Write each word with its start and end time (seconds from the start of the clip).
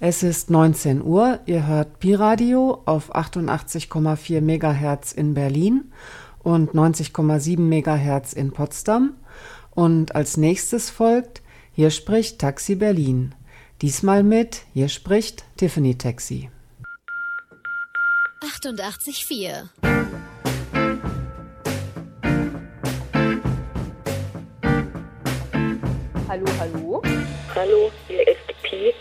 Es 0.00 0.22
ist 0.22 0.48
19 0.48 1.02
Uhr. 1.02 1.40
Ihr 1.46 1.66
hört 1.66 1.98
Pi-Radio 1.98 2.82
auf 2.84 3.16
88,4 3.16 4.40
MHz 4.40 5.10
in 5.10 5.34
Berlin 5.34 5.92
und 6.38 6.70
90,7 6.70 7.58
MHz 7.58 8.32
in 8.32 8.52
Potsdam. 8.52 9.16
Und 9.70 10.14
als 10.14 10.36
nächstes 10.36 10.88
folgt 10.88 11.42
Hier 11.72 11.90
spricht 11.90 12.38
Taxi 12.38 12.76
Berlin. 12.76 13.34
Diesmal 13.82 14.22
mit 14.22 14.62
Hier 14.72 14.88
spricht 14.88 15.44
Tiffany 15.56 15.98
Taxi. 15.98 16.48
88,4 18.40 19.64
Hallo, 26.28 26.46
hallo. 26.60 27.02
Hallo, 27.52 27.90
hier 28.06 28.28
ist 28.28 28.62
Pi 28.62 28.92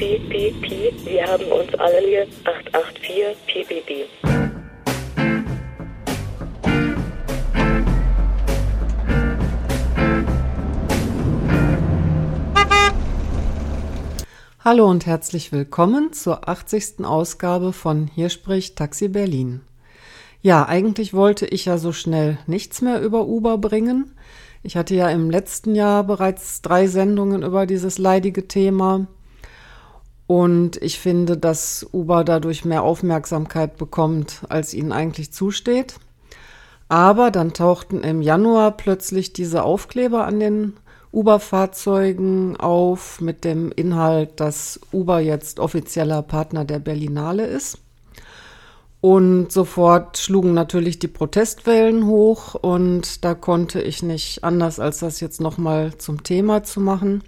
Pi, 0.00 0.18
wir 1.04 1.26
haben 1.26 1.44
uns 1.52 1.74
alle 1.74 1.98
hier 2.00 2.26
884 2.44 3.36
Pi, 3.46 3.64
Pi, 3.68 3.82
Pi. 3.82 4.04
Hallo 14.64 14.88
und 14.88 15.04
herzlich 15.04 15.52
willkommen 15.52 16.14
zur 16.14 16.48
80. 16.48 17.04
Ausgabe 17.04 17.74
von 17.74 18.06
Hier 18.06 18.30
spricht 18.30 18.76
Taxi 18.76 19.08
Berlin. 19.08 19.60
Ja, 20.40 20.66
eigentlich 20.66 21.12
wollte 21.12 21.44
ich 21.44 21.66
ja 21.66 21.76
so 21.76 21.92
schnell 21.92 22.38
nichts 22.46 22.80
mehr 22.80 23.02
über 23.02 23.26
Uber 23.26 23.58
bringen. 23.58 24.16
Ich 24.62 24.78
hatte 24.78 24.94
ja 24.94 25.10
im 25.10 25.28
letzten 25.28 25.74
Jahr 25.74 26.04
bereits 26.04 26.62
drei 26.62 26.86
Sendungen 26.86 27.42
über 27.42 27.66
dieses 27.66 27.98
leidige 27.98 28.48
Thema. 28.48 29.06
Und 30.30 30.80
ich 30.80 31.00
finde, 31.00 31.36
dass 31.36 31.84
Uber 31.92 32.22
dadurch 32.22 32.64
mehr 32.64 32.84
Aufmerksamkeit 32.84 33.76
bekommt, 33.76 34.42
als 34.48 34.74
ihnen 34.74 34.92
eigentlich 34.92 35.32
zusteht. 35.32 35.96
Aber 36.88 37.32
dann 37.32 37.52
tauchten 37.52 38.04
im 38.04 38.22
Januar 38.22 38.76
plötzlich 38.76 39.32
diese 39.32 39.64
Aufkleber 39.64 40.24
an 40.26 40.38
den 40.38 40.74
Uber-Fahrzeugen 41.10 42.56
auf 42.58 43.20
mit 43.20 43.42
dem 43.42 43.72
Inhalt, 43.72 44.38
dass 44.38 44.78
Uber 44.92 45.18
jetzt 45.18 45.58
offizieller 45.58 46.22
Partner 46.22 46.64
der 46.64 46.78
Berlinale 46.78 47.46
ist. 47.46 47.78
Und 49.00 49.50
sofort 49.50 50.16
schlugen 50.16 50.54
natürlich 50.54 51.00
die 51.00 51.08
Protestwellen 51.08 52.06
hoch 52.06 52.54
und 52.54 53.24
da 53.24 53.34
konnte 53.34 53.82
ich 53.82 54.04
nicht 54.04 54.44
anders, 54.44 54.78
als 54.78 55.00
das 55.00 55.18
jetzt 55.18 55.40
nochmal 55.40 55.98
zum 55.98 56.22
Thema 56.22 56.62
zu 56.62 56.78
machen. 56.78 57.24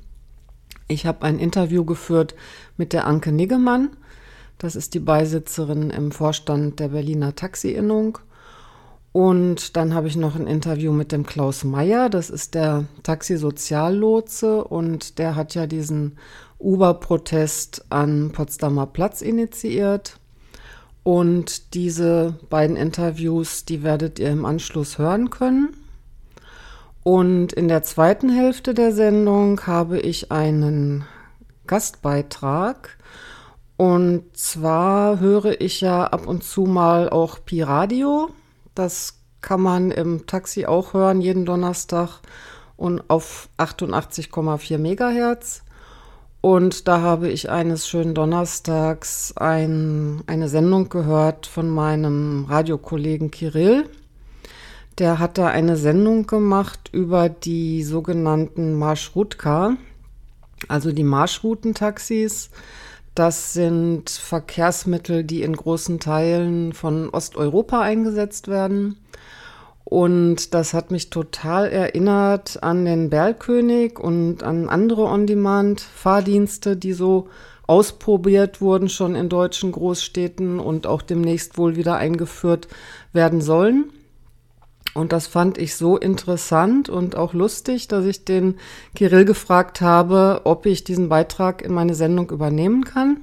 Ich 0.92 1.06
habe 1.06 1.24
ein 1.24 1.38
Interview 1.38 1.84
geführt 1.84 2.34
mit 2.82 2.92
der 2.92 3.06
Anke 3.06 3.30
Niggemann. 3.30 3.90
Das 4.58 4.74
ist 4.74 4.94
die 4.94 4.98
Beisitzerin 4.98 5.90
im 5.90 6.10
Vorstand 6.10 6.80
der 6.80 6.88
Berliner 6.88 7.36
Taxi-Innung. 7.36 8.18
Und 9.12 9.76
dann 9.76 9.94
habe 9.94 10.08
ich 10.08 10.16
noch 10.16 10.34
ein 10.34 10.48
Interview 10.48 10.90
mit 10.90 11.12
dem 11.12 11.24
Klaus 11.24 11.62
Meyer, 11.62 12.10
das 12.10 12.28
ist 12.28 12.56
der 12.56 12.86
Taxi-Soziallotse 13.04 14.64
und 14.64 15.20
der 15.20 15.36
hat 15.36 15.54
ja 15.54 15.68
diesen 15.68 16.16
Uber-Protest 16.58 17.84
an 17.90 18.32
Potsdamer 18.32 18.86
Platz 18.86 19.22
initiiert. 19.22 20.18
Und 21.04 21.74
diese 21.74 22.34
beiden 22.50 22.74
Interviews, 22.74 23.64
die 23.64 23.84
werdet 23.84 24.18
ihr 24.18 24.30
im 24.30 24.44
Anschluss 24.44 24.98
hören 24.98 25.30
können. 25.30 25.76
Und 27.04 27.52
in 27.52 27.68
der 27.68 27.84
zweiten 27.84 28.28
Hälfte 28.28 28.74
der 28.74 28.92
Sendung 28.92 29.60
habe 29.68 30.00
ich 30.00 30.32
einen 30.32 31.04
Gastbeitrag. 31.72 32.98
Und 33.78 34.36
zwar 34.36 35.20
höre 35.20 35.58
ich 35.62 35.80
ja 35.80 36.04
ab 36.04 36.26
und 36.26 36.44
zu 36.44 36.64
mal 36.64 37.08
auch 37.08 37.38
Pi 37.46 37.62
Radio. 37.62 38.28
Das 38.74 39.14
kann 39.40 39.62
man 39.62 39.90
im 39.90 40.26
Taxi 40.26 40.66
auch 40.66 40.92
hören, 40.92 41.22
jeden 41.22 41.46
Donnerstag 41.46 42.20
und 42.76 43.08
auf 43.08 43.48
88,4 43.56 44.76
Megahertz. 44.76 45.62
Und 46.42 46.88
da 46.88 47.00
habe 47.00 47.30
ich 47.30 47.48
eines 47.48 47.88
schönen 47.88 48.14
Donnerstags 48.14 49.32
ein, 49.38 50.22
eine 50.26 50.50
Sendung 50.50 50.90
gehört 50.90 51.46
von 51.46 51.70
meinem 51.70 52.44
Radiokollegen 52.50 53.30
Kirill. 53.30 53.88
Der 54.98 55.18
hat 55.18 55.38
da 55.38 55.46
eine 55.46 55.78
Sendung 55.78 56.26
gemacht 56.26 56.90
über 56.92 57.30
die 57.30 57.82
sogenannten 57.82 58.74
Marschrutka, 58.74 59.78
also 60.68 60.92
die 60.92 61.04
Marschroutentaxis. 61.04 62.50
Das 63.14 63.52
sind 63.52 64.08
Verkehrsmittel, 64.08 65.24
die 65.24 65.42
in 65.42 65.54
großen 65.54 66.00
Teilen 66.00 66.72
von 66.72 67.10
Osteuropa 67.10 67.80
eingesetzt 67.80 68.48
werden. 68.48 68.96
Und 69.84 70.54
das 70.54 70.72
hat 70.72 70.90
mich 70.90 71.10
total 71.10 71.68
erinnert 71.68 72.62
an 72.62 72.86
den 72.86 73.10
Bergkönig 73.10 73.98
und 73.98 74.42
an 74.42 74.70
andere 74.70 75.02
On-Demand-Fahrdienste, 75.02 76.78
die 76.78 76.94
so 76.94 77.28
ausprobiert 77.66 78.60
wurden 78.60 78.88
schon 78.88 79.14
in 79.14 79.28
deutschen 79.28 79.72
Großstädten 79.72 80.58
und 80.60 80.86
auch 80.86 81.02
demnächst 81.02 81.58
wohl 81.58 81.76
wieder 81.76 81.96
eingeführt 81.96 82.68
werden 83.12 83.40
sollen. 83.40 83.92
Und 84.94 85.12
das 85.12 85.26
fand 85.26 85.56
ich 85.56 85.74
so 85.74 85.96
interessant 85.96 86.88
und 86.88 87.16
auch 87.16 87.32
lustig, 87.32 87.88
dass 87.88 88.04
ich 88.04 88.24
den 88.24 88.56
Kirill 88.94 89.24
gefragt 89.24 89.80
habe, 89.80 90.42
ob 90.44 90.66
ich 90.66 90.84
diesen 90.84 91.08
Beitrag 91.08 91.62
in 91.62 91.72
meine 91.72 91.94
Sendung 91.94 92.30
übernehmen 92.30 92.84
kann. 92.84 93.18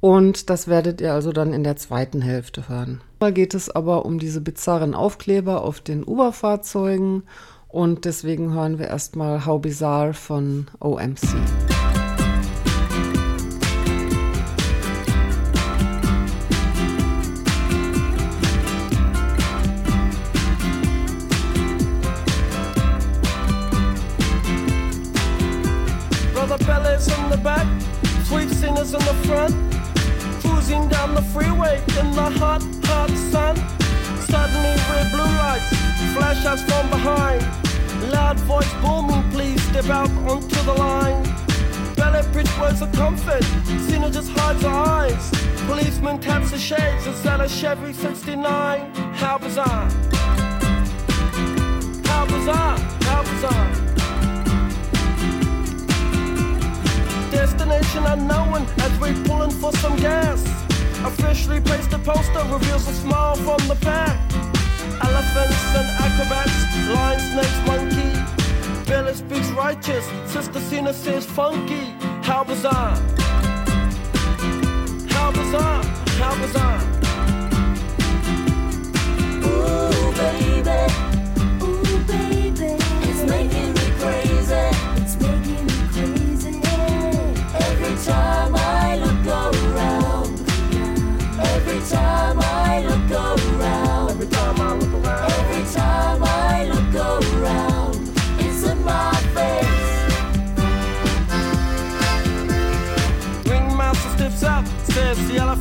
Und 0.00 0.48
das 0.48 0.68
werdet 0.68 1.00
ihr 1.00 1.12
also 1.12 1.32
dann 1.32 1.52
in 1.52 1.64
der 1.64 1.76
zweiten 1.76 2.22
Hälfte 2.22 2.68
hören. 2.68 3.02
Da 3.18 3.30
geht 3.30 3.52
es 3.52 3.68
aber 3.68 4.06
um 4.06 4.18
diese 4.18 4.40
bizarren 4.40 4.94
Aufkleber 4.94 5.62
auf 5.62 5.80
den 5.80 6.04
Uber-Fahrzeugen 6.04 7.24
und 7.68 8.04
deswegen 8.04 8.52
hören 8.54 8.78
wir 8.78 8.88
erstmal 8.88 9.44
How 9.44 9.60
Bizarre 9.60 10.14
von 10.14 10.68
OMC. 10.80 11.20
Freeway 31.32 31.76
in 31.98 32.10
the 32.12 32.30
hot, 32.38 32.62
hot 32.84 33.10
sun. 33.30 33.56
Suddenly 34.26 34.74
red 34.90 35.10
blue 35.12 35.32
lights 35.38 35.70
flash 36.14 36.44
us 36.46 36.62
from 36.64 36.90
behind. 36.90 37.42
Loud 38.10 38.38
voice 38.40 38.72
booming, 38.82 39.30
please 39.30 39.62
step 39.68 39.86
out 39.86 40.10
onto 40.28 40.62
the 40.64 40.74
line. 40.74 41.22
Ballet 41.96 42.26
bridge 42.32 42.50
words 42.58 42.82
of 42.82 42.90
comfort, 42.92 43.44
Cena 43.86 44.10
just 44.10 44.30
hides 44.30 44.62
her 44.62 44.68
eyes. 44.68 45.30
Policeman 45.66 46.18
taps 46.18 46.50
the 46.50 46.58
shades 46.58 47.06
and 47.06 47.16
said 47.16 47.40
a 47.40 47.48
Chevy 47.48 47.92
69. 47.92 48.94
How 49.14 49.38
bizarre! 49.38 49.88
How 52.10 52.26
bizarre! 52.26 52.78
How 53.08 53.22
bizarre! 53.22 53.70
Destination 57.30 58.04
unknown 58.06 58.66
as 58.78 59.00
we're 59.00 59.24
pulling 59.24 59.50
for 59.50 59.72
some 59.72 59.96
gas. 59.96 60.59
Officially 61.04 61.60
placed 61.60 61.92
a 61.92 61.98
poster 61.98 62.44
reveals 62.52 62.86
a 62.88 62.92
smile 62.92 63.34
from 63.36 63.58
the 63.68 63.74
back. 63.76 64.18
Elephants 65.02 65.74
and 65.74 65.88
acrobats, 66.04 66.60
lion, 66.94 67.20
snakes, 67.20 67.60
monkey. 67.66 68.10
Billy 68.86 69.14
speaks 69.14 69.48
righteous, 69.50 70.04
Sister 70.26 70.60
Cena 70.60 70.92
says 70.92 71.24
funky. 71.24 71.94
How 72.22 72.44
bizarre! 72.44 72.96
How 75.08 75.30
bizarre! 75.32 75.84
How 76.20 76.36
bizarre! 76.42 76.79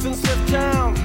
Nothing's 0.02 0.24
left 0.24 0.50
down. 0.50 0.96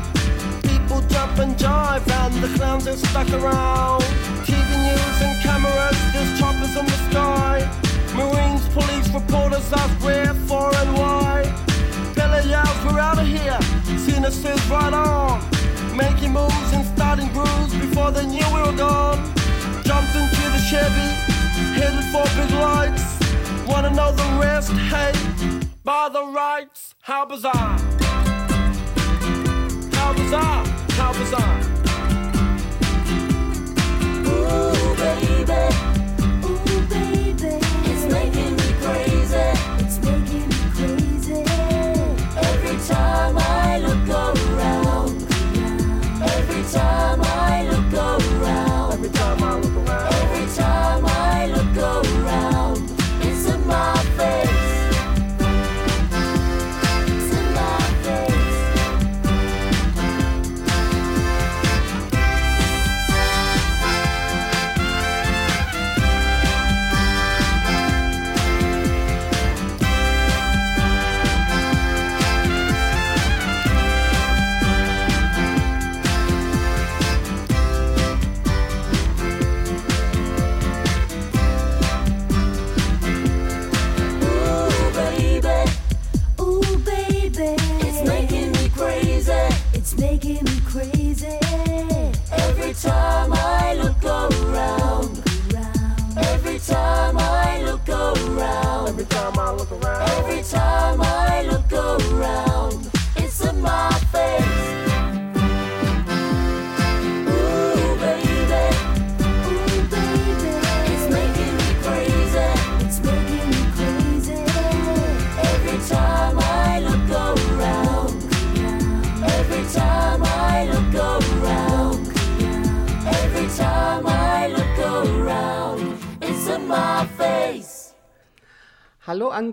People 0.63 1.01
jump 1.09 1.37
and 1.41 1.57
jive, 1.57 2.09
and 2.09 2.35
the 2.35 2.57
clowns 2.57 2.87
are 2.87 2.97
stuck 2.97 3.29
around. 3.31 4.03
TV 4.47 4.71
news 4.87 5.21
and 5.21 5.35
cameras, 5.43 5.99
there's 6.13 6.39
choppers 6.39 6.77
in 6.77 6.87
the 6.87 6.99
sky. 7.11 7.69
Marines, 8.15 8.69
police, 8.69 9.09
reporters 9.09 9.73
ask 9.73 10.05
where, 10.05 10.33
for, 10.47 10.73
and 10.77 10.93
why. 10.95 11.43
Billy 12.15 12.49
yells, 12.49 12.85
we're 12.85 13.01
out 13.01 13.19
of 13.19 13.27
here. 13.27 13.59
Cena 13.99 14.31
says, 14.31 14.65
right 14.71 14.95
on. 14.95 15.41
Making 15.97 16.33
moves 16.33 16.73
and 16.73 16.87
starting 16.97 17.27
grooves 17.33 17.75
before 17.75 18.13
they 18.13 18.25
knew 18.25 18.47
we 18.55 18.61
were 18.63 18.77
gone. 18.77 19.19
Jumped 19.83 20.15
into 20.15 20.43
the 20.55 20.63
Chevy, 20.71 21.11
headed 21.75 22.05
for 22.15 22.23
big 22.39 22.53
lights. 22.61 23.03
Wanna 23.67 23.91
know 23.91 24.13
the 24.13 24.39
rest? 24.41 24.71
Hey, 24.71 25.11
by 25.83 26.09
the 26.11 26.25
rights, 26.27 26.95
how 27.01 27.27
bizarre. 27.27 27.94
Bizarre! 30.25 30.65
How 30.97 31.13
bizarre! 31.13 31.61
It's 37.87 38.05
making 38.11 38.57
me 38.57 38.73
crazy. 38.81 39.47
It's 39.85 39.99
making 39.99 40.49
me 40.49 40.63
crazy. 40.77 41.45
Every 42.37 42.77
time 42.89 43.37
I 43.37 43.64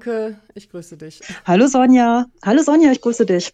Anke, 0.01 0.39
ich 0.55 0.67
grüße 0.71 0.97
dich. 0.97 1.21
Hallo 1.45 1.67
Sonja. 1.67 2.25
Hallo 2.43 2.63
Sonja, 2.63 2.91
ich 2.91 3.01
grüße 3.01 3.23
dich. 3.23 3.53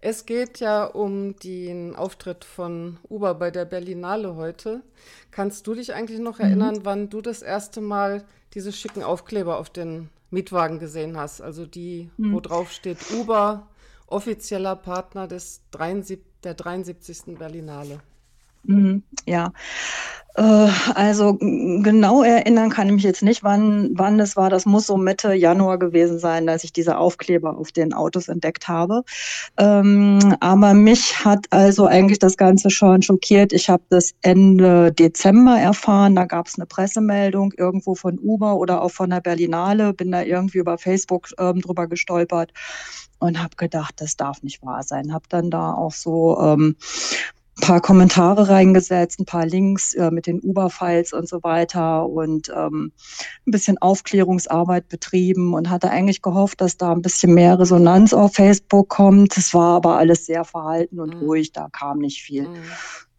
Es 0.00 0.26
geht 0.26 0.58
ja 0.58 0.84
um 0.84 1.36
den 1.36 1.94
Auftritt 1.94 2.44
von 2.44 2.98
Uber 3.08 3.34
bei 3.34 3.52
der 3.52 3.64
Berlinale 3.64 4.34
heute. 4.34 4.82
Kannst 5.30 5.68
du 5.68 5.74
dich 5.74 5.94
eigentlich 5.94 6.18
noch 6.18 6.40
erinnern, 6.40 6.80
wann 6.82 7.10
du 7.10 7.20
das 7.20 7.42
erste 7.42 7.80
Mal 7.80 8.24
diese 8.54 8.72
schicken 8.72 9.04
Aufkleber 9.04 9.58
auf 9.58 9.70
den 9.70 10.08
Mietwagen 10.30 10.80
gesehen 10.80 11.16
hast? 11.16 11.40
Also 11.40 11.64
die, 11.64 12.10
wo 12.18 12.40
drauf 12.40 12.72
steht 12.72 12.98
Uber, 13.12 13.68
offizieller 14.08 14.74
Partner 14.74 15.28
des 15.28 15.62
73, 15.70 16.18
der 16.42 16.54
73. 16.54 17.38
Berlinale. 17.38 18.00
Mhm, 18.68 19.02
ja. 19.26 19.52
Äh, 20.36 20.68
also 20.94 21.34
g- 21.36 21.80
genau 21.82 22.22
erinnern 22.22 22.68
kann 22.70 22.86
ich 22.88 22.92
mich 22.94 23.02
jetzt 23.02 23.22
nicht, 23.22 23.42
wann, 23.44 23.90
wann 23.94 24.20
es 24.20 24.36
war. 24.36 24.50
Das 24.50 24.66
muss 24.66 24.86
so 24.86 24.98
Mitte 24.98 25.32
Januar 25.32 25.78
gewesen 25.78 26.18
sein, 26.18 26.46
dass 26.46 26.64
ich 26.64 26.72
diese 26.74 26.98
Aufkleber 26.98 27.56
auf 27.58 27.72
den 27.72 27.94
Autos 27.94 28.28
entdeckt 28.28 28.68
habe. 28.68 29.04
Ähm, 29.58 30.18
aber 30.40 30.74
mich 30.74 31.24
hat 31.24 31.46
also 31.50 31.86
eigentlich 31.86 32.18
das 32.18 32.36
Ganze 32.36 32.70
schon 32.70 33.02
schockiert. 33.02 33.54
Ich 33.54 33.70
habe 33.70 33.84
das 33.88 34.12
Ende 34.22 34.92
Dezember 34.92 35.58
erfahren. 35.58 36.14
Da 36.14 36.26
gab 36.26 36.48
es 36.48 36.58
eine 36.58 36.66
Pressemeldung 36.66 37.52
irgendwo 37.56 37.94
von 37.94 38.18
Uber 38.18 38.56
oder 38.56 38.82
auch 38.82 38.90
von 38.92 39.10
der 39.10 39.22
Berlinale. 39.22 39.94
Bin 39.94 40.12
da 40.12 40.22
irgendwie 40.22 40.58
über 40.58 40.78
Facebook 40.78 41.28
ähm, 41.38 41.62
drüber 41.62 41.88
gestolpert 41.88 42.52
und 43.18 43.42
habe 43.42 43.56
gedacht, 43.56 43.94
das 43.98 44.16
darf 44.16 44.42
nicht 44.42 44.62
wahr 44.62 44.82
sein. 44.82 45.12
Habe 45.14 45.24
dann 45.30 45.50
da 45.50 45.72
auch 45.72 45.92
so 45.92 46.38
ähm, 46.40 46.76
paar 47.60 47.80
Kommentare 47.80 48.48
reingesetzt, 48.48 49.20
ein 49.20 49.24
paar 49.24 49.46
Links 49.46 49.94
äh, 49.94 50.10
mit 50.10 50.26
den 50.26 50.40
Uber-Files 50.40 51.12
und 51.12 51.28
so 51.28 51.42
weiter 51.42 52.06
und 52.06 52.50
ähm, 52.54 52.92
ein 53.46 53.50
bisschen 53.50 53.78
Aufklärungsarbeit 53.78 54.88
betrieben 54.88 55.54
und 55.54 55.70
hatte 55.70 55.90
eigentlich 55.90 56.22
gehofft, 56.22 56.60
dass 56.60 56.76
da 56.76 56.92
ein 56.92 57.02
bisschen 57.02 57.34
mehr 57.34 57.58
Resonanz 57.58 58.12
auf 58.12 58.34
Facebook 58.34 58.88
kommt. 58.88 59.36
Es 59.36 59.54
war 59.54 59.76
aber 59.76 59.96
alles 59.98 60.26
sehr 60.26 60.44
verhalten 60.44 61.00
und 61.00 61.14
Mhm. 61.14 61.20
ruhig, 61.20 61.52
da 61.52 61.68
kam 61.70 61.98
nicht 61.98 62.22
viel. 62.22 62.44
Mhm. 62.44 62.48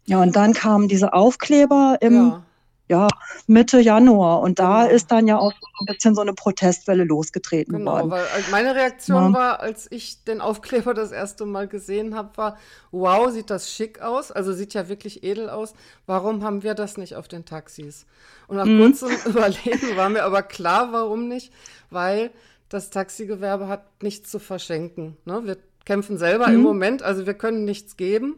Ja, 0.06 0.20
und 0.22 0.34
dann 0.34 0.54
kamen 0.54 0.88
diese 0.88 1.12
Aufkleber 1.12 1.98
im 2.00 2.14
Ja, 2.14 2.42
ja, 2.90 3.06
Mitte 3.46 3.78
Januar 3.80 4.40
und 4.40 4.58
da 4.58 4.82
Genau. 4.82 4.94
ist 4.96 5.12
dann 5.12 5.28
ja 5.28 5.38
auch 5.38 5.52
so 5.52 5.66
ein 5.80 5.86
bisschen 5.86 6.14
so 6.16 6.20
eine 6.22 6.32
Protestwelle 6.34 7.04
losgetreten 7.04 7.72
genau, 7.78 7.92
worden. 7.92 8.10
weil 8.10 8.26
also 8.26 8.50
meine 8.50 8.74
Reaktion 8.74 9.32
Ja. 9.32 9.32
war, 9.32 9.60
als 9.60 9.86
ich 9.92 10.24
den 10.24 10.40
Aufkleber 10.40 10.92
das 10.92 11.12
erste 11.12 11.46
Mal 11.46 11.68
gesehen 11.68 12.16
habe, 12.16 12.36
war, 12.36 12.58
wow, 12.90 13.30
sieht 13.30 13.48
das 13.48 13.72
schick 13.72 14.00
aus, 14.02 14.32
also 14.32 14.52
sieht 14.52 14.74
ja 14.74 14.88
wirklich 14.88 15.22
edel 15.22 15.48
aus. 15.48 15.72
Warum 16.06 16.42
haben 16.42 16.64
wir 16.64 16.74
das 16.74 16.96
nicht 16.96 17.14
auf 17.14 17.28
den 17.28 17.44
Taxis? 17.44 18.06
Und 18.48 18.56
nach 18.56 18.66
Mhm. 18.66 18.80
kurzem 18.80 19.08
Überlegen 19.24 19.96
war 19.96 20.08
mir 20.08 20.24
aber 20.24 20.42
klar, 20.42 20.88
warum 20.92 21.28
nicht, 21.28 21.52
weil 21.90 22.30
das 22.68 22.90
Taxigewerbe 22.90 23.68
hat 23.68 24.02
nichts 24.02 24.30
zu 24.32 24.40
verschenken. 24.40 25.16
Ne? 25.24 25.42
Wir 25.44 25.56
kämpfen 25.84 26.18
selber 26.18 26.48
im 26.48 26.56
Mhm. 26.58 26.62
Moment, 26.62 27.02
also 27.04 27.24
wir 27.24 27.34
können 27.34 27.64
nichts 27.64 27.96
geben, 27.96 28.34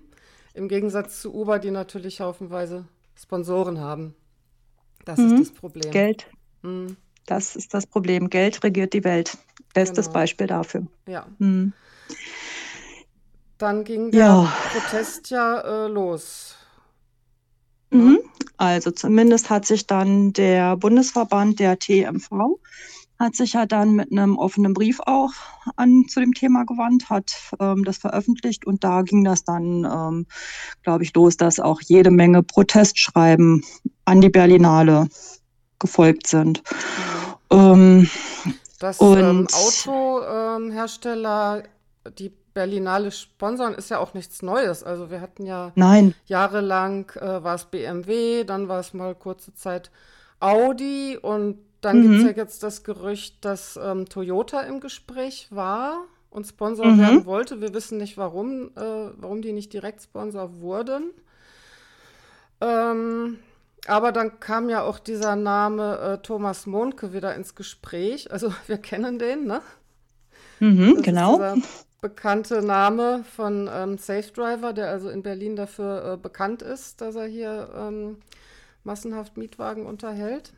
im 0.52 0.68
Gegensatz 0.68 1.22
zu 1.22 1.34
Uber, 1.34 1.58
die 1.58 1.70
natürlich 1.70 2.20
haufenweise 2.20 2.84
Sponsoren 3.14 3.80
haben. 3.80 4.14
Das 5.04 5.18
ist 5.18 5.32
Mhm. 5.32 5.38
das 5.38 5.50
Problem. 5.50 5.90
Geld, 5.90 6.26
Mhm. 6.62 6.96
das 7.26 7.56
ist 7.56 7.74
das 7.74 7.86
Problem. 7.86 8.30
Geld 8.30 8.62
regiert 8.64 8.92
die 8.92 9.04
Welt. 9.04 9.36
Bestes 9.74 10.06
Genau. 10.06 10.14
Beispiel 10.18 10.46
dafür. 10.46 10.86
Ja. 11.06 11.26
Mhm. 11.38 11.72
Dann 13.58 13.84
ging 13.84 14.10
der 14.10 14.20
Ja. 14.20 14.52
Protest 14.72 15.30
ja 15.30 15.60
äh, 15.60 15.88
los. 15.88 16.56
Mhm. 17.90 18.18
Also 18.56 18.90
zumindest 18.90 19.50
hat 19.50 19.66
sich 19.66 19.86
dann 19.86 20.32
der 20.32 20.76
Bundesverband 20.76 21.58
der 21.60 21.78
TMV 21.78 22.58
hat 23.22 23.36
sich 23.36 23.54
ja 23.54 23.64
dann 23.64 23.92
mit 23.92 24.12
einem 24.12 24.36
offenen 24.36 24.74
Brief 24.74 25.00
auch 25.06 25.32
an 25.76 26.04
zu 26.08 26.20
dem 26.20 26.34
Thema 26.34 26.64
gewandt, 26.64 27.08
hat 27.08 27.32
ähm, 27.60 27.84
das 27.84 27.96
veröffentlicht 27.98 28.66
und 28.66 28.82
da 28.84 29.02
ging 29.02 29.22
das 29.24 29.44
dann, 29.44 29.84
ähm, 29.84 30.26
glaube 30.82 31.04
ich, 31.04 31.14
los, 31.14 31.36
dass 31.36 31.60
auch 31.60 31.80
jede 31.80 32.10
Menge 32.10 32.42
Protestschreiben 32.42 33.64
an 34.04 34.20
die 34.20 34.28
Berlinale 34.28 35.08
gefolgt 35.78 36.26
sind. 36.26 36.64
Ähm, 37.50 38.10
Dass 38.78 39.00
ähm, 39.00 39.46
Autohersteller 39.52 41.62
die 42.18 42.32
Berlinale 42.54 43.12
sponsern, 43.12 43.74
ist 43.74 43.90
ja 43.90 43.98
auch 43.98 44.14
nichts 44.14 44.42
Neues. 44.42 44.82
Also 44.82 45.10
wir 45.10 45.20
hatten 45.20 45.46
ja 45.46 45.72
nein, 45.74 46.14
jahrelang 46.26 47.10
äh, 47.16 47.42
war 47.42 47.54
es 47.54 47.66
BMW, 47.66 48.44
dann 48.44 48.68
war 48.68 48.80
es 48.80 48.92
mal 48.92 49.14
kurze 49.14 49.54
Zeit 49.54 49.90
Audi 50.40 51.16
und 51.16 51.58
dann 51.82 52.00
Mhm. 52.00 52.02
gibt 52.02 52.18
es 52.18 52.22
ja 52.22 52.30
jetzt 52.30 52.62
das 52.64 52.84
Gerücht, 52.84 53.44
dass 53.44 53.78
ähm, 53.82 54.08
Toyota 54.08 54.62
im 54.62 54.80
Gespräch 54.80 55.48
war 55.50 56.06
und 56.30 56.46
Sponsor 56.46 56.86
Mhm. 56.86 56.98
werden 56.98 57.26
wollte. 57.26 57.60
Wir 57.60 57.74
wissen 57.74 57.98
nicht, 57.98 58.16
warum, 58.18 58.70
äh, 58.76 59.10
warum 59.16 59.42
die 59.42 59.52
nicht 59.52 59.72
direkt 59.74 60.02
Sponsor 60.02 60.60
wurden. 60.60 61.12
Ähm, 62.60 63.38
aber 63.86 64.12
dann 64.12 64.38
kam 64.40 64.68
ja 64.70 64.82
auch 64.82 64.98
dieser 64.98 65.36
Name 65.36 65.98
äh, 65.98 66.18
Thomas 66.22 66.66
Mohnke 66.66 67.12
wieder 67.12 67.34
ins 67.34 67.54
Gespräch. 67.54 68.30
Also 68.32 68.52
wir 68.66 68.78
kennen 68.78 69.18
den, 69.18 69.46
ne? 69.46 69.60
mhm, 70.60 71.02
genau. 71.02 71.38
dieser 71.38 71.58
bekannte 72.00 72.62
Name 72.62 73.24
von 73.36 73.68
ähm, 73.72 73.98
Safe 73.98 74.30
Driver, 74.32 74.72
der 74.72 74.88
also 74.90 75.08
in 75.08 75.22
Berlin 75.22 75.56
dafür 75.56 76.14
äh, 76.14 76.16
bekannt 76.16 76.62
ist, 76.62 77.00
dass 77.00 77.14
er 77.14 77.26
hier 77.26 77.70
ähm, 77.76 78.18
massenhaft 78.84 79.36
Mietwagen 79.36 79.86
unterhält. 79.86 80.52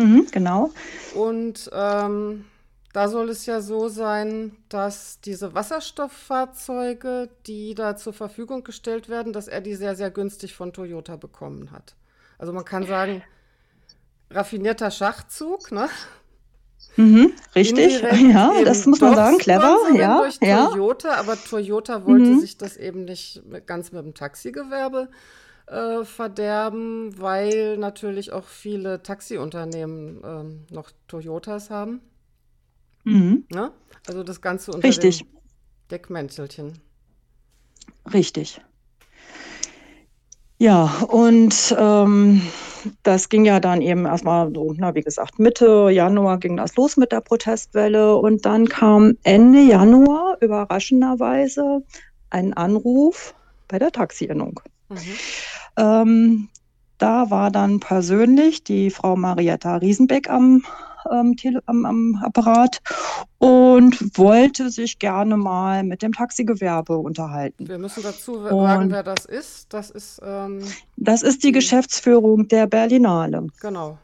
Mhm, 0.00 0.26
genau. 0.32 0.70
Und 1.14 1.70
ähm, 1.72 2.44
da 2.92 3.08
soll 3.08 3.28
es 3.30 3.46
ja 3.46 3.60
so 3.60 3.88
sein, 3.88 4.56
dass 4.68 5.20
diese 5.20 5.54
Wasserstofffahrzeuge, 5.54 7.28
die 7.46 7.74
da 7.74 7.96
zur 7.96 8.12
Verfügung 8.12 8.64
gestellt 8.64 9.08
werden, 9.08 9.32
dass 9.32 9.46
er 9.48 9.60
die 9.60 9.74
sehr, 9.74 9.94
sehr 9.94 10.10
günstig 10.10 10.54
von 10.54 10.72
Toyota 10.72 11.16
bekommen 11.16 11.70
hat. 11.70 11.94
Also 12.38 12.52
man 12.52 12.64
kann 12.64 12.86
sagen, 12.86 13.22
raffinierter 14.30 14.90
Schachzug, 14.90 15.72
ne? 15.72 15.88
Mhm, 16.96 17.32
richtig, 17.54 18.02
Indirekt 18.02 18.20
ja, 18.32 18.64
das 18.64 18.86
muss 18.86 19.00
man 19.00 19.14
sagen, 19.14 19.38
clever, 19.38 19.76
ja, 19.94 20.18
durch 20.18 20.38
ja. 20.42 20.66
Toyota, 20.66 21.14
aber 21.14 21.36
Toyota 21.42 22.04
wollte 22.04 22.30
Mhm. 22.30 22.40
sich 22.40 22.56
das 22.58 22.76
eben 22.76 23.04
nicht 23.04 23.42
ganz 23.66 23.92
mit 23.92 24.04
dem 24.04 24.14
Taxigewerbe 24.14 25.08
äh, 25.66 26.04
verderben, 26.04 27.18
weil 27.20 27.76
natürlich 27.78 28.32
auch 28.32 28.44
viele 28.46 29.02
Taxiunternehmen 29.02 30.20
ähm, 30.24 30.66
noch 30.70 30.90
Toyotas 31.08 31.70
haben. 31.70 32.00
Mhm, 33.04 33.44
Ne? 33.50 33.72
Also 34.06 34.22
das 34.24 34.40
Ganze 34.40 34.72
unter 34.72 34.86
richtig, 34.88 35.18
dem 35.18 35.28
Deckmäntelchen. 35.90 36.80
richtig. 38.12 38.60
Ja, 40.58 40.84
und 41.08 41.74
ähm, 41.78 42.42
das 43.02 43.30
ging 43.30 43.46
ja 43.46 43.60
dann 43.60 43.80
eben 43.80 44.04
erstmal 44.04 44.52
so, 44.54 44.74
na, 44.76 44.94
wie 44.94 45.00
gesagt, 45.00 45.38
Mitte 45.38 45.88
Januar 45.90 46.38
ging 46.38 46.56
das 46.56 46.76
los 46.76 46.98
mit 46.98 47.12
der 47.12 47.22
Protestwelle 47.22 48.16
und 48.16 48.44
dann 48.44 48.68
kam 48.68 49.16
Ende 49.22 49.60
Januar 49.62 50.36
überraschenderweise 50.40 51.82
ein 52.30 52.52
Anruf 52.52 53.34
bei 53.68 53.78
der 53.78 53.90
Taxiinnung. 53.90 54.60
Mhm. 54.90 54.98
Ähm, 55.76 56.48
da 56.98 57.30
war 57.30 57.50
dann 57.50 57.80
persönlich 57.80 58.62
die 58.64 58.90
Frau 58.90 59.16
Marietta 59.16 59.76
Riesenbeck 59.76 60.28
am, 60.28 60.64
ähm, 61.10 61.34
am, 61.66 61.86
am 61.86 62.20
Apparat 62.22 62.82
und 63.38 64.18
wollte 64.18 64.68
sich 64.70 64.98
gerne 64.98 65.36
mal 65.38 65.82
mit 65.84 66.02
dem 66.02 66.12
Taxigewerbe 66.12 66.98
unterhalten. 66.98 67.68
Wir 67.68 67.78
müssen 67.78 68.02
dazu 68.02 68.32
Und- 68.34 68.48
sagen, 68.66 68.90
wer 68.90 69.02
das 69.02 69.24
ist. 69.24 69.72
Das 69.72 69.90
ist, 69.90 70.20
ähm, 70.22 70.60
Das 70.96 71.22
ist 71.22 71.42
die 71.42 71.48
Mhm. 71.48 71.54
Geschäftsführung 71.54 72.48
der 72.48 72.66
Berlinale. 72.66 73.46
genau. 73.60 73.96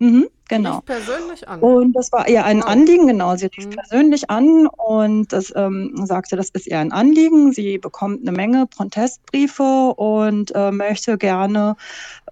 Mhm, 0.00 0.26
Die 0.26 0.33
genau. 0.48 0.76
rief 0.76 0.84
persönlich 0.84 1.48
an. 1.48 1.60
Und 1.60 1.92
das 1.94 2.12
war 2.12 2.28
ihr 2.28 2.44
ein 2.44 2.58
Wow. 2.58 2.66
Anliegen, 2.66 3.06
genau. 3.06 3.36
Sie 3.36 3.46
rief 3.46 3.66
Mhm. 3.66 3.70
persönlich 3.70 4.30
an 4.30 4.66
und 4.66 5.32
das 5.32 5.52
ähm, 5.56 5.92
sagte, 6.04 6.36
das 6.36 6.50
ist 6.50 6.66
ihr 6.66 6.78
ein 6.78 6.92
Anliegen. 6.92 7.52
Sie 7.52 7.78
bekommt 7.78 8.22
eine 8.22 8.36
Menge 8.36 8.66
Protestbriefe 8.66 9.94
und 9.96 10.54
äh, 10.54 10.70
möchte 10.70 11.18
gerne 11.18 11.76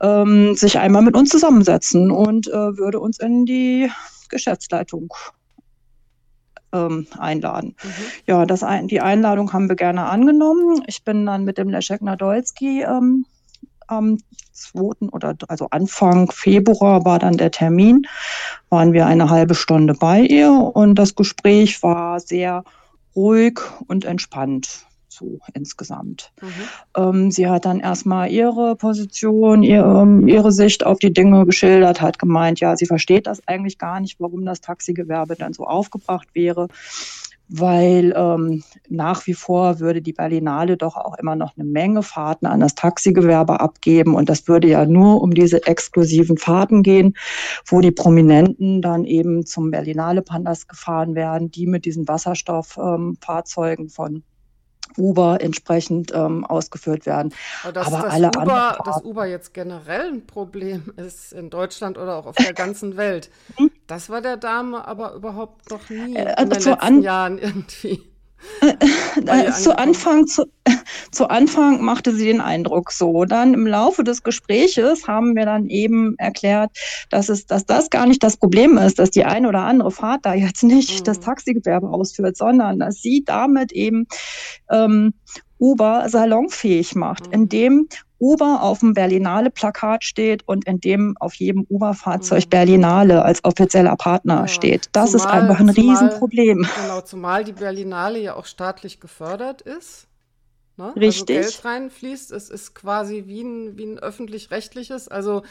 ähm, 0.00 0.54
sich 0.54 0.78
einmal 0.78 1.02
mit 1.02 1.16
uns 1.16 1.30
zusammensetzen 1.30 2.10
und 2.10 2.48
äh, 2.48 2.76
würde 2.76 3.00
uns 3.00 3.18
in 3.18 3.46
die 3.46 3.90
Geschäftsleitung 4.28 5.12
ähm, 6.72 7.06
einladen. 7.18 7.76
Mhm. 7.82 7.90
Ja, 8.26 8.46
das, 8.46 8.64
die 8.84 9.00
Einladung 9.00 9.52
haben 9.52 9.68
wir 9.68 9.76
gerne 9.76 10.06
angenommen. 10.06 10.82
Ich 10.86 11.04
bin 11.04 11.26
dann 11.26 11.44
mit 11.44 11.58
dem 11.58 11.68
Leszek 11.68 12.02
Nadolski 12.02 12.82
ähm, 12.82 13.26
am 13.92 14.18
2. 14.52 15.08
oder 15.12 15.36
also 15.48 15.68
Anfang 15.70 16.30
Februar 16.30 17.04
war 17.04 17.18
dann 17.18 17.36
der 17.36 17.50
Termin, 17.50 18.06
waren 18.68 18.92
wir 18.92 19.06
eine 19.06 19.30
halbe 19.30 19.54
Stunde 19.54 19.94
bei 19.94 20.20
ihr 20.20 20.50
und 20.50 20.96
das 20.96 21.14
Gespräch 21.14 21.82
war 21.82 22.20
sehr 22.20 22.64
ruhig 23.14 23.60
und 23.86 24.04
entspannt 24.04 24.86
so 25.12 25.40
insgesamt. 25.52 26.32
Mhm. 26.40 26.48
Ähm, 26.96 27.30
sie 27.30 27.48
hat 27.48 27.66
dann 27.66 27.80
erstmal 27.80 28.30
ihre 28.30 28.76
Position, 28.76 29.62
ihr, 29.62 29.84
ähm, 29.84 30.26
ihre 30.26 30.52
Sicht 30.52 30.86
auf 30.86 30.98
die 30.98 31.12
Dinge 31.12 31.44
geschildert, 31.44 32.00
hat 32.00 32.18
gemeint, 32.18 32.60
ja, 32.60 32.76
sie 32.76 32.86
versteht 32.86 33.26
das 33.26 33.46
eigentlich 33.46 33.78
gar 33.78 34.00
nicht, 34.00 34.20
warum 34.20 34.44
das 34.44 34.62
Taxigewerbe 34.62 35.36
dann 35.36 35.52
so 35.52 35.66
aufgebracht 35.66 36.28
wäre, 36.32 36.68
weil 37.54 38.14
ähm, 38.16 38.62
nach 38.88 39.26
wie 39.26 39.34
vor 39.34 39.78
würde 39.78 40.00
die 40.00 40.14
Berlinale 40.14 40.76
doch 40.78 40.96
auch 40.96 41.18
immer 41.18 41.36
noch 41.36 41.56
eine 41.56 41.66
Menge 41.66 42.02
Fahrten 42.02 42.46
an 42.46 42.60
das 42.60 42.74
Taxigewerbe 42.74 43.60
abgeben. 43.60 44.14
Und 44.14 44.28
das 44.28 44.48
würde 44.48 44.68
ja 44.68 44.86
nur 44.86 45.20
um 45.20 45.34
diese 45.34 45.66
exklusiven 45.66 46.38
Fahrten 46.38 46.82
gehen, 46.82 47.14
wo 47.66 47.80
die 47.80 47.90
Prominenten 47.90 48.80
dann 48.80 49.04
eben 49.04 49.44
zum 49.44 49.70
Berlinale 49.70 50.22
Pandas 50.22 50.66
gefahren 50.66 51.14
werden, 51.14 51.50
die 51.50 51.66
mit 51.66 51.84
diesen 51.84 52.08
Wasserstofffahrzeugen 52.08 53.90
von 53.90 54.22
Uber 54.96 55.38
entsprechend 55.40 56.12
ähm, 56.14 56.44
ausgeführt 56.44 57.06
werden. 57.06 57.32
Aber 57.62 57.72
dass 57.72 57.86
Aber 57.86 58.02
das, 58.02 58.12
alle 58.12 58.28
Uber, 58.28 58.40
anderen 58.40 58.76
dass 58.84 59.04
Uber 59.04 59.26
jetzt 59.26 59.54
generell 59.54 60.08
ein 60.12 60.26
Problem 60.26 60.92
ist 60.96 61.32
in 61.32 61.50
Deutschland 61.50 61.98
oder 61.98 62.16
auch 62.16 62.26
auf 62.26 62.36
der 62.36 62.52
ganzen 62.54 62.96
Welt, 62.96 63.30
das 63.86 64.08
war 64.10 64.20
der 64.20 64.36
Dame 64.36 64.86
aber 64.86 65.14
überhaupt 65.14 65.70
noch 65.70 65.88
nie 65.90 66.16
Äh, 66.16 66.40
in 66.42 66.50
den 66.50 66.60
zu 66.60 66.70
letzten 66.70 66.84
an- 66.84 67.02
Jahren 67.02 67.38
irgendwie. 67.38 68.02
Äh, 69.26 69.44
ihr 69.46 69.52
zu? 69.52 69.76
Anfang, 69.78 70.26
zu, 70.26 70.44
zu 71.10 71.28
Anfang 71.28 71.82
machte 71.82 72.14
sie 72.14 72.24
den 72.26 72.40
Eindruck 72.40 72.92
so. 72.92 73.24
Dann 73.24 73.54
im 73.54 73.66
Laufe 73.66 74.04
des 74.04 74.22
Gespräches 74.22 75.06
haben 75.08 75.34
wir 75.36 75.44
dann 75.46 75.66
eben 75.66 76.14
erklärt, 76.18 76.70
dass 77.10 77.28
es, 77.28 77.46
dass 77.46 77.66
das 77.66 77.90
gar 77.90 78.06
nicht 78.06 78.22
das 78.22 78.36
Problem 78.36 78.78
ist, 78.78 78.98
dass 78.98 79.10
die 79.10 79.24
eine 79.24 79.48
oder 79.48 79.60
andere 79.62 79.90
Fahrt 79.90 80.24
da 80.24 80.34
jetzt 80.34 80.62
nicht 80.62 81.00
Mhm. 81.00 81.04
das 81.04 81.20
Taxigewerbe 81.20 81.88
ausführt, 81.88 82.36
sondern 82.36 82.78
dass 82.78 82.96
sie 82.96 83.22
damit 83.24 83.72
eben 83.72 84.06
ähm, 84.70 85.14
Uber 85.58 86.08
salonfähig 86.08 86.94
macht, 86.94 87.26
Mhm. 87.28 87.42
indem 87.42 87.88
Uber 88.22 88.62
auf 88.62 88.78
dem 88.78 88.94
Berlinale-Plakat 88.94 90.04
steht 90.04 90.46
und 90.46 90.64
in 90.66 90.80
dem 90.80 91.16
auf 91.18 91.34
jedem 91.34 91.66
Uber-Fahrzeug 91.68 92.44
Mhm. 92.44 92.50
Berlinale 92.50 93.24
als 93.24 93.44
offizieller 93.44 93.96
Partner 93.96 94.42
Ja, 94.42 94.48
steht. 94.48 94.88
Das 94.92 95.12
ist 95.12 95.22
zumal- 95.22 95.40
einfach 95.42 95.58
ein 95.60 95.74
zumal- 95.74 95.90
Riesenproblem. 95.96 96.66
Genau, 96.82 97.00
zumal 97.00 97.42
die 97.44 97.52
Berlinale 97.52 98.20
ja 98.20 98.36
auch 98.36 98.46
staatlich 98.46 99.00
gefördert 99.00 99.60
ist. 99.62 100.06
Ne? 100.76 100.84
Also 100.86 101.00
Richtig. 101.00 101.26
Geld 101.40 101.64
reinfließt. 101.64 102.30
Es 102.30 102.48
ist 102.48 102.74
quasi 102.74 103.24
wie 103.26 103.42
ein, 103.42 103.76
wie 103.76 103.84
ein 103.86 103.98
öffentlich-rechtliches. 103.98 105.08
Also 105.08 105.42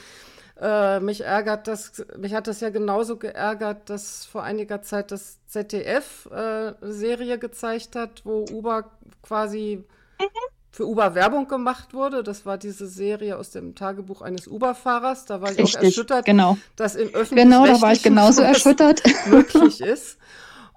äh, 0.60 1.00
mich 1.00 1.22
ärgert 1.26 1.68
das, 1.68 2.06
mich 2.18 2.34
hat 2.34 2.48
das 2.48 2.62
ja 2.62 2.70
genauso 2.70 3.18
geärgert, 3.18 3.90
dass 3.90 4.26
vor 4.26 4.44
einiger 4.44 4.82
Zeit 4.82 5.12
das 5.12 5.40
ZDF 5.48 6.28
äh, 6.32 6.36
eine 6.36 6.76
Serie 6.82 7.38
gezeigt 7.40 7.96
hat, 7.96 8.22
wo 8.26 8.46
Uber 8.52 8.92
quasi 9.24 9.84
Mhm. 10.20 10.26
Für 10.72 10.88
Uber 10.88 11.16
Werbung 11.16 11.48
gemacht 11.48 11.94
wurde. 11.94 12.24
Das 12.24 12.46
war 12.46 12.58
diese 12.58 12.88
Serie 12.88 13.38
aus 13.38 13.52
dem 13.52 13.76
Tagebuch 13.76 14.22
eines 14.22 14.48
Uber-Fahrers. 14.48 15.26
Da 15.26 15.42
war 15.42 15.52
ich 15.52 15.62
auch 15.62 15.82
erschüttert, 15.82 16.26
genau. 16.26 16.58
dass 16.78 16.96
in 16.96 17.14
öffentlich 17.14 17.44
Genau, 17.46 17.66
da 17.66 17.82
war 17.82 17.92
ich 17.92 18.02
genauso 18.04 18.42
erschüttert. 18.42 19.02
möglich 19.28 19.82
ist. 19.82 20.18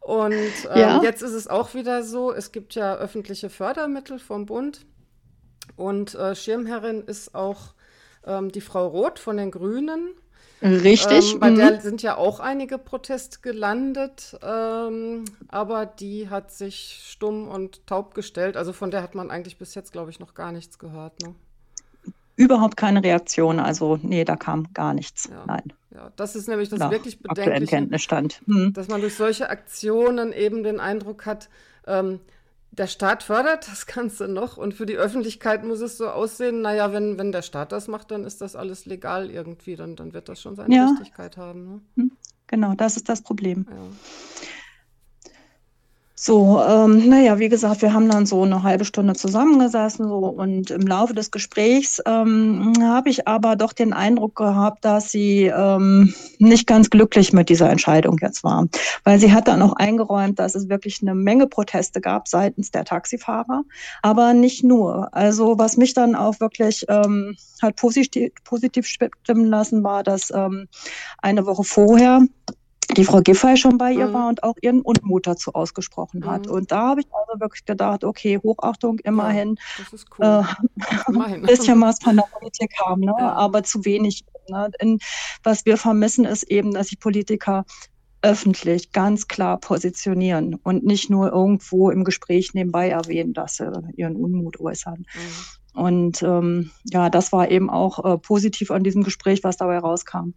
Und 0.00 0.34
ähm, 0.34 0.78
Ja. 0.78 1.02
jetzt 1.02 1.22
ist 1.22 1.32
es 1.32 1.46
auch 1.48 1.74
wieder 1.74 2.02
so, 2.02 2.32
es 2.32 2.52
gibt 2.52 2.74
ja 2.74 2.94
öffentliche 2.96 3.48
Fördermittel 3.48 4.18
vom 4.18 4.44
Bund 4.46 4.84
und 5.76 6.14
äh, 6.14 6.34
Schirmherrin 6.34 7.02
ist 7.06 7.34
auch 7.34 7.74
ähm, 8.26 8.50
die 8.52 8.60
Frau 8.60 8.86
Roth 8.86 9.18
von 9.18 9.36
den 9.38 9.50
Grünen. 9.50 10.08
Richtig. 10.62 11.34
Ähm, 11.34 11.40
bei 11.40 11.50
mhm. 11.50 11.56
der 11.56 11.80
sind 11.80 12.02
ja 12.02 12.16
auch 12.16 12.40
einige 12.40 12.78
Proteste 12.78 13.40
gelandet, 13.40 14.38
ähm, 14.42 15.24
aber 15.48 15.86
die 15.86 16.30
hat 16.30 16.52
sich 16.52 17.02
stumm 17.04 17.48
und 17.48 17.86
taub 17.86 18.14
gestellt. 18.14 18.56
Also 18.56 18.72
von 18.72 18.90
der 18.90 19.02
hat 19.02 19.14
man 19.14 19.30
eigentlich 19.30 19.58
bis 19.58 19.74
jetzt, 19.74 19.92
glaube 19.92 20.10
ich, 20.10 20.20
noch 20.20 20.34
gar 20.34 20.52
nichts 20.52 20.78
gehört. 20.78 21.20
Ne? 21.22 21.34
Überhaupt 22.36 22.76
keine 22.76 23.02
Reaktion. 23.02 23.60
Also, 23.60 23.98
nee, 24.02 24.24
da 24.24 24.36
kam 24.36 24.72
gar 24.72 24.94
nichts. 24.94 25.28
Ja. 25.30 25.44
Nein. 25.46 25.72
Ja, 25.94 26.10
das 26.16 26.34
ist 26.34 26.48
nämlich 26.48 26.68
das 26.68 26.80
Nach 26.80 26.90
wirklich 26.90 27.20
Bedenkliche. 27.20 27.66
Kenntnisstand. 27.66 28.42
Hm. 28.46 28.72
dass 28.72 28.88
man 28.88 29.00
durch 29.00 29.14
solche 29.14 29.48
Aktionen 29.48 30.32
eben 30.32 30.64
den 30.64 30.80
Eindruck 30.80 31.26
hat, 31.26 31.48
ähm, 31.86 32.18
der 32.76 32.86
Staat 32.86 33.22
fördert 33.22 33.68
das 33.68 33.86
Ganze 33.86 34.28
noch 34.28 34.56
und 34.56 34.74
für 34.74 34.86
die 34.86 34.96
Öffentlichkeit 34.96 35.64
muss 35.64 35.80
es 35.80 35.96
so 35.96 36.08
aussehen, 36.08 36.60
naja, 36.62 36.92
wenn, 36.92 37.18
wenn 37.18 37.32
der 37.32 37.42
Staat 37.42 37.72
das 37.72 37.88
macht, 37.88 38.10
dann 38.10 38.24
ist 38.24 38.40
das 38.40 38.56
alles 38.56 38.86
legal 38.86 39.30
irgendwie, 39.30 39.76
dann, 39.76 39.96
dann 39.96 40.12
wird 40.12 40.28
das 40.28 40.40
schon 40.40 40.56
seine 40.56 40.74
Ja. 40.74 40.88
Richtigkeit 40.88 41.36
haben. 41.36 41.82
Ne? 41.96 42.10
Genau, 42.46 42.74
das 42.74 42.96
ist 42.96 43.08
das 43.08 43.22
Problem. 43.22 43.66
Ja. 43.70 43.76
So, 46.26 46.58
ähm, 46.66 47.10
naja, 47.10 47.38
wie 47.38 47.50
gesagt, 47.50 47.82
wir 47.82 47.92
haben 47.92 48.08
dann 48.08 48.24
so 48.24 48.44
eine 48.44 48.62
halbe 48.62 48.86
Stunde 48.86 49.12
zusammengesessen 49.12 50.08
so, 50.08 50.20
und 50.20 50.70
im 50.70 50.86
Laufe 50.86 51.12
des 51.12 51.30
Gesprächs 51.30 52.00
ähm, 52.06 52.72
habe 52.80 53.10
ich 53.10 53.28
aber 53.28 53.56
doch 53.56 53.74
den 53.74 53.92
Eindruck 53.92 54.34
gehabt, 54.34 54.86
dass 54.86 55.10
sie 55.10 55.52
ähm, 55.54 56.14
nicht 56.38 56.66
ganz 56.66 56.88
glücklich 56.88 57.34
mit 57.34 57.50
dieser 57.50 57.68
Entscheidung 57.68 58.16
jetzt 58.22 58.42
war. 58.42 58.66
Weil 59.02 59.18
sie 59.18 59.34
hat 59.34 59.48
dann 59.48 59.60
auch 59.60 59.74
eingeräumt, 59.74 60.38
dass 60.38 60.54
es 60.54 60.70
wirklich 60.70 61.02
eine 61.02 61.14
Menge 61.14 61.46
Proteste 61.46 62.00
gab 62.00 62.26
seitens 62.26 62.70
der 62.70 62.86
Taxifahrer, 62.86 63.60
aber 64.00 64.32
nicht 64.32 64.64
nur. 64.64 65.14
Also 65.14 65.58
was 65.58 65.76
mich 65.76 65.92
dann 65.92 66.14
auch 66.14 66.40
wirklich 66.40 66.86
ähm, 66.88 67.36
hat 67.60 67.76
positiv, 67.76 68.32
positiv 68.44 68.86
stimmen 68.86 69.44
lassen, 69.44 69.84
war, 69.84 70.02
dass 70.02 70.30
ähm, 70.34 70.68
eine 71.18 71.44
Woche 71.44 71.64
vorher 71.64 72.22
die 72.96 73.04
Frau 73.04 73.20
Giffey 73.20 73.56
schon 73.56 73.78
bei 73.78 73.92
ihr 73.92 74.08
Mhm. 74.08 74.12
war 74.14 74.28
und 74.28 74.42
auch 74.42 74.54
ihren 74.62 74.80
Unmut 74.82 75.26
dazu 75.26 75.52
ausgesprochen 75.54 76.26
hat. 76.26 76.46
Mhm. 76.46 76.52
Und 76.52 76.72
da 76.72 76.88
habe 76.90 77.00
ich 77.00 77.06
also 77.12 77.40
wirklich 77.40 77.64
gedacht, 77.64 78.04
okay, 78.04 78.38
Hochachtung 78.42 78.98
immerhin, 79.00 79.56
Das 79.78 79.92
ist 79.92 80.06
cool. 80.18 80.24
äh, 80.24 80.42
Immerhin. 81.08 81.34
ein 81.36 81.42
bisschen 81.42 81.80
was 81.80 81.98
von 82.02 82.16
der 82.16 82.24
Politik 82.38 82.72
haben, 82.84 83.02
ne? 83.02 83.14
Ja. 83.18 83.32
aber 83.34 83.62
zu 83.62 83.84
wenig. 83.84 84.24
Ne? 84.48 84.70
In, 84.80 84.98
was 85.42 85.64
wir 85.66 85.76
vermissen, 85.76 86.24
ist 86.24 86.44
eben, 86.44 86.72
dass 86.72 86.88
die 86.88 86.96
Politiker 86.96 87.64
öffentlich 88.22 88.92
ganz 88.92 89.28
klar 89.28 89.58
positionieren 89.60 90.54
und 90.62 90.84
nicht 90.84 91.10
nur 91.10 91.30
irgendwo 91.32 91.90
im 91.90 92.04
Gespräch 92.04 92.54
nebenbei 92.54 92.88
erwähnen, 92.88 93.34
dass 93.34 93.56
sie 93.56 93.70
ihren 93.96 94.16
Unmut 94.16 94.58
äußern. 94.60 95.00
Mhm. 95.00 95.63
Und 95.74 96.22
ähm, 96.22 96.70
ja, 96.84 97.10
das 97.10 97.32
war 97.32 97.50
eben 97.50 97.68
auch 97.68 98.04
äh, 98.04 98.18
positiv 98.18 98.70
an 98.70 98.84
diesem 98.84 99.02
Gespräch, 99.02 99.42
was 99.42 99.56
dabei 99.56 99.78
rauskam. 99.78 100.34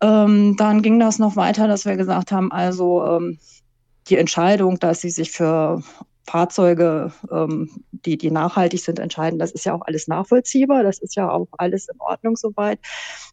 Ähm, 0.00 0.56
dann 0.56 0.82
ging 0.82 1.00
das 1.00 1.18
noch 1.18 1.36
weiter, 1.36 1.66
dass 1.66 1.84
wir 1.84 1.96
gesagt 1.96 2.30
haben, 2.32 2.52
also 2.52 3.04
ähm, 3.04 3.38
die 4.08 4.16
Entscheidung, 4.16 4.78
dass 4.78 5.00
sie 5.00 5.10
sich 5.10 5.32
für 5.32 5.82
Fahrzeuge, 6.28 7.10
ähm, 7.32 7.70
die, 7.90 8.18
die 8.18 8.30
nachhaltig 8.30 8.80
sind, 8.80 8.98
entscheiden. 8.98 9.38
Das 9.38 9.50
ist 9.50 9.64
ja 9.64 9.74
auch 9.74 9.80
alles 9.86 10.08
nachvollziehbar. 10.08 10.82
Das 10.82 10.98
ist 10.98 11.16
ja 11.16 11.30
auch 11.30 11.48
alles 11.52 11.88
in 11.88 11.98
Ordnung 12.00 12.36
soweit. 12.36 12.78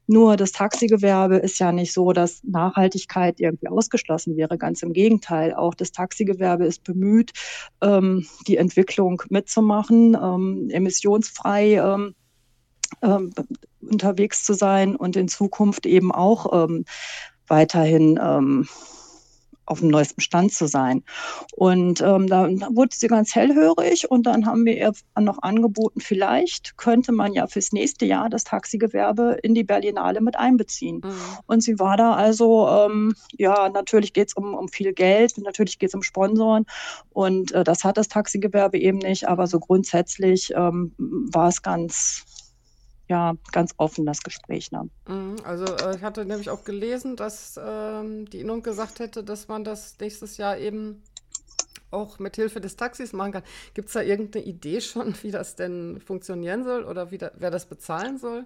Nur 0.07 0.37
das 0.37 0.53
Taxigewerbe 0.53 1.35
ist 1.35 1.59
ja 1.59 1.73
nicht 1.73 1.91
so, 1.91 2.13
dass 2.13 2.41
Nachhaltigkeit 2.43 3.41
irgendwie 3.41 3.67
ausgeschlossen 3.67 4.37
wäre. 4.37 4.57
Ganz 4.57 4.81
im 4.81 4.93
Gegenteil. 4.93 5.53
Auch 5.53 5.75
das 5.75 5.91
Taxigewerbe 5.91 6.65
ist 6.65 6.85
bemüht, 6.85 7.33
ähm, 7.81 8.25
die 8.47 8.55
Entwicklung 8.55 9.21
mitzumachen, 9.29 10.15
ähm, 10.15 10.69
emissionsfrei 10.71 11.73
ähm, 11.73 12.15
ähm, 13.01 13.33
unterwegs 13.81 14.45
zu 14.45 14.53
sein 14.53 14.95
und 14.95 15.17
in 15.17 15.27
Zukunft 15.27 15.85
eben 15.85 16.13
auch 16.13 16.63
ähm, 16.63 16.85
weiterhin 17.47 18.17
ähm, 18.23 18.67
auf 19.65 19.79
dem 19.79 19.89
neuesten 19.89 20.21
Stand 20.21 20.53
zu 20.53 20.67
sein. 20.67 21.03
Und 21.55 22.01
ähm, 22.01 22.27
dann 22.27 22.61
wurde 22.75 22.95
sie 22.95 23.07
ganz 23.07 23.35
hellhörig 23.35 24.09
und 24.09 24.23
dann 24.23 24.45
haben 24.45 24.65
wir 24.65 24.77
ihr 24.77 24.93
noch 25.19 25.41
angeboten, 25.41 26.01
vielleicht 26.01 26.77
könnte 26.77 27.11
man 27.11 27.33
ja 27.33 27.47
fürs 27.47 27.71
nächste 27.71 28.05
Jahr 28.05 28.29
das 28.29 28.43
Taxigewerbe 28.43 29.37
in 29.43 29.53
die 29.55 29.63
Berlinale 29.63 30.21
mit 30.21 30.35
einbeziehen. 30.35 31.01
Mhm. 31.03 31.13
Und 31.47 31.63
sie 31.63 31.79
war 31.79 31.97
da 31.97 32.13
also, 32.13 32.67
ähm, 32.69 33.15
ja, 33.31 33.69
natürlich 33.69 34.13
geht 34.13 34.29
es 34.29 34.33
um, 34.33 34.53
um 34.53 34.67
viel 34.67 34.93
Geld, 34.93 35.37
natürlich 35.37 35.79
geht 35.79 35.89
es 35.89 35.95
um 35.95 36.03
Sponsoren 36.03 36.65
und 37.11 37.51
äh, 37.51 37.63
das 37.63 37.83
hat 37.83 37.97
das 37.97 38.07
Taxigewerbe 38.07 38.77
eben 38.77 38.99
nicht, 38.99 39.27
aber 39.27 39.47
so 39.47 39.59
grundsätzlich 39.59 40.53
ähm, 40.55 40.93
war 40.97 41.49
es 41.49 41.61
ganz 41.61 42.25
ja, 43.07 43.35
ganz 43.51 43.73
offen 43.77 44.05
das 44.05 44.21
Gespräch. 44.21 44.71
Ne? 44.71 44.89
Mhm, 45.07 45.35
also 45.43 45.65
äh, 45.65 45.95
ich 45.95 46.01
hatte 46.01 46.25
nämlich 46.25 46.49
auch 46.49 46.63
gelesen, 46.63 47.15
dass 47.15 47.59
ähm, 47.63 48.29
die 48.29 48.39
Innung 48.39 48.63
gesagt 48.63 48.99
hätte, 48.99 49.23
dass 49.23 49.47
man 49.47 49.63
das 49.63 49.97
nächstes 49.99 50.37
Jahr 50.37 50.57
eben 50.57 51.03
auch 51.91 52.19
mit 52.19 52.35
Hilfe 52.35 52.59
des 52.59 52.75
Taxis 52.75 53.13
machen 53.13 53.33
kann. 53.33 53.43
Gibt 53.73 53.87
es 53.87 53.93
da 53.93 54.01
irgendeine 54.01 54.45
Idee 54.45 54.81
schon, 54.81 55.15
wie 55.23 55.31
das 55.31 55.55
denn 55.55 56.01
funktionieren 56.01 56.63
soll 56.63 56.83
oder 56.83 57.11
wie 57.11 57.17
da, 57.17 57.31
wer 57.35 57.51
das 57.51 57.65
bezahlen 57.65 58.17
soll? 58.17 58.45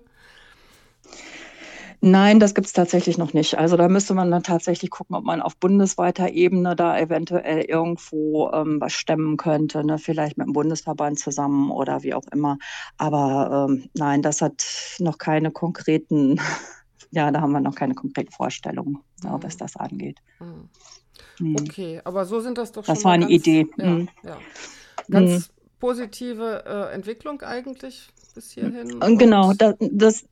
Nein, 2.02 2.40
das 2.40 2.56
gibt 2.56 2.68
es 2.68 2.74
tatsächlich 2.74 3.18
noch 3.18 3.34
nicht. 3.34 3.58
Also 3.58 3.76
da 3.76 3.90
müsste 3.90 4.14
man 4.14 4.32
dann 4.32 4.44
tatsächlich 4.44 4.90
gucken, 4.90 5.16
ob 5.16 5.26
man 5.26 5.42
auf 5.42 5.58
bundesweiter 5.58 6.30
Ebene 6.30 6.76
da 6.76 6.98
eventuell 6.98 7.62
irgendwo 7.62 8.50
ähm, 8.54 8.80
was 8.80 8.94
stemmen 8.94 9.36
könnte, 9.36 9.84
ne? 9.84 9.98
vielleicht 9.98 10.38
mit 10.38 10.48
dem 10.48 10.54
Bundesverband 10.54 11.20
zusammen 11.20 11.72
oder 11.72 12.02
wie 12.04 12.14
auch 12.14 12.26
immer. 12.32 12.58
Aber 12.98 13.68
ähm, 13.70 13.90
nein, 13.96 14.22
das 14.22 14.42
hat 14.42 14.64
noch 15.00 15.18
keine 15.18 15.52
konkreten, 15.52 16.40
ja, 17.12 17.32
da 17.32 17.42
haben 17.42 17.52
wir 17.52 17.60
noch 17.60 17.76
keine 17.76 17.96
konkreten 17.96 18.32
Vorstellungen, 18.32 19.00
mhm. 19.24 19.40
es 19.46 19.58
das 19.58 19.76
angeht. 19.76 20.20
Mhm. 20.40 20.70
Mhm. 21.40 21.56
Okay, 21.60 22.02
aber 22.06 22.26
so 22.26 22.40
sind 22.40 22.58
das 22.58 22.72
doch 22.72 22.86
schon. 22.86 22.96
Das 22.96 23.04
war 23.04 23.12
eine 23.12 23.26
ganz, 23.26 23.34
Idee. 23.36 23.68
Ja, 23.78 23.86
Mhm. 23.86 24.10
ja. 24.24 24.38
Ganz 25.10 25.50
positive 25.80 26.64
äh, 26.66 26.94
Entwicklung 26.94 27.42
eigentlich 27.42 28.10
bis 28.36 28.52
hierhin. 28.52 29.00
Genau, 29.18 29.54
das, 29.54 29.76
das, 29.80 30.26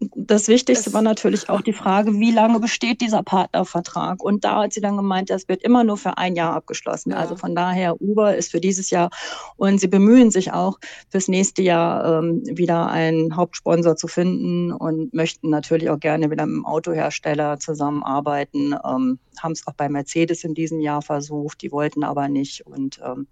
das 0.00 0.48
Wichtigste 0.48 0.92
war 0.92 1.02
natürlich 1.02 1.48
auch 1.48 1.60
die 1.60 1.72
Frage, 1.72 2.14
wie 2.14 2.30
lange 2.30 2.60
besteht 2.60 3.00
dieser 3.00 3.22
Partnervertrag? 3.22 4.22
Und 4.22 4.44
da 4.44 4.62
hat 4.62 4.72
sie 4.72 4.80
dann 4.80 4.96
gemeint, 4.96 5.30
das 5.30 5.48
wird 5.48 5.62
immer 5.62 5.84
nur 5.84 5.96
für 5.96 6.18
ein 6.18 6.36
Jahr 6.36 6.54
abgeschlossen. 6.54 7.10
Ja. 7.10 7.18
Also 7.18 7.36
von 7.36 7.54
daher, 7.54 8.00
Uber 8.00 8.36
ist 8.36 8.50
für 8.50 8.60
dieses 8.60 8.90
Jahr 8.90 9.10
und 9.56 9.78
sie 9.78 9.88
bemühen 9.88 10.30
sich 10.30 10.52
auch 10.52 10.78
fürs 11.10 11.28
nächste 11.28 11.62
Jahr 11.62 12.20
ähm, 12.22 12.42
wieder 12.44 12.88
einen 12.88 13.36
Hauptsponsor 13.36 13.96
zu 13.96 14.08
finden 14.08 14.72
und 14.72 15.12
möchten 15.14 15.50
natürlich 15.50 15.90
auch 15.90 16.00
gerne 16.00 16.30
wieder 16.30 16.46
mit 16.46 16.56
dem 16.56 16.66
Autohersteller 16.66 17.58
zusammenarbeiten. 17.58 18.74
Ähm, 18.84 19.18
Haben 19.38 19.52
es 19.52 19.66
auch 19.66 19.74
bei 19.74 19.88
Mercedes 19.88 20.44
in 20.44 20.54
diesem 20.54 20.80
Jahr 20.80 21.02
versucht, 21.02 21.62
die 21.62 21.72
wollten 21.72 22.04
aber 22.04 22.28
nicht 22.28 22.66
und 22.66 23.00
ähm, 23.04 23.26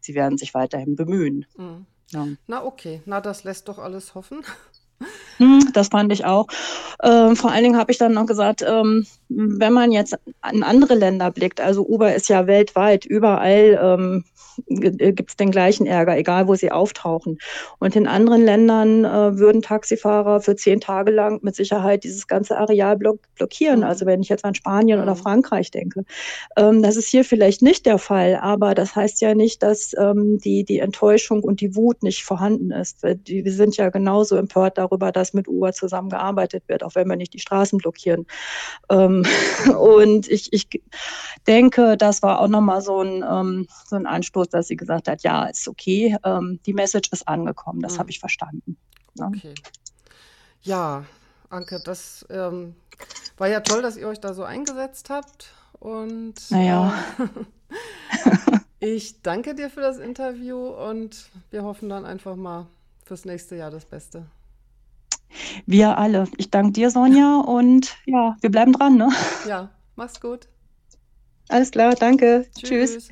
sie 0.00 0.14
werden 0.14 0.38
sich 0.38 0.54
weiterhin 0.54 0.96
bemühen. 0.96 1.46
Mhm. 1.56 1.86
Ja. 2.10 2.26
Na 2.46 2.64
okay, 2.64 3.02
na 3.04 3.20
das 3.20 3.44
lässt 3.44 3.68
doch 3.68 3.78
alles 3.78 4.14
hoffen. 4.14 4.42
Hm, 5.38 5.70
Das 5.72 5.88
fand 5.88 6.12
ich 6.12 6.24
auch. 6.24 6.46
Ähm, 7.02 7.36
vor 7.36 7.52
allen 7.52 7.62
Dingen 7.62 7.78
habe 7.78 7.92
ich 7.92 7.98
dann 7.98 8.12
noch 8.14 8.26
gesagt, 8.26 8.64
ähm, 8.66 9.06
wenn 9.28 9.72
man 9.72 9.92
jetzt 9.92 10.16
an 10.40 10.62
andere 10.62 10.94
Länder 10.94 11.30
blickt, 11.30 11.60
also 11.60 11.86
Uber 11.86 12.14
ist 12.14 12.28
ja 12.28 12.46
weltweit, 12.46 13.04
überall 13.04 13.78
ähm, 13.80 14.24
gibt 14.66 15.30
es 15.30 15.36
den 15.36 15.52
gleichen 15.52 15.86
Ärger, 15.86 16.16
egal 16.16 16.48
wo 16.48 16.56
sie 16.56 16.72
auftauchen. 16.72 17.38
Und 17.78 17.94
in 17.94 18.08
anderen 18.08 18.44
Ländern 18.44 19.04
äh, 19.04 19.38
würden 19.38 19.62
Taxifahrer 19.62 20.40
für 20.40 20.56
zehn 20.56 20.80
Tage 20.80 21.12
lang 21.12 21.38
mit 21.42 21.54
Sicherheit 21.54 22.02
dieses 22.02 22.26
ganze 22.26 22.58
Areal 22.58 22.96
block 22.96 23.20
blockieren. 23.36 23.84
Also 23.84 24.04
wenn 24.06 24.20
ich 24.20 24.28
jetzt 24.28 24.44
an 24.44 24.54
Spanien 24.56 25.00
oder 25.00 25.14
Mhm. 25.14 25.18
Frankreich 25.18 25.70
denke. 25.70 26.04
Ähm, 26.56 26.82
das 26.82 26.96
ist 26.96 27.08
hier 27.08 27.24
vielleicht 27.24 27.62
nicht 27.62 27.86
der 27.86 27.98
Fall, 27.98 28.36
aber 28.40 28.74
das 28.74 28.96
heißt 28.96 29.20
ja 29.20 29.34
nicht, 29.34 29.62
dass 29.62 29.94
ähm, 29.98 30.38
die, 30.38 30.64
die 30.64 30.78
Enttäuschung 30.80 31.42
und 31.42 31.60
die 31.60 31.74
Wut 31.76 32.02
nicht 32.02 32.24
vorhanden 32.24 32.70
ist. 32.70 32.98
Die, 33.04 33.44
wir 33.44 33.52
sind 33.52 33.76
ja 33.76 33.90
genauso 33.90 34.36
empört 34.36 34.78
darüber, 34.78 34.87
dass 34.96 35.34
mit 35.34 35.48
Uber 35.48 35.72
zusammengearbeitet 35.72 36.64
wird, 36.68 36.82
auch 36.82 36.94
wenn 36.94 37.08
wir 37.08 37.16
nicht 37.16 37.34
die 37.34 37.38
Straßen 37.40 37.78
blockieren. 37.78 38.26
Ähm, 38.88 39.24
und 39.78 40.28
ich, 40.28 40.52
ich 40.52 40.68
denke, 41.46 41.96
das 41.96 42.22
war 42.22 42.40
auch 42.40 42.48
nochmal 42.48 42.80
so 42.80 43.02
ein, 43.02 43.24
ähm, 43.28 43.68
so 43.86 43.96
ein 43.96 44.06
Anstoß, 44.06 44.48
dass 44.48 44.68
sie 44.68 44.76
gesagt 44.76 45.08
hat, 45.08 45.22
ja, 45.22 45.46
ist 45.46 45.68
okay, 45.68 46.16
ähm, 46.24 46.60
die 46.64 46.74
Message 46.74 47.10
ist 47.12 47.26
angekommen, 47.28 47.80
das 47.80 47.94
Mhm. 47.94 47.98
habe 47.98 48.10
ich 48.10 48.20
verstanden. 48.20 48.76
Ne? 49.14 49.26
Okay. 49.34 49.54
Ja, 50.62 51.04
Anke, 51.50 51.80
das 51.80 52.26
ähm, 52.30 52.74
war 53.36 53.48
ja 53.48 53.60
toll, 53.60 53.82
dass 53.82 53.96
ihr 53.96 54.08
euch 54.08 54.20
da 54.20 54.34
so 54.34 54.44
eingesetzt 54.44 55.10
habt. 55.10 55.52
Und 55.78 56.34
Naja. 56.50 56.92
äh, 58.80 58.80
ich 58.80 59.22
danke 59.22 59.54
dir 59.54 59.70
für 59.70 59.80
das 59.80 59.98
Interview 59.98 60.68
und 60.68 61.30
wir 61.50 61.62
hoffen 61.62 61.88
dann 61.88 62.04
einfach 62.04 62.36
mal 62.36 62.66
fürs 63.04 63.24
nächste 63.24 63.56
Jahr 63.56 63.70
das 63.70 63.84
Beste. 63.84 64.26
Wir 65.66 65.98
alle. 65.98 66.26
Ich 66.36 66.50
danke 66.50 66.72
dir, 66.72 66.90
Sonja, 66.90 67.40
und 67.40 67.96
ja, 68.06 68.36
wir 68.40 68.50
bleiben 68.50 68.72
dran. 68.72 68.96
Ne? 68.96 69.10
Ja, 69.48 69.70
mach's 69.96 70.20
gut. 70.20 70.48
Alles 71.48 71.70
klar, 71.70 71.94
danke. 71.94 72.46
Tschüss. 72.56 73.08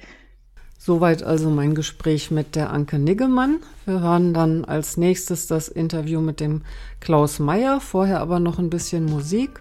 Soweit 0.78 1.22
also 1.22 1.50
mein 1.50 1.74
Gespräch 1.74 2.30
mit 2.30 2.54
der 2.54 2.70
Anke 2.70 2.98
Niggemann. 2.98 3.58
Wir 3.86 4.00
hören 4.00 4.34
dann 4.34 4.64
als 4.64 4.96
nächstes 4.96 5.46
das 5.46 5.68
Interview 5.68 6.20
mit 6.20 6.38
dem 6.38 6.62
Klaus 7.00 7.38
Meyer, 7.38 7.80
vorher 7.80 8.20
aber 8.20 8.38
noch 8.38 8.58
ein 8.58 8.70
bisschen 8.70 9.04
Musik. 9.06 9.60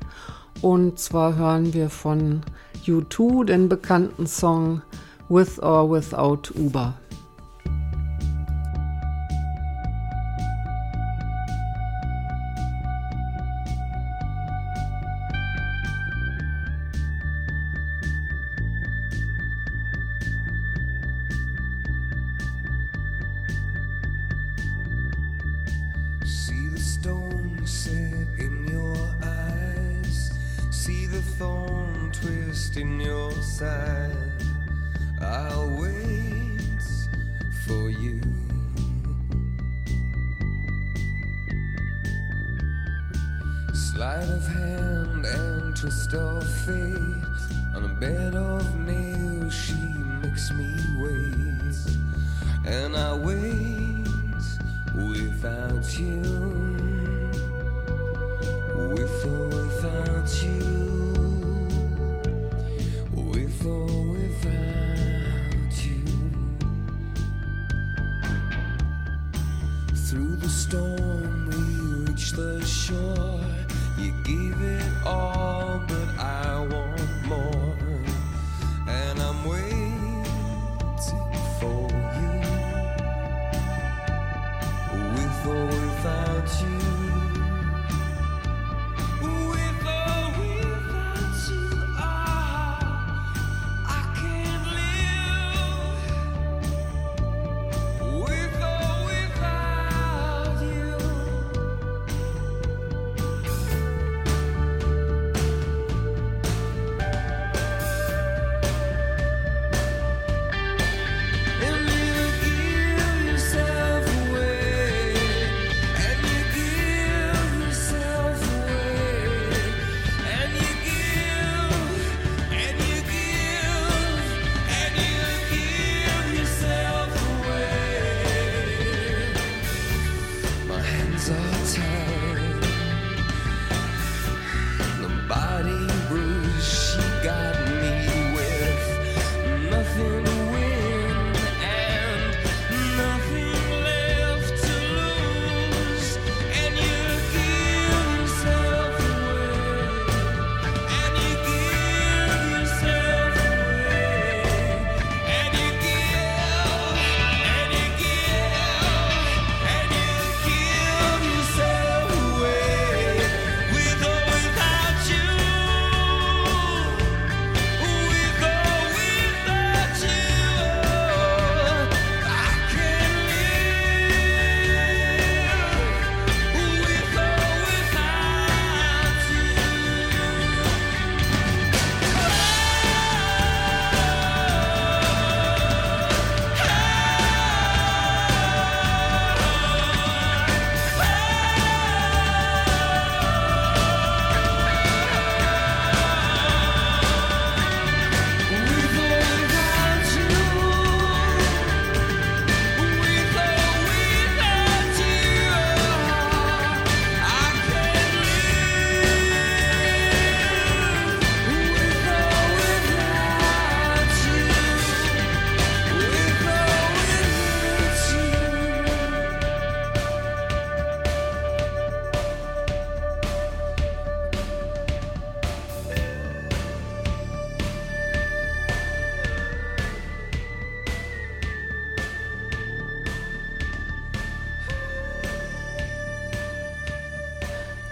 Und 0.62 1.00
zwar 1.00 1.36
hören 1.36 1.74
wir 1.74 1.90
von 1.90 2.42
U2 2.86 3.46
den 3.46 3.70
bekannten 3.70 4.28
Song 4.28 4.82
With 5.28 5.60
or 5.60 5.90
Without 5.90 6.54
Uber. 6.54 6.94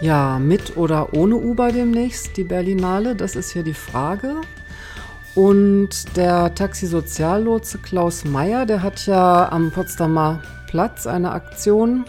Ja, 0.03 0.37
mit 0.37 0.75
oder 0.75 1.13
ohne 1.13 1.37
Uber 1.37 1.71
demnächst, 1.71 2.35
die 2.35 2.43
Berlinale, 2.43 3.15
das 3.15 3.37
ist 3.37 3.51
hier 3.51 3.63
die 3.63 3.73
Frage. 3.73 4.35
Und 5.33 6.17
der 6.17 6.53
Taxisoziallotse 6.53 7.77
Klaus 7.77 8.25
Meyer, 8.25 8.65
der 8.65 8.83
hat 8.83 9.05
ja 9.05 9.49
am 9.49 9.71
Potsdamer 9.71 10.41
Platz 10.67 11.07
eine 11.07 11.31
Aktion 11.31 12.03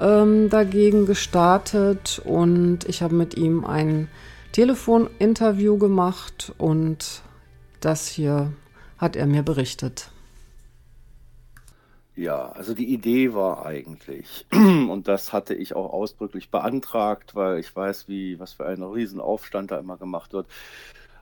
ähm, 0.00 0.48
dagegen 0.48 1.04
gestartet 1.04 2.22
und 2.24 2.88
ich 2.88 3.02
habe 3.02 3.14
mit 3.14 3.36
ihm 3.36 3.66
ein 3.66 4.08
Telefoninterview 4.52 5.76
gemacht 5.76 6.54
und 6.56 7.20
das 7.80 8.06
hier 8.06 8.54
hat 8.96 9.16
er 9.16 9.26
mir 9.26 9.42
berichtet. 9.42 10.08
Ja, 12.16 12.48
also 12.52 12.72
die 12.74 12.92
Idee 12.92 13.34
war 13.34 13.66
eigentlich, 13.66 14.46
und 14.52 15.06
das 15.06 15.32
hatte 15.34 15.54
ich 15.54 15.76
auch 15.76 15.92
ausdrücklich 15.92 16.50
beantragt, 16.50 17.34
weil 17.34 17.58
ich 17.60 17.74
weiß, 17.76 18.08
wie, 18.08 18.40
was 18.40 18.54
für 18.54 18.66
ein 18.66 18.82
Riesenaufstand 18.82 19.70
da 19.70 19.78
immer 19.78 19.98
gemacht 19.98 20.32
wird, 20.32 20.46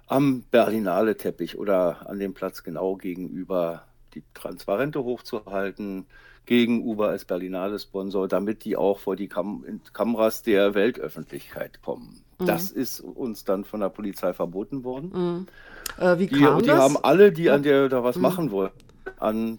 am 0.06 0.44
Berlinale 0.50 1.16
Teppich 1.16 1.58
oder 1.58 2.08
an 2.08 2.18
dem 2.20 2.34
Platz 2.34 2.62
genau 2.62 2.96
gegenüber 2.96 3.88
die 4.14 4.24
Transparente 4.34 5.02
hochzuhalten, 5.04 6.06
gegen 6.46 6.82
Uber 6.84 7.08
als 7.08 7.24
Berlinale 7.24 7.78
Sponsor, 7.78 8.28
damit 8.28 8.64
die 8.64 8.76
auch 8.76 9.00
vor 9.00 9.16
die 9.16 9.28
Kam 9.28 9.64
Kameras 9.94 10.42
der 10.42 10.74
Weltöffentlichkeit 10.74 11.82
kommen. 11.82 12.24
Mhm. 12.38 12.44
Das 12.46 12.70
ist 12.70 13.00
uns 13.00 13.44
dann 13.44 13.64
von 13.64 13.80
der 13.80 13.88
Polizei 13.88 14.32
verboten 14.34 14.84
worden. 14.84 15.12
Mhm. 15.12 15.46
Äh, 15.96 16.18
wie 16.18 16.28
Die, 16.28 16.36
kam 16.40 16.62
die 16.62 16.70
das? 16.70 16.76
haben 16.76 16.96
alle, 16.96 17.32
die 17.32 17.50
an 17.50 17.62
der 17.62 17.88
da 17.88 18.02
was 18.04 18.18
Mhm. 18.18 18.22
machen 18.22 18.50
wollten, 18.50 18.78
an 19.16 19.58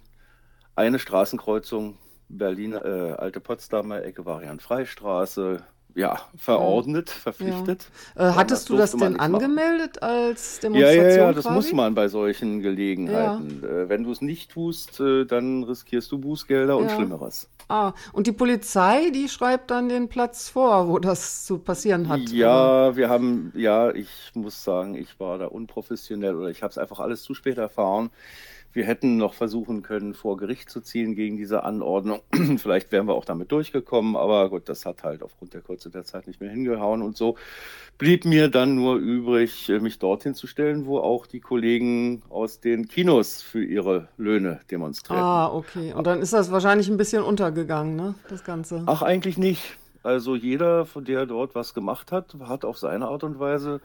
eine 0.76 1.00
Straßenkreuzung 1.00 1.98
Berlin, 2.30 2.74
äh, 2.74 2.78
Alte 3.18 3.40
Potsdamer 3.40 4.04
Ecke, 4.04 4.26
Variant-Freistraße, 4.26 5.64
ja, 5.94 6.20
verordnet, 6.36 7.10
verpflichtet. 7.10 7.92
äh, 8.16 8.32
hattest 8.32 8.70
du 8.70 8.76
das 8.76 8.98
denn 8.98 9.14
nichts 9.14 9.28
machen. 9.30 9.36
angemeldet 9.36 10.04
als 10.04 10.60
Ja, 10.72 10.92
Demonstration? 10.92 11.08
ja, 11.08 11.08
ja, 11.28 11.34
das 11.34 11.48
quasi? 11.48 11.56
muss 11.56 11.72
man 11.72 11.96
bei 11.96 12.08
solchen 12.10 12.62
Gelegenheiten. 12.62 13.64
Äh, 13.64 13.90
wenn 13.90 14.04
du 14.04 14.12
es 14.12 14.22
nicht 14.22 14.52
tust, 14.52 15.00
äh, 15.00 15.26
dann 15.26 15.64
riskierst 15.64 16.12
du 16.12 16.18
Bußgelder 16.20 16.78
und 16.78 16.90
Ja. 16.90 16.90
Schlimmeres. 16.92 17.50
Ah, 17.68 17.94
und 18.14 18.28
die 18.28 18.32
Polizei, 18.32 19.10
die 19.12 19.28
schreibt 19.30 19.72
dann 19.72 19.90
den 19.90 20.08
Platz 20.10 20.50
vor, 20.50 20.88
wo 20.88 21.00
das 21.00 21.46
zu 21.46 21.58
passieren 21.60 22.10
hat. 22.10 22.34
oder? 22.36 22.36
Ja, 22.36 22.96
wir 22.96 23.10
haben, 23.10 23.52
ja, 23.56 23.92
ich 23.92 24.32
muss 24.36 24.64
sagen, 24.64 24.96
ich 24.96 25.20
war 25.20 25.38
da 25.40 25.48
unprofessionell 25.48 26.36
oder 26.36 26.50
ich 26.50 26.62
habe 26.64 26.72
es 26.72 26.78
einfach 26.78 27.00
alles 27.00 27.24
zu 27.24 27.34
spät 27.34 27.58
erfahren. 27.58 28.12
Wir 28.76 28.86
hätten 28.86 29.16
noch 29.16 29.34
versuchen 29.34 29.84
können, 29.84 30.14
vor 30.14 30.36
Gericht 30.36 30.70
zu 30.70 30.82
ziehen 30.82 31.16
gegen 31.16 31.38
diese 31.38 31.64
Anordnung. 31.64 32.20
Vielleicht 32.58 32.92
wären 32.92 33.08
wir 33.08 33.14
auch 33.14 33.24
damit 33.24 33.52
durchgekommen, 33.52 34.18
aber 34.18 34.50
gut, 34.50 34.68
das 34.68 34.86
hat 34.86 35.04
halt 35.04 35.24
aufgrund 35.24 35.54
der 35.54 35.62
Kürze 35.62 35.90
der 35.90 36.04
Zeit 36.04 36.28
nicht 36.28 36.42
mehr 36.42 36.52
hingehauen 36.52 37.02
und 37.02 37.16
so 37.16 37.38
blieb 37.98 38.26
mir 38.26 38.50
dann 38.50 38.76
nur 38.76 38.98
übrig, 38.98 39.70
äh, 39.70 39.80
mich 39.80 40.00
dorthin 40.00 40.36
zu 40.36 40.48
stellen, 40.48 40.86
wo 40.86 41.00
auch 41.00 41.26
die 41.26 41.40
Kollegen 41.40 42.22
aus 42.30 42.60
den 42.60 42.88
Kinos 42.88 43.42
für 43.42 43.64
ihre 43.64 44.10
Löhne 44.18 44.60
demonstrieren. 44.70 45.24
Ah, 45.24 45.54
okay. 45.54 45.94
Und 45.94 46.06
dann 46.06 46.22
ist 46.22 46.34
das 46.34 46.52
wahrscheinlich 46.52 46.90
ein 46.90 46.98
bisschen 46.98 47.24
untergegangen, 47.24 47.96
ne? 47.96 48.16
Das 48.28 48.44
Ganze. 48.44 48.84
Ach, 48.86 49.02
eigentlich 49.02 49.38
nicht. 49.38 49.78
Also 50.04 50.36
jeder, 50.36 50.86
von 50.86 51.06
der 51.06 51.26
dort 51.26 51.56
was 51.56 51.74
gemacht 51.74 52.12
hat, 52.12 52.36
hat 52.42 52.66
auf 52.66 52.78
seine 52.78 53.08
Art 53.08 53.24
und 53.24 53.40
Weise 53.40 53.82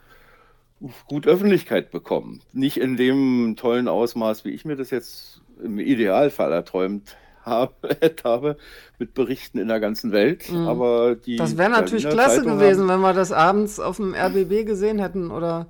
gut 1.07 1.27
Öffentlichkeit 1.27 1.91
bekommen. 1.91 2.41
Nicht 2.53 2.77
in 2.77 2.97
dem 2.97 3.55
tollen 3.57 3.87
Ausmaß, 3.87 4.45
wie 4.45 4.49
ich 4.51 4.65
mir 4.65 4.75
das 4.75 4.89
jetzt 4.89 5.41
im 5.63 5.79
Idealfall 5.79 6.51
erträumt 6.51 7.15
habe, 7.43 8.57
mit 8.99 9.13
Berichten 9.13 9.57
in 9.59 9.67
der 9.67 9.79
ganzen 9.79 10.11
Welt. 10.11 10.51
Mhm. 10.51 10.67
Aber 10.67 11.15
die 11.15 11.35
Das 11.37 11.57
wäre 11.57 11.69
natürlich 11.69 12.03
Berliner 12.03 12.23
klasse 12.23 12.37
Zeitung 12.43 12.59
gewesen, 12.59 12.81
haben- 12.81 12.89
wenn 12.89 12.99
wir 13.01 13.13
das 13.13 13.31
abends 13.31 13.79
auf 13.79 13.97
dem 13.97 14.13
RBB 14.13 14.65
gesehen 14.65 14.99
hätten 14.99 15.31
oder 15.31 15.67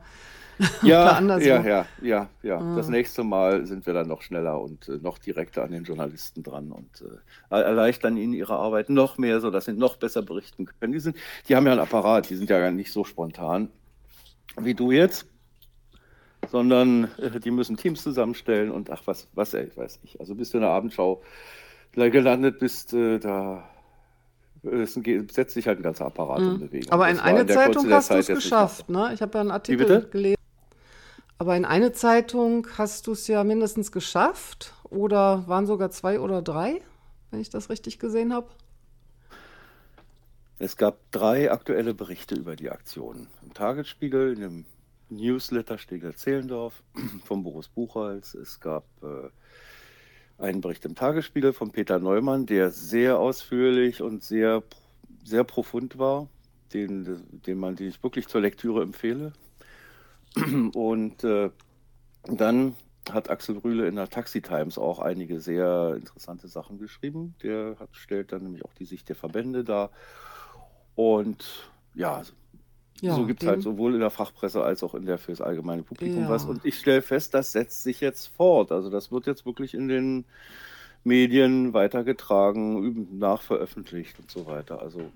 Ja, 0.84 1.14
anderswo. 1.14 1.48
ja, 1.48 1.62
ja, 1.64 1.86
ja, 2.02 2.30
ja. 2.44 2.58
Ah. 2.60 2.76
Das 2.76 2.88
nächste 2.88 3.24
Mal 3.24 3.66
sind 3.66 3.88
wir 3.88 3.94
dann 3.94 4.08
noch 4.08 4.22
schneller 4.22 4.62
und 4.62 4.88
äh, 4.90 4.98
noch 5.02 5.18
direkter 5.18 5.64
an 5.64 5.72
den 5.72 5.86
Journalisten 5.86 6.44
dran 6.44 6.72
und 6.72 7.02
äh, 7.02 7.56
erleichtern 7.62 8.16
ihnen 8.16 8.34
ihre 8.34 8.56
Arbeit 8.58 8.90
noch 8.90 9.18
mehr, 9.18 9.40
sodass 9.42 9.66
sie 9.66 9.74
noch 9.74 9.96
besser 9.96 10.22
berichten 10.22 10.68
können. 10.80 10.94
Die, 10.94 11.00
sind, 11.00 11.16
die 11.50 11.56
haben 11.56 11.66
ja 11.66 11.72
einen 11.72 11.82
Apparat, 11.82 12.30
die 12.30 12.36
sind 12.36 12.50
ja 12.50 12.60
gar 12.60 12.70
nicht 12.72 12.92
so 12.92 13.04
spontan 13.04 13.70
wie 14.60 14.74
du 14.74 14.92
jetzt, 14.92 15.26
sondern 16.50 17.06
äh, 17.18 17.40
die 17.40 17.52
müssen 17.52 17.78
Teams 17.78 18.04
zusammenstellen 18.04 18.72
und 18.72 18.90
ach, 18.90 19.04
was, 19.06 19.28
was, 19.34 19.54
ey, 19.54 19.72
weiß 19.76 20.00
ich. 20.04 20.20
Also 20.20 20.36
bis 20.36 20.52
du 20.52 20.58
in 20.58 20.62
der 20.62 20.72
Abendschau 20.72 21.22
gelandet 21.94 22.60
bist, 22.60 22.94
äh, 22.94 23.20
da 23.20 23.70
äh, 24.64 24.86
setzt 24.86 25.54
sich 25.54 25.68
halt 25.68 25.80
ein 25.80 25.84
ganzer 25.84 26.06
Apparat 26.06 26.40
in 26.40 26.60
Bewegung. 26.60 26.88
Mhm. 26.88 26.94
Aber 26.94 27.10
in 27.10 27.20
eine 27.20 27.46
Zeitung 27.46 27.88
der 27.88 27.98
hast 27.98 28.12
du 28.12 28.16
es 28.16 28.28
geschafft, 28.28 28.90
ne? 28.90 29.12
Ich 29.14 29.22
habe 29.22 29.34
ja 29.36 29.42
einen 29.42 29.52
Artikel 29.52 30.08
gelesen. 30.10 30.38
Aber 31.38 31.58
in 31.58 31.66
eine 31.66 31.92
Zeitung 31.92 32.68
hast 32.78 33.08
du 33.08 33.14
es 33.14 33.28
ja 33.28 33.44
mindestens 33.44 33.92
geschafft 33.92 34.74
oder 34.84 35.44
waren 35.48 35.66
sogar 35.66 35.90
zwei 35.90 36.20
oder 36.20 36.44
drei, 36.44 36.82
wenn 37.32 37.40
ich 37.40 37.50
das 37.50 37.70
richtig 37.70 37.98
gesehen 37.98 38.32
habe. 38.32 38.48
Es 40.60 40.78
gab 40.78 41.00
drei 41.10 41.52
aktuelle 41.52 41.96
Berichte 41.96 42.36
über 42.36 42.56
die 42.56 42.70
Aktion. 42.70 43.26
Im 43.52 43.56
Tagesspiegel, 43.56 44.32
in 44.32 44.40
dem 44.40 44.66
Newsletter 45.10 45.78
Stegler-Zehlendorf 45.78 46.84
von 47.26 47.44
Boris 47.44 47.68
Buchholz. 47.68 48.34
Es 48.34 48.62
gab 48.62 48.86
äh, 49.04 50.42
einen 50.42 50.62
Bericht 50.62 50.86
im 50.86 50.96
Tagesspiegel 50.96 51.52
von 51.52 51.72
Peter 51.72 52.00
Neumann, 52.00 52.46
der 52.46 52.70
sehr 52.72 53.20
ausführlich 53.20 54.02
und 54.02 54.24
sehr, 54.24 54.64
sehr 55.26 55.44
profund 55.44 55.98
war, 55.98 56.30
den, 56.74 57.42
den, 57.46 57.58
man, 57.58 57.76
den 57.76 57.90
ich 57.90 58.02
wirklich 58.02 58.30
zur 58.30 58.40
Lektüre 58.40 58.84
empfehle. 58.84 59.34
Und 60.74 61.26
äh, 61.26 61.50
dann 62.24 62.78
hat 63.12 63.30
Axel 63.30 63.58
Rühle 63.58 63.86
in 63.86 63.98
der 63.98 64.10
Taxi 64.10 64.42
Times 64.42 64.78
auch 64.78 65.00
einige 65.00 65.42
sehr 65.42 65.96
interessante 65.98 66.48
Sachen 66.48 66.78
geschrieben. 66.78 67.36
Der 67.44 67.76
hat, 67.82 67.90
stellt 67.92 68.32
dann 68.32 68.44
nämlich 68.44 68.64
auch 68.64 68.74
die 68.76 68.86
Sicht 68.86 69.10
der 69.10 69.18
Verbände 69.18 69.66
dar. 69.66 69.92
Und 70.96 71.70
ja, 71.94 72.22
Ja, 73.02 73.16
so 73.16 73.26
gibt 73.26 73.42
es 73.42 73.48
halt 73.50 73.62
sowohl 73.64 73.96
in 73.96 74.00
der 74.00 74.12
Fachpresse 74.12 74.64
als 74.64 74.84
auch 74.84 74.94
in 74.96 75.06
der 75.06 75.18
fürs 75.18 75.42
allgemeine 75.42 75.84
Publikum 75.84 76.24
Ja. 76.24 76.30
was. 76.30 76.46
Und 76.46 76.64
ich 76.66 76.78
stelle 76.78 77.02
fest, 77.02 77.34
das 77.34 77.52
setzt 77.52 77.84
sich 77.84 78.00
jetzt 78.00 78.28
fort. 78.28 78.72
Also 78.72 78.90
das 78.90 79.12
wird 79.12 79.26
jetzt 79.28 79.46
wirklich 79.46 79.74
in 79.74 79.88
den 79.88 80.26
Medien 81.04 81.74
weitergetragen, 81.74 83.18
nachveröffentlicht 83.18 84.20
und 84.20 84.30
so 84.30 84.46
weiter. 84.46 84.82
Also 84.82 85.12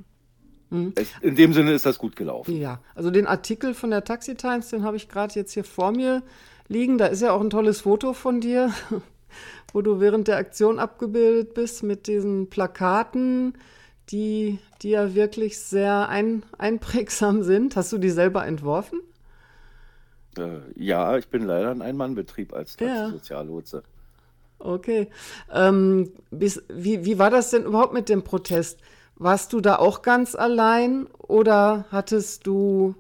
Mhm. 0.72 0.94
in 1.22 1.36
dem 1.36 1.54
Sinne 1.54 1.74
ist 1.74 1.86
das 1.86 2.00
gut 2.00 2.16
gelaufen. 2.16 2.56
Ja, 2.60 2.80
also 2.96 3.12
den 3.12 3.28
Artikel 3.28 3.76
von 3.76 3.92
der 3.92 4.04
Taxi 4.04 4.36
Times, 4.36 4.70
den 4.70 4.84
habe 4.84 4.98
ich 4.98 5.08
gerade 5.08 5.34
jetzt 5.36 5.54
hier 5.54 5.64
vor 5.64 5.92
mir 5.92 6.24
liegen. 6.68 6.98
Da 6.98 7.06
ist 7.06 7.22
ja 7.22 7.32
auch 7.34 7.42
ein 7.42 7.52
tolles 7.52 7.82
Foto 7.82 8.14
von 8.14 8.42
dir, 8.42 8.74
wo 9.74 9.82
du 9.84 10.00
während 10.00 10.28
der 10.28 10.38
Aktion 10.38 10.80
abgebildet 10.80 11.54
bist 11.54 11.84
mit 11.84 12.08
diesen 12.08 12.50
Plakaten, 12.50 13.54
die, 14.10 14.60
die 14.82 14.90
ja 14.92 15.16
wirklich 15.16 15.60
sehr 15.60 16.10
ein, 16.10 16.44
einprägsam 16.58 17.44
sind. 17.44 17.76
Hast 17.76 17.92
du 17.92 17.98
die 17.98 18.10
selber 18.12 18.46
entworfen? 18.46 19.02
Äh, 20.38 20.60
ja, 20.76 21.18
ich 21.18 21.28
bin 21.30 21.44
leider 21.44 21.72
ein 21.72 21.82
Ein-Mann-Betrieb 21.82 22.54
als 22.54 22.78
Ja. 22.80 23.10
Taxi-Soziallotse. 23.10 23.84
Okay. 24.60 25.10
Ähm, 25.52 26.12
bis, 26.32 26.64
wie, 26.70 27.06
wie 27.06 27.20
war 27.20 27.30
das 27.30 27.50
denn 27.52 27.64
überhaupt 27.66 27.94
mit 27.94 28.10
dem 28.10 28.24
Protest? 28.24 28.80
Warst 29.16 29.54
du 29.54 29.62
da 29.62 29.78
auch 29.78 30.02
ganz 30.02 30.36
allein 30.36 31.08
oder 31.18 31.86
hattest 31.92 32.48
du 32.48 32.96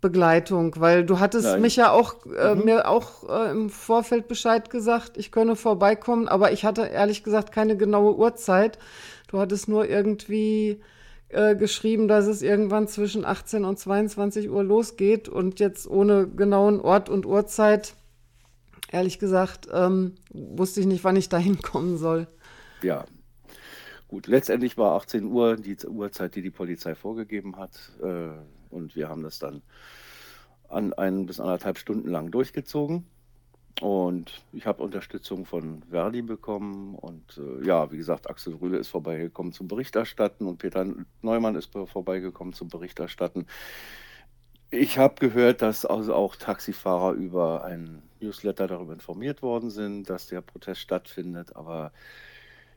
Begleitung? 0.00 0.74
Weil 0.78 1.04
du 1.04 1.18
hattest 1.20 1.46
Nein. 1.46 1.60
mich 1.62 1.76
ja 1.76 1.90
auch, 1.90 2.26
äh, 2.26 2.54
mir 2.54 2.88
auch 2.88 3.28
äh, 3.28 3.50
im 3.50 3.70
Vorfeld 3.70 4.28
Bescheid 4.28 4.70
gesagt, 4.70 5.16
ich 5.16 5.32
könne 5.32 5.56
vorbeikommen, 5.56 6.28
aber 6.28 6.52
ich 6.52 6.64
hatte 6.64 6.82
ehrlich 6.82 7.24
gesagt 7.24 7.52
keine 7.52 7.76
genaue 7.76 8.16
Uhrzeit. 8.16 8.78
Du 9.34 9.40
hattest 9.40 9.66
nur 9.66 9.88
irgendwie 9.88 10.80
äh, 11.28 11.56
geschrieben, 11.56 12.06
dass 12.06 12.28
es 12.28 12.40
irgendwann 12.40 12.86
zwischen 12.86 13.24
18 13.24 13.64
und 13.64 13.76
22 13.76 14.48
Uhr 14.48 14.62
losgeht 14.62 15.28
und 15.28 15.58
jetzt 15.58 15.88
ohne 15.88 16.28
genauen 16.28 16.78
Ort 16.78 17.08
und 17.08 17.26
Uhrzeit 17.26 17.96
ehrlich 18.92 19.18
gesagt, 19.18 19.66
ähm, 19.72 20.14
wusste 20.30 20.78
ich 20.78 20.86
nicht, 20.86 21.02
wann 21.02 21.16
ich 21.16 21.28
da 21.30 21.38
hinkommen 21.50 21.98
soll. 21.98 22.28
Ja. 22.82 23.06
Gut, 24.06 24.28
letztendlich 24.28 24.78
war 24.78 24.92
18 24.92 25.24
Uhr 25.24 25.56
die 25.56 25.76
Uhrzeit, 25.84 26.36
die 26.36 26.42
die 26.42 26.52
Polizei 26.52 26.94
vorgegeben 26.94 27.56
hat. 27.56 27.90
Äh, 28.00 28.28
und 28.70 28.94
wir 28.94 29.08
haben 29.08 29.24
das 29.24 29.40
dann 29.40 29.62
an 30.68 30.92
ein 30.92 31.26
bis 31.26 31.40
anderthalb 31.40 31.78
Stunden 31.78 32.08
lang 32.08 32.30
durchgezogen. 32.30 33.04
Und 33.80 34.44
ich 34.52 34.66
habe 34.66 34.82
Unterstützung 34.82 35.46
von 35.46 35.82
Verdi 35.90 36.22
bekommen. 36.22 36.94
Und 36.94 37.38
äh, 37.38 37.66
ja, 37.66 37.90
wie 37.90 37.96
gesagt, 37.96 38.30
Axel 38.30 38.54
Rühle 38.54 38.78
ist 38.78 38.88
vorbeigekommen 38.88 39.52
zum 39.52 39.66
Berichterstatten 39.66 40.46
und 40.46 40.58
Peter 40.58 40.86
Neumann 41.22 41.56
ist 41.56 41.72
vorbeigekommen 41.72 42.54
zum 42.54 42.68
Berichterstatten. 42.68 43.46
Ich 44.70 44.98
habe 44.98 45.14
gehört, 45.16 45.62
dass 45.62 45.84
also 45.84 46.14
auch 46.14 46.36
Taxifahrer 46.36 47.12
über 47.12 47.64
einen 47.64 48.02
Newsletter 48.20 48.66
darüber 48.66 48.92
informiert 48.92 49.42
worden 49.42 49.70
sind, 49.70 50.08
dass 50.08 50.26
der 50.26 50.40
Protest 50.40 50.80
stattfindet. 50.80 51.54
Aber 51.56 51.92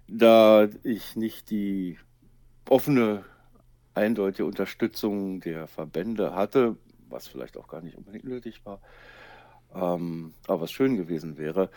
da 0.08 0.68
ich 0.84 1.16
nicht 1.16 1.50
die 1.50 1.98
offene 2.70 3.24
eindeutige 3.94 4.46
Unterstützung 4.46 5.42
der 5.42 5.68
Verbände 5.68 6.36
hatte, 6.36 6.78
was 7.10 7.28
vielleicht 7.28 7.58
auch 7.58 7.68
gar 7.68 7.82
nicht 7.82 7.98
unbedingt 7.98 8.26
nötig 8.26 8.66
war, 8.66 8.80
ähm, 9.76 10.34
aber 10.48 10.62
was 10.62 10.72
schön 10.72 10.96
gewesen 10.98 11.38
wäre, 11.38 11.70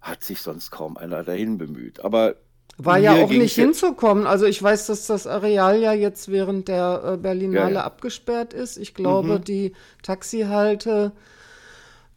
hat 0.00 0.22
sich 0.22 0.40
sonst 0.42 0.70
kaum 0.70 0.96
einer 0.96 1.22
dahin 1.24 1.58
bemüht. 1.58 2.04
Aber 2.04 2.36
War 2.76 2.98
ja 2.98 3.14
auch 3.14 3.30
nicht 3.30 3.54
hinzukommen. 3.54 4.26
Also 4.26 4.46
ich 4.46 4.62
weiß, 4.62 4.86
dass 4.86 5.06
das 5.06 5.26
Areal 5.26 5.80
ja 5.80 5.92
jetzt 5.92 6.28
während 6.30 6.68
der 6.68 7.02
äh, 7.14 7.16
Berlinale 7.16 7.60
Ja, 7.60 7.68
Mhm. 7.68 7.74
ja. 7.76 7.84
abgesperrt 7.84 8.52
ist. 8.52 8.76
Ich 8.78 8.94
glaube, 8.94 9.40
die 9.40 9.72
Taxihalte 10.02 11.12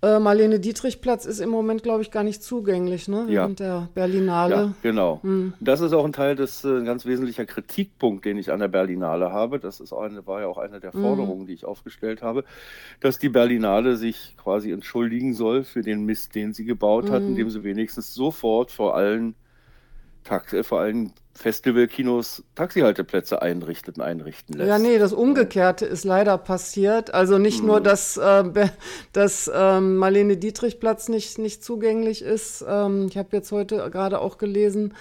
äh, 0.04 0.20
Marlene 0.20 0.60
Dietrich-Platz 0.60 1.26
ist 1.26 1.40
im 1.40 1.50
Moment, 1.50 1.82
glaube 1.82 2.04
ich, 2.04 2.12
gar 2.12 2.24
nicht 2.24 2.44
zugänglich, 2.44 3.08
ne? 3.08 3.26
Ja. 3.28 3.42
Während 3.42 3.60
der 3.60 3.90
Berlinale. 3.96 4.56
Ja, 4.56 4.74
genau. 4.84 5.22
Das 5.60 5.82
ist 5.82 5.94
auch 5.94 6.06
ein 6.06 6.14
Teil 6.14 6.36
des 6.36 6.64
äh, 6.64 6.78
ein 6.78 6.86
ganz 6.86 7.06
wesentlicher 7.06 7.46
Kritikpunkt, 7.46 8.24
den 8.26 8.38
ich 8.38 8.52
an 8.52 8.60
der 8.60 8.68
Berlinale 8.68 9.32
habe. 9.32 9.60
Das 9.60 9.80
ist 9.80 9.94
eine, 9.94 10.26
war 10.28 10.42
ja 10.42 10.48
auch 10.48 10.60
eine 10.60 10.80
der 10.80 10.92
Forderungen, 10.92 11.48
die 11.48 11.54
ich 11.54 11.66
aufgestellt 11.66 12.22
habe, 12.22 12.44
dass 13.00 13.18
die 13.18 13.30
Berlinale 13.30 13.98
sich 13.98 14.36
quasi 14.38 14.72
entschuldigen 14.72 15.34
soll 15.34 15.64
für 15.64 15.82
den 15.82 16.06
Mist, 16.06 16.36
den 16.36 16.54
sie 16.54 16.66
gebaut 16.66 17.10
hat, 17.10 17.24
indem 17.24 17.50
sie 17.50 17.64
wenigstens 17.64 18.14
sofort 18.14 18.72
vor 18.72 18.96
allen 18.96 19.36
Tax 20.28 20.54
äh, 20.54 20.64
vor 20.64 20.80
allen 20.82 21.14
Festivalkinos 21.34 22.44
Taxihalteplätze 22.56 23.42
einrichtet 23.42 23.98
und 23.98 24.04
einrichten 24.04 24.58
lässt. 24.58 24.70
Ja, 24.70 24.80
nee, 24.80 24.98
das 24.98 25.14
Umgekehrte 25.14 25.86
ist 25.86 26.04
leider 26.04 26.38
passiert. 26.38 27.14
Also 27.14 27.38
nicht 27.38 27.62
Mhm. 27.62 27.68
nur, 27.68 27.82
dass, 27.82 28.18
äh, 28.18 28.44
dass 29.14 29.50
ähm, 29.54 29.98
Marlene 29.98 30.38
Dietrich-Platz 30.38 31.10
nicht, 31.10 31.38
nicht 31.38 31.64
zugänglich 31.64 32.24
ist. 32.24 32.66
Ähm, 32.68 33.08
ich 33.10 33.18
habe 33.18 33.30
jetzt 33.34 33.52
heute 33.52 33.90
gerade 33.92 34.20
auch 34.20 34.38
gelesen, 34.38 34.96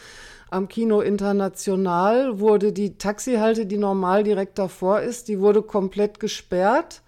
am 0.50 0.68
Kino 0.68 1.00
International 1.00 2.38
wurde 2.38 2.72
die 2.72 2.98
Taxihalte, 2.98 3.66
die 3.66 3.78
normal 3.78 4.22
direkt 4.22 4.58
davor 4.58 5.00
ist, 5.00 5.28
die 5.28 5.40
wurde 5.40 5.62
komplett 5.62 6.20
gesperrt 6.20 7.02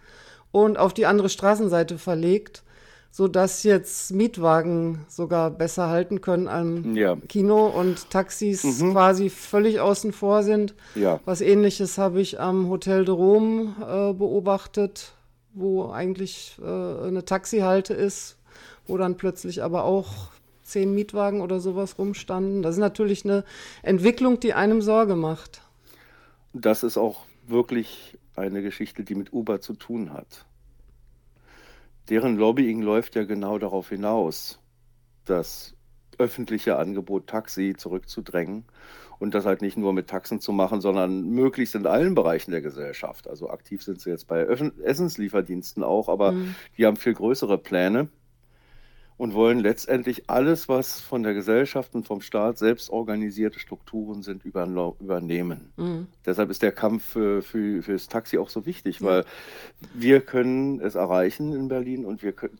und 0.50 0.78
auf 0.78 0.92
die 0.92 1.07
andere 1.07 1.28
Straßenseite 1.28 1.98
verlegt, 1.98 2.62
sodass 3.10 3.62
jetzt 3.62 4.12
Mietwagen 4.12 5.04
sogar 5.08 5.50
besser 5.50 5.88
halten 5.88 6.20
können 6.20 6.48
am 6.48 6.94
Ja. 6.94 7.16
Kino 7.28 7.66
und 7.66 8.10
Taxis 8.10 8.62
quasi 8.78 9.30
völlig 9.30 9.80
außen 9.80 10.12
vor 10.12 10.42
sind. 10.42 10.74
Ja. 10.94 11.20
Was 11.24 11.40
ähnliches 11.40 11.98
habe 11.98 12.20
ich 12.20 12.40
am 12.40 12.68
Hotel 12.68 13.04
de 13.04 13.14
Rome 13.14 13.74
äh, 13.80 14.12
beobachtet, 14.12 15.12
wo 15.54 15.90
eigentlich 15.90 16.56
äh, 16.62 16.64
eine 16.64 17.24
Taxihalte 17.24 17.94
ist, 17.94 18.36
wo 18.86 18.96
dann 18.96 19.16
plötzlich 19.16 19.62
aber 19.62 19.84
auch 19.84 20.30
zehn 20.62 20.94
Mietwagen 20.94 21.40
oder 21.40 21.60
sowas 21.60 21.98
rumstanden. 21.98 22.62
Das 22.62 22.74
ist 22.74 22.80
natürlich 22.80 23.24
eine 23.24 23.44
Entwicklung, 23.82 24.38
die 24.38 24.52
einem 24.54 24.82
Sorge 24.82 25.16
macht. 25.16 25.62
Das 26.52 26.82
ist 26.82 26.98
auch 26.98 27.24
wirklich 27.46 28.18
eine 28.36 28.62
Geschichte, 28.62 29.02
die 29.02 29.14
mit 29.14 29.32
Uber 29.32 29.60
zu 29.60 29.74
tun 29.74 30.12
hat. 30.12 30.44
Deren 32.08 32.36
Lobbying 32.36 32.82
läuft 32.82 33.14
ja 33.14 33.24
genau 33.24 33.58
darauf 33.58 33.90
hinaus, 33.90 34.60
das 35.24 35.74
öffentliche 36.18 36.78
Angebot 36.78 37.26
Taxi 37.26 37.74
zurückzudrängen 37.76 38.64
und 39.18 39.34
das 39.34 39.44
halt 39.44 39.62
nicht 39.62 39.76
nur 39.76 39.92
mit 39.92 40.08
Taxen 40.08 40.40
zu 40.40 40.52
machen, 40.52 40.80
sondern 40.80 41.28
möglichst 41.30 41.74
in 41.74 41.86
allen 41.86 42.14
Bereichen 42.14 42.50
der 42.50 42.62
Gesellschaft. 42.62 43.28
Also 43.28 43.50
aktiv 43.50 43.82
sind 43.82 44.00
sie 44.00 44.10
jetzt 44.10 44.26
bei 44.26 44.40
Essenslieferdiensten 44.42 45.82
auch, 45.84 46.08
aber 46.08 46.34
die 46.76 46.86
haben 46.86 46.96
viel 46.96 47.14
größere 47.14 47.58
Pläne 47.58 48.08
und 49.18 49.35
wollen 49.35 49.59
letztendlich 49.59 50.31
alles, 50.31 50.68
was 50.68 51.00
von 51.00 51.22
der 51.24 51.35
Gesellschaft 51.35 51.94
und 51.94 52.07
vom 52.07 52.20
Staat 52.20 52.57
selbst 52.57 52.88
organisierte 52.88 53.59
Strukturen 53.59 54.22
sind, 54.22 54.44
übernehmen. 54.44 55.72
Deshalb 56.24 56.50
ist 56.50 56.62
der 56.62 56.72
Kampf 56.72 57.04
für, 57.04 57.42
für, 57.42 57.83
für 57.83 57.92
das 57.92 58.07
Taxi 58.07 58.38
auch 58.38 58.48
so 58.48 58.64
wichtig, 58.64 59.02
weil 59.02 59.24
wir 59.92 60.20
können 60.20 60.81
es 60.81 60.94
erreichen 60.94 61.52
in 61.52 61.68
Berlin 61.68 62.07
und 62.07 62.22
wir 62.22 62.33
können, 62.33 62.57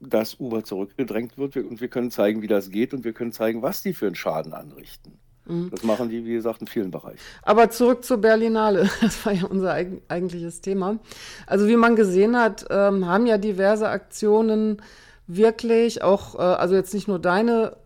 dass 0.00 0.40
Uber 0.40 0.64
zurückgedrängt 0.64 1.38
wird 1.38 1.56
und 1.56 1.80
wir 1.80 1.88
können 1.88 2.10
zeigen, 2.10 2.42
wie 2.42 2.48
das 2.48 2.70
geht 2.70 2.92
und 2.92 3.04
wir 3.04 3.12
können 3.12 3.32
zeigen, 3.32 3.62
was 3.62 3.82
die 3.82 3.94
für 3.94 4.06
einen 4.06 4.16
Schaden 4.16 4.52
anrichten. 4.52 5.12
Das 5.46 5.82
machen 5.82 6.08
die, 6.08 6.24
wie 6.24 6.32
gesagt, 6.32 6.62
in 6.62 6.66
vielen 6.66 6.90
Bereichen. 6.90 7.18
Aber 7.42 7.68
zurück 7.68 8.02
zur 8.02 8.16
Berlinale. 8.16 8.88
Das 9.02 9.26
war 9.26 9.32
ja 9.34 9.44
unser 9.44 9.74
eig 9.74 10.00
eigentliches 10.08 10.62
Thema. 10.62 10.98
Also 11.46 11.68
wie 11.68 11.76
man 11.76 11.96
gesehen 11.96 12.36
hat, 12.36 12.64
ähm, 12.70 13.06
haben 13.06 13.26
ja 13.26 13.36
diverse 13.36 13.88
Aktionen 13.88 14.80
wirklich 15.26 16.02
auch, 16.02 16.34
äh, 16.34 16.38
also 16.38 16.74
jetzt 16.74 16.94
nicht 16.94 17.08
nur 17.08 17.18
deine 17.18 17.76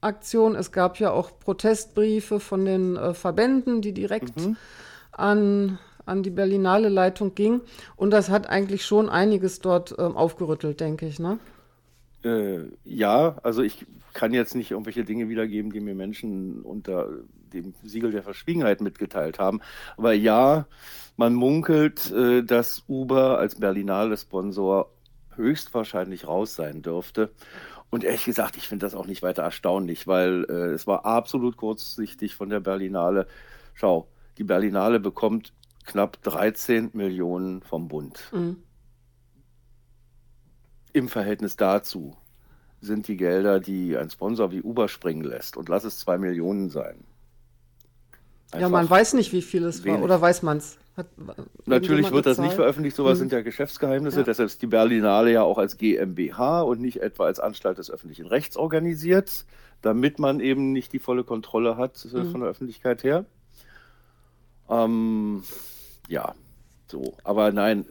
Aktion, 0.00 0.54
es 0.54 0.72
gab 0.72 0.98
ja 0.98 1.10
auch 1.10 1.38
Protestbriefe 1.38 2.40
von 2.40 2.64
den 2.64 2.96
äh, 2.96 3.14
Verbänden, 3.14 3.82
die 3.82 3.92
direkt 3.92 4.34
an, 5.12 5.78
an 6.04 6.22
die 6.22 6.30
Berlinale 6.30 6.88
Leitung 6.88 7.34
gingen. 7.34 7.62
Und 7.96 8.10
das 8.10 8.30
hat 8.30 8.48
eigentlich 8.48 8.84
schon 8.84 9.08
einiges 9.08 9.60
dort 9.60 9.94
ähm, 9.98 10.16
aufgerüttelt, 10.16 10.80
denke 10.80 11.06
ich, 11.06 11.18
ne? 11.18 11.38
Äh, 12.22 12.70
ja, 12.84 13.36
also 13.42 13.62
ich 13.62 13.86
kann 14.12 14.32
jetzt 14.32 14.54
nicht 14.54 14.70
irgendwelche 14.70 15.04
Dinge 15.04 15.28
wiedergeben, 15.28 15.72
die 15.72 15.80
mir 15.80 15.94
Menschen 15.94 16.62
unter 16.62 17.08
dem 17.52 17.74
Siegel 17.84 18.10
der 18.10 18.22
Verschwiegenheit 18.22 18.80
mitgeteilt 18.80 19.38
haben. 19.38 19.60
Aber 19.96 20.12
ja, 20.12 20.66
man 21.16 21.34
munkelt, 21.34 22.10
äh, 22.12 22.42
dass 22.42 22.84
Uber 22.88 23.38
als 23.38 23.56
Berlinale 23.56 24.16
Sponsor 24.16 24.90
höchstwahrscheinlich 25.36 26.26
raus 26.26 26.54
sein 26.56 26.82
dürfte. 26.82 27.30
Und 27.90 28.04
ehrlich 28.04 28.24
gesagt, 28.24 28.56
ich 28.56 28.68
finde 28.68 28.84
das 28.86 28.94
auch 28.94 29.06
nicht 29.06 29.22
weiter 29.22 29.42
erstaunlich, 29.42 30.06
weil 30.06 30.44
äh, 30.48 30.72
es 30.72 30.86
war 30.86 31.04
absolut 31.04 31.56
kurzsichtig 31.56 32.34
von 32.34 32.48
der 32.48 32.60
Berlinale. 32.60 33.26
Schau, 33.74 34.08
die 34.38 34.44
Berlinale 34.44 35.00
bekommt 35.00 35.52
knapp 35.84 36.20
13 36.22 36.90
Millionen 36.94 37.62
vom 37.62 37.88
Bund. 37.88 38.34
Im 40.92 41.08
Verhältnis 41.08 41.56
dazu 41.56 42.16
sind 42.80 43.08
die 43.08 43.16
Gelder, 43.16 43.60
die 43.60 43.96
ein 43.96 44.10
Sponsor 44.10 44.50
wie 44.50 44.62
Uber 44.62 44.88
springen 44.88 45.24
lässt, 45.24 45.56
und 45.56 45.68
lass 45.68 45.84
es 45.84 45.98
zwei 45.98 46.18
Millionen 46.18 46.70
sein. 46.70 47.04
ja, 48.52 48.68
man 48.68 48.82
Einfach 48.82 48.96
weiß 48.96 49.14
nicht, 49.14 49.32
wie 49.32 49.42
viel 49.42 49.64
es 49.64 49.84
war. 49.86 49.94
wenig. 49.94 50.02
Oder 50.02 50.20
weiß 50.20 50.42
man 50.42 50.58
es? 50.58 50.78
Natürlich 51.66 52.10
wird 52.10 52.26
das 52.26 52.38
nicht 52.38 52.54
veröffentlicht, 52.54 52.96
sowas 52.96 53.18
sind 53.18 53.32
ja 53.32 53.42
Geschäftsgeheimnisse. 53.42 54.18
Ja. 54.18 54.24
Deshalb 54.24 54.46
ist 54.46 54.62
die 54.62 54.66
Berlinale 54.66 55.32
ja 55.32 55.42
auch 55.42 55.58
als 55.58 55.76
GmbH 55.76 56.62
und 56.62 56.80
nicht 56.80 57.02
etwa 57.02 57.26
als 57.26 57.40
Anstalt 57.40 57.78
des 57.78 57.90
öffentlichen 57.90 58.26
Rechts 58.26 58.56
organisiert, 58.56 59.44
damit 59.82 60.18
man 60.18 60.40
eben 60.40 60.72
nicht 60.72 60.92
die 60.92 60.98
volle 60.98 61.24
Kontrolle 61.24 61.76
hat 61.76 62.04
äh, 62.04 62.24
von 62.24 62.40
der 62.40 62.50
Öffentlichkeit 62.50 63.04
her. 63.04 63.26
Ähm, 64.68 65.42
ja, 66.08 66.34
so. 66.86 67.14
Aber 67.24 67.52
nein, 67.52 67.86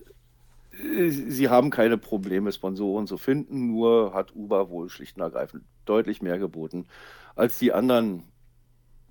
äh, 0.71 1.09
sie 1.09 1.49
haben 1.49 1.69
keine 1.69 1.97
Probleme, 1.97 2.51
Sponsoren 2.51 3.07
zu 3.07 3.17
finden, 3.17 3.67
nur 3.67 4.13
hat 4.13 4.35
Uber 4.35 4.69
wohl 4.69 4.89
schlicht 4.89 5.17
und 5.17 5.23
ergreifend 5.23 5.63
deutlich 5.85 6.21
mehr 6.21 6.39
geboten 6.39 6.87
als 7.35 7.59
die 7.59 7.73
anderen 7.73 8.23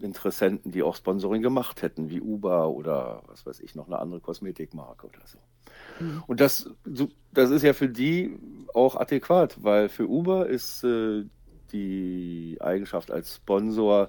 Interessenten, 0.04 0.70
die 0.70 0.82
auch 0.82 0.96
Sponsoring 0.96 1.42
gemacht 1.42 1.82
hätten, 1.82 2.10
wie 2.10 2.20
Uber 2.20 2.70
oder 2.70 3.22
was 3.26 3.46
weiß 3.46 3.60
ich, 3.60 3.74
noch 3.74 3.86
eine 3.86 3.98
andere 3.98 4.20
Kosmetikmarke 4.20 5.06
oder 5.06 5.20
so. 5.24 5.38
Und 6.26 6.40
das, 6.40 6.70
das 7.32 7.50
ist 7.50 7.62
ja 7.62 7.72
für 7.72 7.88
die 7.88 8.36
auch 8.72 8.96
adäquat, 8.96 9.62
weil 9.62 9.88
für 9.88 10.08
Uber 10.08 10.46
ist 10.46 10.84
äh, 10.84 11.24
die 11.72 12.58
Eigenschaft 12.60 13.10
als 13.10 13.36
Sponsor 13.36 14.08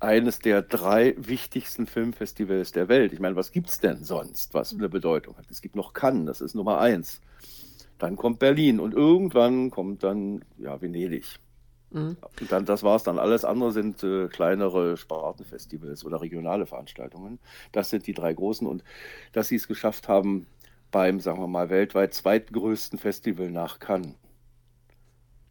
eines 0.00 0.38
der 0.38 0.62
drei 0.62 1.14
wichtigsten 1.18 1.86
Filmfestivals 1.86 2.72
der 2.72 2.88
Welt. 2.88 3.12
Ich 3.12 3.20
meine, 3.20 3.36
was 3.36 3.52
gibt's 3.52 3.80
denn 3.80 4.02
sonst, 4.02 4.54
was 4.54 4.72
eine 4.72 4.88
Bedeutung 4.88 5.36
hat? 5.36 5.50
Es 5.50 5.60
gibt 5.60 5.76
noch 5.76 5.92
Cannes, 5.92 6.26
das 6.26 6.40
ist 6.40 6.54
Nummer 6.54 6.80
eins. 6.80 7.20
Dann 7.98 8.16
kommt 8.16 8.38
Berlin 8.38 8.80
und 8.80 8.94
irgendwann 8.94 9.70
kommt 9.70 10.02
dann 10.02 10.42
ja 10.56 10.80
Venedig. 10.80 11.38
Und 12.40 12.52
dann, 12.52 12.64
das 12.64 12.82
war's 12.82 13.02
dann. 13.02 13.18
Alles 13.18 13.44
andere 13.44 13.72
sind 13.72 14.02
äh, 14.04 14.28
kleinere 14.28 14.96
Spartenfestivals 14.96 16.04
oder 16.04 16.20
regionale 16.20 16.66
Veranstaltungen. 16.66 17.38
Das 17.72 17.90
sind 17.90 18.06
die 18.06 18.14
drei 18.14 18.32
großen. 18.32 18.66
Und 18.66 18.84
dass 19.32 19.48
sie 19.48 19.56
es 19.56 19.66
geschafft 19.68 20.08
haben, 20.08 20.46
beim, 20.90 21.20
sagen 21.20 21.40
wir 21.40 21.46
mal, 21.48 21.70
weltweit 21.70 22.14
zweitgrößten 22.14 22.98
Festival 22.98 23.50
nach 23.50 23.78
Cannes, 23.78 24.14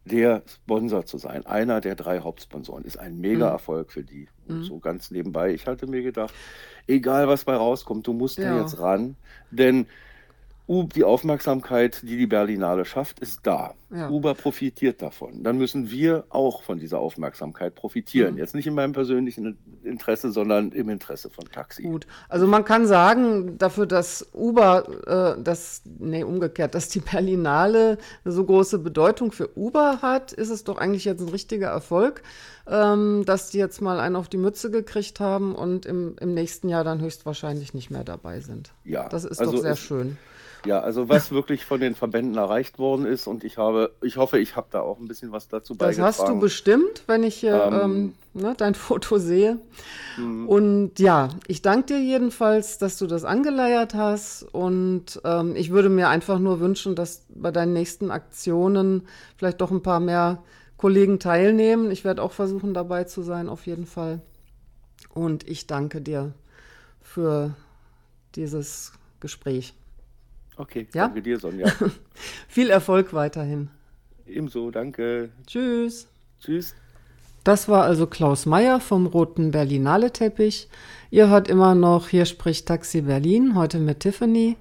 der 0.06 0.43
Sponsor 0.47 1.06
zu 1.06 1.17
sein, 1.17 1.45
einer 1.45 1.82
der 1.82 1.95
drei 1.95 2.19
Hauptsponsoren, 2.19 2.84
ist 2.84 2.97
ein 2.97 3.19
Mega-Erfolg 3.19 3.91
für 3.91 4.04
die. 4.04 4.28
Und 4.47 4.63
so 4.63 4.80
ganz 4.80 5.12
nebenbei, 5.12 5.54
ich 5.54 5.67
hatte 5.67 5.86
mir 5.88 6.02
gedacht, 6.02 6.34
egal 6.88 7.28
was 7.28 7.43
bei 7.45 7.56
rauskommt, 7.56 8.08
du 8.08 8.13
musst 8.13 8.39
da 8.39 8.43
Ja. 8.43 8.62
jetzt 8.62 8.80
ran, 8.80 9.17
denn 9.52 9.86
Die 10.69 11.03
Aufmerksamkeit, 11.03 12.03
die 12.03 12.15
die 12.15 12.27
Berlinale 12.27 12.86
schafft, 12.86 13.19
ist 13.21 13.39
da. 13.41 13.73
Ja. 13.89 14.08
Uber 14.08 14.36
profitiert 14.36 15.01
davon. 15.01 15.41
Dann 15.41 15.58
müssen 15.58 15.89
wir 15.89 16.25
auch 16.29 16.62
von 16.62 16.77
dieser 16.77 16.99
Aufmerksamkeit 16.99 17.73
profitieren. 17.73 18.34
Mhm. 18.34 18.38
Jetzt 18.38 18.53
nicht 18.53 18.67
in 18.67 18.75
meinem 18.75 18.93
persönlichen 18.93 19.58
Interesse, 19.84 20.32
sondern 20.32 20.71
im 20.71 20.89
Interesse 20.89 21.32
von 21.32 21.45
Taxi. 21.45 21.82
Gut, 21.82 22.05
also 22.27 22.45
man 22.45 22.65
kann 22.65 22.86
sagen, 22.86 23.58
dafür, 23.58 23.88
dass 23.88 24.27
Uber, 24.32 25.38
äh, 25.39 25.41
das, 25.41 25.82
nee, 25.97 26.23
umgekehrt, 26.23 26.75
dass 26.75 26.89
die 26.89 26.99
Berlinale 26.99 27.97
eine 28.23 28.32
so 28.32 28.45
große 28.45 28.77
Bedeutung 28.77 29.32
für 29.32 29.58
Uber 29.58 30.03
hat, 30.03 30.34
ist 30.34 30.51
es 30.51 30.65
doch 30.65 30.77
eigentlich 30.77 31.05
jetzt 31.05 31.21
ein 31.21 31.29
richtiger 31.29 31.69
Erfolg, 31.69 32.21
ähm, 32.67 33.23
dass 33.25 33.49
die 33.49 33.58
jetzt 33.58 33.82
mal 33.82 33.99
einen 33.99 34.15
auf 34.15 34.29
die 34.29 34.38
Mütze 34.38 34.69
gekriegt 34.69 35.19
haben 35.19 35.55
und 35.55 35.88
im, 35.88 36.15
im 36.19 36.36
nächsten 36.36 36.69
Jahr 36.69 36.84
dann 36.84 37.01
höchstwahrscheinlich 37.01 37.73
nicht 37.73 37.89
mehr 37.89 38.03
dabei 38.03 38.39
sind. 38.41 38.71
Ja, 38.84 39.10
Das 39.10 39.25
ist 39.25 39.39
also 39.39 39.53
doch 39.53 39.62
sehr 39.62 39.75
schön. 39.75 40.17
Ja, 40.65 40.82
also 40.82 41.08
was 41.08 41.32
wirklich 41.32 41.63
von 41.65 41.80
den 41.80 41.95
Verbänden 41.95 42.36
erreicht 42.36 42.80
worden 42.80 43.06
ist 43.06 43.28
und 43.28 43.43
ich 43.43 43.58
habe, 43.58 43.93
ich 44.02 44.17
hoffe, 44.17 44.39
ich 44.39 44.56
habe 44.56 44.67
da 44.72 44.82
auch 44.82 45.00
ein 45.00 45.08
bisschen 45.08 45.32
was 45.32 45.48
dazu 45.48 45.74
Das 45.74 45.98
beigetragen. 45.98 46.08
hast 46.08 46.28
du 46.28 46.39
bestimmt, 46.39 47.04
wenn 47.08 47.24
ich 47.24 47.36
hier 47.36 47.69
ähm, 47.72 47.82
Ähm, 47.82 48.13
ne, 48.34 48.56
dein 48.58 48.76
Foto 48.76 49.17
sehe. 49.17 49.58
hm. 50.15 50.48
Und 50.50 51.00
ja, 51.00 51.30
ich 51.48 51.62
danke 51.62 51.93
dir 51.93 52.00
jedenfalls, 52.02 52.78
dass 52.78 52.98
du 52.98 53.08
das 53.08 53.24
angeleiert 53.24 53.93
hast. 53.93 54.43
Und 54.52 55.22
ähm, 55.24 55.56
ich 55.56 55.69
würde 55.72 55.89
mir 55.89 56.10
einfach 56.10 56.39
nur 56.39 56.60
wünschen, 56.60 56.95
dass 56.95 57.24
bei 57.30 57.52
deinen 57.52 57.74
nächsten 57.74 58.12
Aktionen 58.12 59.08
vielleicht 59.38 59.62
doch 59.62 59.72
ein 59.72 59.82
paar 59.82 60.00
mehr 60.02 60.43
Kollegen 60.78 61.19
teilnehmen. 61.19 61.89
Ich 61.91 62.04
werde 62.04 62.22
auch 62.22 62.32
versuchen, 62.34 62.74
dabei 62.74 63.06
zu 63.06 63.22
sein, 63.22 63.48
auf 63.50 63.65
jeden 63.65 63.86
Fall. 63.86 64.22
Und 65.13 65.48
ich 65.48 65.67
danke 65.67 66.02
dir 66.02 66.34
für 67.02 67.56
dieses 68.36 68.91
Gespräch. 69.22 69.74
Okay, 70.60 70.88
Ja? 70.93 71.06
danke 71.06 71.22
dir, 71.22 71.39
Sonja. 71.39 71.72
Viel 72.50 72.69
Erfolg 72.69 73.13
weiterhin. 73.13 73.69
Ebenso, 74.28 74.72
danke. 74.72 75.30
Tschüss. 75.48 76.08
Tschüss. 76.41 76.76
Das 77.45 77.69
war 77.69 77.86
also 77.86 78.08
Klaus 78.08 78.45
Meyer 78.45 78.82
vom 78.82 79.06
Roten 79.06 79.52
Berlinale 79.52 80.12
Teppich. 80.12 80.67
Ihr 81.12 81.30
hört 81.30 81.48
immer 81.48 81.76
noch, 81.76 82.10
hier 82.10 82.26
spricht 82.26 82.67
Taxi 82.67 83.02
Berlin, 83.02 83.56
heute 83.56 83.80
mit 83.80 84.02
Tiffany. 84.02 84.58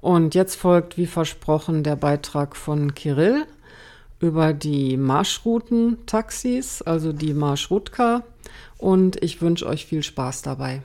Und 0.00 0.34
jetzt 0.34 0.56
folgt, 0.56 0.98
wie 0.98 1.06
versprochen, 1.06 1.84
der 1.84 1.94
Beitrag 1.94 2.56
von 2.56 2.94
Kirill 2.94 3.46
über 4.18 4.52
die 4.52 4.96
Marschrouten-Taxis, 4.96 6.82
also 6.82 7.12
die 7.12 7.34
Marschrutka. 7.34 8.24
Und 8.78 9.22
ich 9.22 9.40
wünsche 9.40 9.66
euch 9.66 9.86
viel 9.86 10.02
Spaß 10.02 10.42
dabei. 10.42 10.82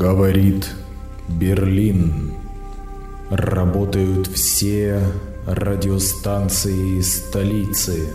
Говорит 0.00 0.70
Берлин. 1.28 2.32
Работают 3.28 4.28
все 4.28 5.02
радиостанции 5.46 7.02
столицы. 7.02 8.08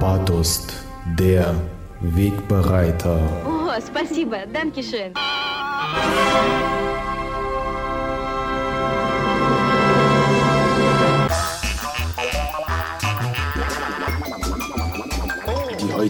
Патост, 0.00 0.72
der 1.18 1.54
Wegbereiter. 2.00 3.20
О, 3.44 3.78
спасибо, 3.82 4.38
Данкишен. 4.50 5.12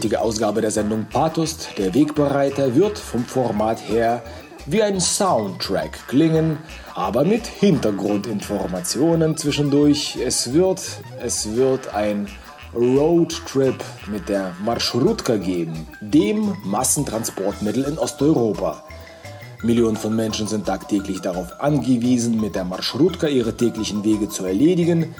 Heutige 0.08 0.22
Ausgabe 0.22 0.62
der 0.62 0.70
Sendung 0.70 1.04
Pathos, 1.04 1.68
der 1.76 1.92
Wegbereiter, 1.92 2.74
wird 2.74 2.98
vom 2.98 3.26
Format 3.26 3.78
her 3.90 4.22
wie 4.64 4.82
ein 4.82 5.02
Soundtrack 5.02 6.08
klingen, 6.08 6.56
aber 6.94 7.24
mit 7.24 7.46
Hintergrundinformationen 7.46 9.36
zwischendurch. 9.36 10.16
Es 10.24 10.54
wird, 10.54 10.80
es 11.22 11.54
wird 11.54 11.94
ein 11.94 12.26
Roadtrip 12.74 13.84
mit 14.10 14.30
der 14.30 14.52
Marschrutka 14.64 15.36
geben, 15.36 15.86
dem 16.00 16.56
Massentransportmittel 16.64 17.84
in 17.84 17.98
Osteuropa. 17.98 18.84
Millionen 19.62 19.96
von 19.96 20.16
Menschen 20.16 20.48
sind 20.48 20.64
tagtäglich 20.64 21.20
darauf 21.20 21.60
angewiesen, 21.60 22.40
mit 22.40 22.54
der 22.54 22.64
Marschrutka 22.64 23.26
ihre 23.26 23.54
täglichen 23.54 24.04
Wege 24.04 24.30
zu 24.30 24.46
erledigen. 24.46 25.14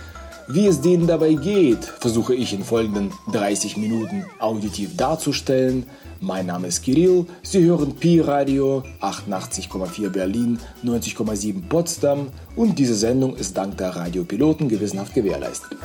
Wie 0.51 0.66
es 0.66 0.80
denen 0.80 1.07
dabei 1.07 1.34
geht, 1.34 1.84
versuche 1.84 2.34
ich 2.34 2.55
in 2.55 2.64
folgenden 2.64 3.12
30 3.32 3.76
Minuten 3.76 4.24
auditiv 4.38 4.96
darzustellen. 4.96 5.84
Mein 6.22 6.46
Name 6.46 6.68
ist 6.68 6.80
Kirill, 6.80 7.26
Sie 7.42 7.64
hören 7.64 7.94
Pi 7.96 8.20
Radio 8.20 8.82
88,4 9.03 10.09
Berlin, 10.09 10.59
90,7 10.82 11.68
Potsdam 11.68 12.28
und 12.57 12.78
diese 12.78 12.94
Sendung 12.94 13.36
ist 13.36 13.59
dank 13.59 13.76
der 13.76 13.94
Radiopiloten 13.94 14.70
gewissenhaft 14.70 15.12
gewährleistet. 15.12 15.76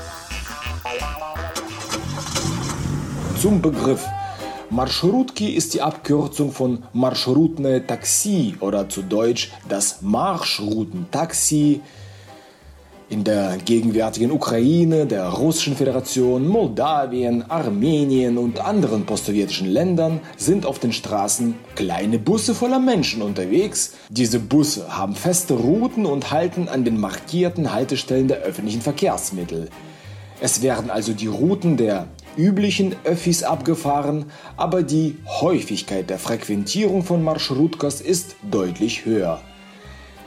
Zum 3.41 3.61
Begriff. 3.61 4.05
Marschrutki 4.69 5.49
ist 5.49 5.73
die 5.73 5.81
Abkürzung 5.81 6.53
von 6.53 6.83
Marschrutne 6.93 7.85
Taxi 7.85 8.55
oder 8.61 8.87
zu 8.87 9.01
Deutsch 9.01 9.51
das 9.67 10.01
Marschroutentaxi. 10.01 11.81
In 13.09 13.23
der 13.23 13.57
gegenwärtigen 13.57 14.31
Ukraine, 14.31 15.05
der 15.05 15.27
Russischen 15.27 15.75
Föderation, 15.75 16.47
Moldawien, 16.47 17.43
Armenien 17.49 18.37
und 18.37 18.59
anderen 18.63 19.05
postsowjetischen 19.05 19.67
Ländern 19.67 20.21
sind 20.37 20.65
auf 20.65 20.79
den 20.79 20.93
Straßen 20.93 21.55
kleine 21.75 22.17
Busse 22.17 22.55
voller 22.55 22.79
Menschen 22.79 23.21
unterwegs. 23.21 23.93
Diese 24.09 24.39
Busse 24.39 24.97
haben 24.97 25.15
feste 25.15 25.53
Routen 25.53 26.05
und 26.05 26.31
halten 26.31 26.69
an 26.69 26.85
den 26.85 26.99
markierten 26.99 27.73
Haltestellen 27.73 28.29
der 28.29 28.39
öffentlichen 28.39 28.81
Verkehrsmittel. 28.81 29.69
Es 30.39 30.61
werden 30.61 30.89
also 30.89 31.13
die 31.13 31.27
Routen 31.27 31.77
der 31.77 32.07
üblichen 32.37 32.95
Öffis 33.03 33.43
abgefahren, 33.43 34.25
aber 34.57 34.81
die 34.81 35.17
Häufigkeit 35.27 36.09
der 36.09 36.19
Frequentierung 36.19 37.03
von 37.03 37.21
Marschrutkas 37.21 38.01
ist 38.01 38.37
deutlich 38.49 39.05
höher. 39.05 39.41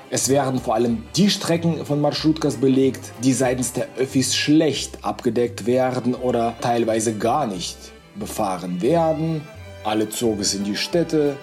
Es 0.08 0.28
werden 0.28 0.60
vor 0.60 0.74
allem 0.74 1.02
die 1.16 1.28
Strecken 1.28 1.84
von 1.84 2.00
Marschrutkas 2.00 2.56
belegt, 2.56 3.12
die 3.24 3.32
seitens 3.32 3.72
der 3.72 3.88
Öffis 3.96 4.36
schlecht 4.36 5.04
abgedeckt 5.04 5.66
werden 5.66 6.14
oder 6.14 6.54
teilweise 6.60 7.14
gar 7.16 7.46
nicht 7.46 7.76
befahren 8.14 8.80
werden. 8.82 9.40
Alle 9.82 10.08
zog 10.08 10.40
es 10.40 10.54
in 10.54 10.62
die 10.62 10.76
Städte. 10.76 11.36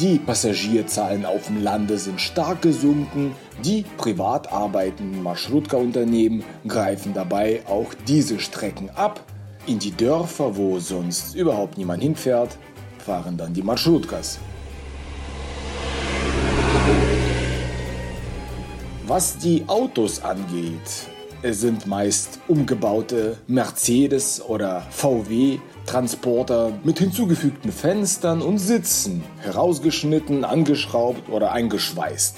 Die 0.00 0.18
Passagierzahlen 0.18 1.24
auf 1.24 1.46
dem 1.46 1.62
Lande 1.62 1.98
sind 1.98 2.20
stark 2.20 2.62
gesunken. 2.62 3.32
Die 3.64 3.84
privat 3.96 4.52
arbeitenden 4.52 5.22
Marschrutka-Unternehmen 5.22 6.42
greifen 6.66 7.14
dabei 7.14 7.62
auch 7.68 7.94
diese 8.08 8.40
Strecken 8.40 8.90
ab. 8.90 9.20
In 9.66 9.78
die 9.78 9.92
Dörfer, 9.92 10.56
wo 10.56 10.80
sonst 10.80 11.36
überhaupt 11.36 11.78
niemand 11.78 12.02
hinfährt, 12.02 12.56
fahren 13.04 13.36
dann 13.36 13.54
die 13.54 13.62
Marschrutkas. 13.62 14.38
Was 19.09 19.37
die 19.37 19.63
Autos 19.67 20.23
angeht, 20.23 21.07
es 21.41 21.61
sind 21.61 21.85
meist 21.85 22.39
umgebaute 22.47 23.37
Mercedes 23.47 24.41
oder 24.41 24.81
VW 24.89 25.59
Transporter 25.85 26.73
mit 26.83 26.97
hinzugefügten 26.97 27.71
Fenstern 27.71 28.41
und 28.41 28.57
Sitzen, 28.57 29.23
herausgeschnitten, 29.41 30.43
angeschraubt 30.43 31.29
oder 31.29 31.51
eingeschweißt. 31.51 32.37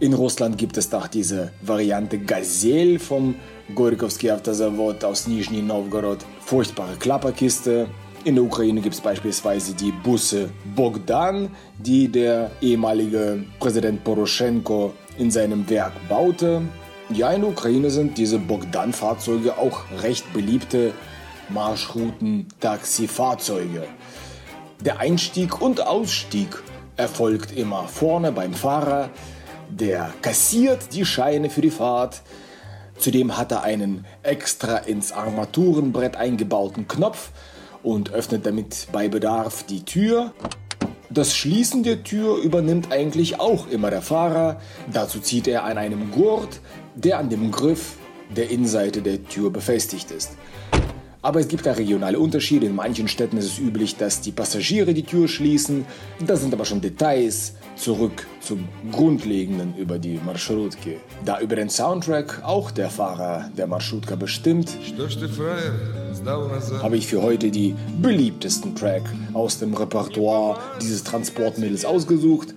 In 0.00 0.14
Russland 0.14 0.56
gibt 0.56 0.78
es 0.78 0.88
doch 0.88 1.08
diese 1.08 1.52
Variante 1.60 2.18
Gazelle 2.18 2.98
vom 2.98 3.34
Gorykowski 3.74 4.30
Автозавод 4.30 5.04
aus 5.04 5.26
Nizhny 5.26 5.60
Novgorod, 5.60 6.24
furchtbare 6.40 6.96
Klapperkiste. 6.98 7.86
In 8.24 8.34
der 8.34 8.44
Ukraine 8.44 8.80
gibt 8.80 8.94
es 8.94 9.00
beispielsweise 9.02 9.74
die 9.74 9.92
Busse 9.92 10.48
Bogdan, 10.74 11.50
die 11.78 12.08
der 12.08 12.50
ehemalige 12.62 13.44
Präsident 13.58 14.02
Poroschenko 14.02 14.94
in 15.17 15.31
seinem 15.31 15.69
Werk 15.69 15.93
baute. 16.09 16.63
Ja, 17.09 17.31
in 17.31 17.43
Ukraine 17.43 17.91
sind 17.91 18.17
diese 18.17 18.39
Bogdan-Fahrzeuge 18.39 19.57
auch 19.57 19.83
recht 20.01 20.33
beliebte 20.33 20.93
Marschrouten-Taxi-Fahrzeuge. 21.49 23.83
Der 24.81 24.99
Einstieg 24.99 25.61
und 25.61 25.85
Ausstieg 25.85 26.61
erfolgt 26.97 27.55
immer 27.55 27.87
vorne 27.87 28.31
beim 28.31 28.53
Fahrer. 28.53 29.09
Der 29.69 30.13
kassiert 30.21 30.93
die 30.93 31.05
Scheine 31.05 31.49
für 31.49 31.61
die 31.61 31.71
Fahrt. 31.71 32.21
Zudem 32.97 33.37
hat 33.37 33.51
er 33.51 33.63
einen 33.63 34.05
extra 34.23 34.77
ins 34.77 35.11
Armaturenbrett 35.11 36.15
eingebauten 36.15 36.87
Knopf 36.87 37.31
und 37.83 38.11
öffnet 38.11 38.45
damit 38.45 38.87
bei 38.91 39.09
Bedarf 39.09 39.63
die 39.63 39.83
Tür. 39.83 40.33
Das 41.09 41.35
Schließen 41.35 41.83
der 41.83 42.03
Tür 42.03 42.37
übernimmt 42.37 42.91
eigentlich 42.91 43.39
auch 43.39 43.67
immer 43.69 43.91
der 43.91 44.01
Fahrer. 44.01 44.59
Dazu 44.91 45.19
zieht 45.19 45.47
er 45.47 45.63
an 45.63 45.77
einem 45.77 46.11
Gurt, 46.11 46.59
der 46.95 47.19
an 47.19 47.29
dem 47.29 47.51
Griff 47.51 47.97
der 48.35 48.49
Innenseite 48.49 49.01
der 49.01 49.23
Tür 49.23 49.51
befestigt 49.51 50.09
ist. 50.11 50.31
Aber 51.21 51.39
es 51.39 51.47
gibt 51.47 51.65
da 51.65 51.71
regionale 51.73 52.19
Unterschiede. 52.19 52.67
In 52.67 52.75
manchen 52.75 53.07
Städten 53.07 53.37
ist 53.37 53.45
es 53.45 53.59
üblich, 53.59 53.97
dass 53.97 54.21
die 54.21 54.31
Passagiere 54.31 54.93
die 54.93 55.03
Tür 55.03 55.27
schließen. 55.27 55.85
Das 56.25 56.41
sind 56.41 56.53
aber 56.53 56.65
schon 56.65 56.81
Details. 56.81 57.53
Zurück 57.75 58.27
zum 58.41 58.67
Grundlegenden 58.91 59.75
über 59.75 59.97
die 59.97 60.19
Marschrutke. 60.23 60.97
Da 61.25 61.39
über 61.39 61.55
den 61.55 61.69
Soundtrack 61.69 62.41
auch 62.43 62.71
der 62.71 62.89
Fahrer 62.89 63.49
der 63.57 63.67
Marschutka 63.67 64.15
bestimmt, 64.15 64.69
habe 66.82 66.96
ich 66.96 67.06
für 67.06 67.22
heute 67.22 67.50
die 67.50 67.74
beliebtesten 68.00 68.74
Track 68.74 69.02
aus 69.32 69.58
dem 69.58 69.74
Repertoire 69.74 70.58
dieses 70.80 71.04
Transportmittels 71.04 71.84
ausgesucht. 71.84 72.54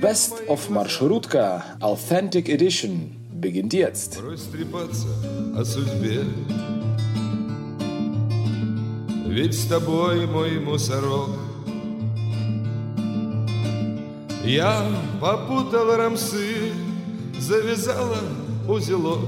Best 0.00 0.34
of 0.48 0.70
Marschrutka 0.70 1.64
Authentic 1.80 2.48
Edition 2.48 3.16
beginnt 3.40 3.72
jetzt. 3.72 4.22
о 5.54 5.64
судьбе. 5.64 6.24
Ведь 9.28 9.54
с 9.54 9.66
тобой, 9.66 10.26
мой 10.26 10.58
мусорок, 10.60 11.30
Я 14.46 14.86
попутал 15.20 15.96
рамсы, 15.96 16.70
завязала 17.40 18.20
узелок, 18.68 19.18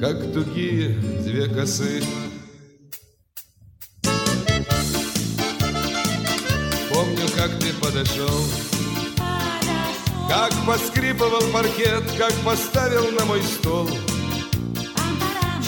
Как 0.00 0.20
тугие 0.34 0.90
две 1.24 1.46
косы. 1.48 2.02
Помню, 6.90 7.26
как 7.34 7.58
ты 7.58 7.72
подошел, 7.80 8.44
как 10.28 10.52
поскрипывал 10.66 11.40
паркет, 11.50 12.04
как 12.18 12.32
поставил 12.44 13.10
на 13.12 13.24
мой 13.24 13.42
стол 13.42 13.88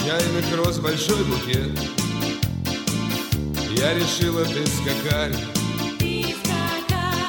Чайных 0.05 0.55
роз 0.57 0.77
большой 0.77 1.23
букет. 1.23 1.79
Я 3.75 3.95
решила 3.95 4.45
ты 4.45 4.65
скакарь. 4.67 5.35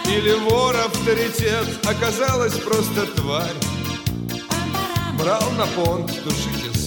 Или 0.06 0.32
вор 0.32 0.76
авторитет 0.76 1.66
Оказалась 1.84 2.58
просто 2.58 3.06
тварь. 3.16 3.56
Брал 5.18 5.50
на 5.52 5.66
понт, 5.66 6.10
тушите 6.24 6.79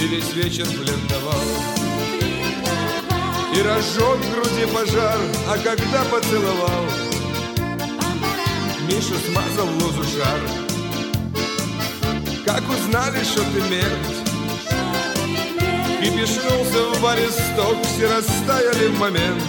Ты 0.00 0.06
весь 0.06 0.32
вечер 0.32 0.64
флиртовал 0.64 1.42
И 3.54 3.60
разжег 3.60 4.16
в 4.16 4.34
груди 4.34 4.64
пожар 4.72 5.20
А 5.46 5.58
когда 5.58 6.02
поцеловал. 6.04 6.86
Миша 8.88 9.14
смазал 9.28 9.68
лозу 9.74 10.02
жар. 10.16 10.40
Как 12.46 12.62
узнали, 12.70 13.22
что 13.24 13.42
ты 13.42 13.60
мертв? 13.68 14.32
Кипишнулся 16.00 16.82
в 16.94 17.02
баре 17.02 17.28
сток 17.28 17.76
Все 17.84 18.08
растаяли 18.08 18.86
в 18.86 18.98
момент. 18.98 19.42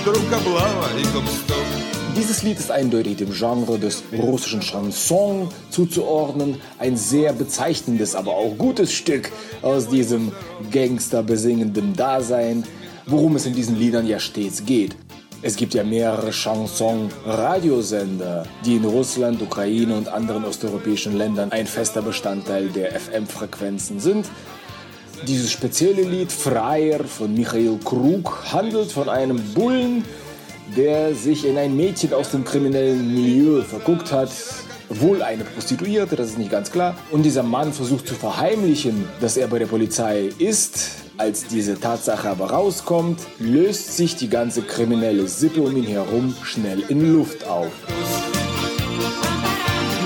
Вдруг 0.00 0.32
облава 0.32 0.88
и 0.98 1.04
гоп-стоп 1.12 1.93
Dieses 2.16 2.44
Lied 2.44 2.60
ist 2.60 2.70
eindeutig 2.70 3.16
dem 3.16 3.32
Genre 3.32 3.76
des 3.76 4.04
russischen 4.16 4.60
Chanson 4.60 5.48
zuzuordnen. 5.70 6.60
Ein 6.78 6.96
sehr 6.96 7.32
bezeichnendes, 7.32 8.14
aber 8.14 8.36
auch 8.36 8.56
gutes 8.56 8.92
Stück 8.92 9.32
aus 9.62 9.88
diesem 9.88 10.30
Gangster-besingenden 10.70 11.96
Dasein, 11.96 12.62
worum 13.06 13.34
es 13.34 13.46
in 13.46 13.54
diesen 13.54 13.76
Liedern 13.76 14.06
ja 14.06 14.20
stets 14.20 14.64
geht. 14.64 14.94
Es 15.42 15.56
gibt 15.56 15.74
ja 15.74 15.82
mehrere 15.82 16.30
Chanson-Radiosender, 16.30 18.46
die 18.64 18.76
in 18.76 18.84
Russland, 18.84 19.42
Ukraine 19.42 19.96
und 19.96 20.06
anderen 20.08 20.44
osteuropäischen 20.44 21.18
Ländern 21.18 21.50
ein 21.50 21.66
fester 21.66 22.00
Bestandteil 22.00 22.68
der 22.68 22.92
FM-Frequenzen 22.92 23.98
sind. 23.98 24.26
Dieses 25.26 25.50
spezielle 25.50 26.02
Lied 26.02 26.30
Freier 26.30 27.02
von 27.04 27.34
Michael 27.34 27.80
Krug 27.84 28.44
handelt 28.52 28.92
von 28.92 29.08
einem 29.08 29.42
Bullen, 29.52 30.04
der 30.75 31.15
sich 31.15 31.45
in 31.45 31.57
ein 31.57 31.75
Mädchen 31.75 32.13
aus 32.13 32.31
dem 32.31 32.43
kriminellen 32.43 33.13
Milieu 33.13 33.61
verguckt 33.61 34.11
hat. 34.11 34.29
Wohl 34.89 35.21
eine 35.21 35.43
Prostituierte, 35.43 36.15
das 36.15 36.29
ist 36.29 36.37
nicht 36.37 36.51
ganz 36.51 36.71
klar. 36.71 36.95
Und 37.11 37.23
dieser 37.23 37.43
Mann 37.43 37.73
versucht 37.73 38.07
zu 38.07 38.15
verheimlichen, 38.15 39.07
dass 39.21 39.37
er 39.37 39.47
bei 39.47 39.59
der 39.59 39.67
Polizei 39.67 40.29
ist. 40.39 40.91
Als 41.17 41.45
diese 41.45 41.79
Tatsache 41.79 42.29
aber 42.29 42.49
rauskommt, 42.49 43.19
löst 43.39 43.95
sich 43.97 44.15
die 44.15 44.29
ganze 44.29 44.61
kriminelle 44.61 45.27
Sippe 45.27 45.61
um 45.61 45.75
ihn 45.75 45.83
herum 45.83 46.35
schnell 46.43 46.83
in 46.89 47.13
Luft 47.13 47.45
auf. 47.45 47.71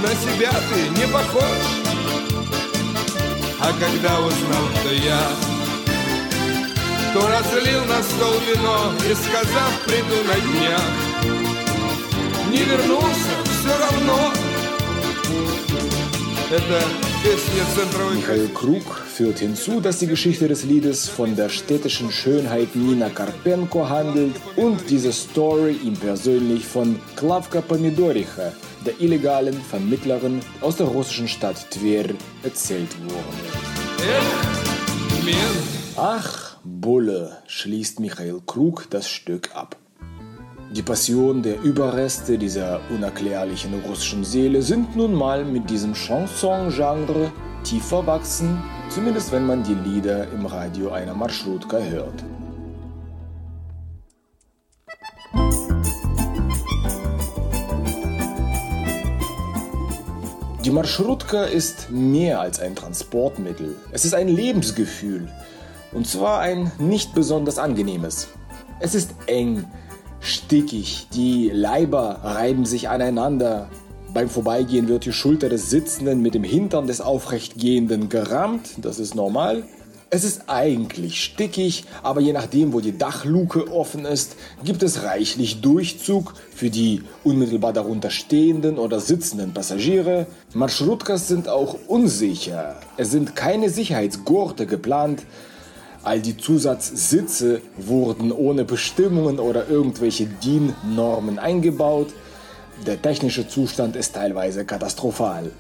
На 0.02 0.10
себя 0.10 0.52
ты 0.70 1.00
не 1.00 1.08
похож 1.08 1.84
А 3.66 3.72
когда 3.80 4.20
узнал, 4.20 4.66
кто 4.82 4.92
я 4.92 5.47
То 7.14 7.28
разлил 7.28 7.86
на 7.86 8.02
стол 8.04 8.40
вино 8.48 8.92
И 9.10 9.14
сказав, 9.14 9.72
приду 9.86 10.24
на 10.28 10.36
днях 10.42 10.82
Не 12.52 12.64
вернулся, 12.64 13.34
все 13.46 13.74
равно 13.78 14.34
Это 16.52 16.84
песня 17.24 17.64
центровой 17.76 18.18
Michael 18.18 18.50
Krug 18.54 18.84
führt 19.08 19.40
hinzu, 19.40 19.80
dass 19.80 20.00
die 20.00 20.08
Geschichte 20.08 20.48
des 20.48 20.64
Liedes 20.64 21.08
von 21.08 21.36
der 21.36 21.50
städtischen 21.50 22.12
Schönheit 22.12 22.76
Nina 22.76 23.10
Karpenko 23.10 23.90
handelt 23.90 24.36
und 24.56 24.90
diese 24.90 25.12
Story 25.14 25.78
ihm 25.84 25.96
persönlich 25.96 26.66
von 26.66 27.00
Klavka 27.16 27.62
Pomidoricha, 27.62 28.52
der 28.86 29.00
illegalen 29.00 29.60
Vermittlerin 29.62 30.42
aus 30.62 30.76
der 30.76 30.88
russischen 30.88 31.28
Stadt 31.28 31.58
Tver, 31.72 32.14
erzählt 32.44 32.94
worden. 33.04 33.44
Эх, 34.00 35.26
мент 35.26 35.84
Ach, 35.96 36.47
Bulle, 36.81 37.39
schließt 37.49 37.99
Michael 37.99 38.41
Krug 38.47 38.87
das 38.91 39.09
Stück 39.09 39.57
ab. 39.57 39.77
Die 40.71 40.83
Passion 40.83 41.43
der 41.43 41.61
Überreste 41.61 42.39
dieser 42.39 42.81
unerklärlichen 42.91 43.75
russischen 43.81 44.23
Seele 44.23 44.63
sind 44.63 44.95
nun 44.95 45.13
mal 45.13 45.45
mit 45.45 45.69
diesem 45.71 45.95
Chanson-Genre 45.95 47.33
tief 47.65 47.85
verwachsen, 47.85 48.63
zumindest 48.91 49.33
wenn 49.33 49.45
man 49.45 49.65
die 49.65 49.75
Lieder 49.75 50.31
im 50.31 50.47
Radio 50.47 50.93
einer 50.93 51.15
Marschrutka 51.15 51.79
hört. 51.79 52.25
Die 60.65 60.71
Marschrutka 60.71 61.45
ist 61.45 61.91
mehr 61.91 62.41
als 62.41 62.61
ein 62.61 62.77
Transportmittel. 62.77 63.75
Es 63.91 64.05
ist 64.05 64.15
ein 64.15 64.29
Lebensgefühl. 64.29 65.29
Und 65.93 66.07
zwar 66.07 66.41
ein 66.41 66.71
nicht 66.79 67.15
besonders 67.15 67.59
angenehmes. 67.59 68.29
Es 68.81 68.95
ist 68.95 69.15
eng, 69.27 69.65
stickig, 70.21 71.09
die 71.13 71.51
Leiber 71.53 72.21
reiben 72.23 72.65
sich 72.65 72.89
aneinander. 72.89 73.69
Beim 74.13 74.29
Vorbeigehen 74.29 74.89
wird 74.89 75.05
die 75.05 75.13
Schulter 75.13 75.49
des 75.49 75.71
Sitzenden 75.71 76.23
mit 76.23 76.35
dem 76.35 76.45
Hintern 76.45 76.87
des 76.87 77.01
Aufrechtgehenden 77.01 78.09
gerammt, 78.09 78.71
das 78.79 78.99
ist 78.99 79.15
normal. 79.15 79.65
Es 80.11 80.25
ist 80.25 80.49
eigentlich 80.49 81.23
stickig, 81.23 81.85
aber 82.03 82.23
je 82.23 82.33
nachdem, 82.33 82.73
wo 82.73 82.81
die 82.81 82.97
Dachluke 82.97 83.71
offen 83.71 84.07
ist, 84.07 84.37
gibt 84.65 84.83
es 84.83 85.03
reichlich 85.03 85.61
Durchzug 85.61 86.33
für 86.55 86.71
die 86.71 87.03
unmittelbar 87.25 87.75
darunter 87.75 88.09
stehenden 88.09 88.79
oder 88.79 89.01
sitzenden 89.01 89.53
Passagiere. 89.53 90.27
Marschrutkas 90.55 91.29
sind 91.29 91.47
auch 91.47 91.77
unsicher. 91.89 92.77
Es 92.97 93.11
sind 93.11 93.37
keine 93.37 93.69
Sicherheitsgurte 93.69 94.65
geplant. 94.65 95.25
All 96.05 96.21
die 96.21 96.37
Zusatzsitze 96.37 97.61
wurden 97.77 98.33
ohne 98.33 98.65
Bestimmungen 98.65 99.39
oder 99.39 99.69
irgendwelche 99.69 100.27
DIN-Normen 100.27 101.39
eingebaut. 101.39 102.09
Der 102.87 103.01
technische 103.03 103.49
Zustand 103.49 103.97
ist 103.97 104.15
teilweise 104.15 104.65
katastrophal. 104.65 105.51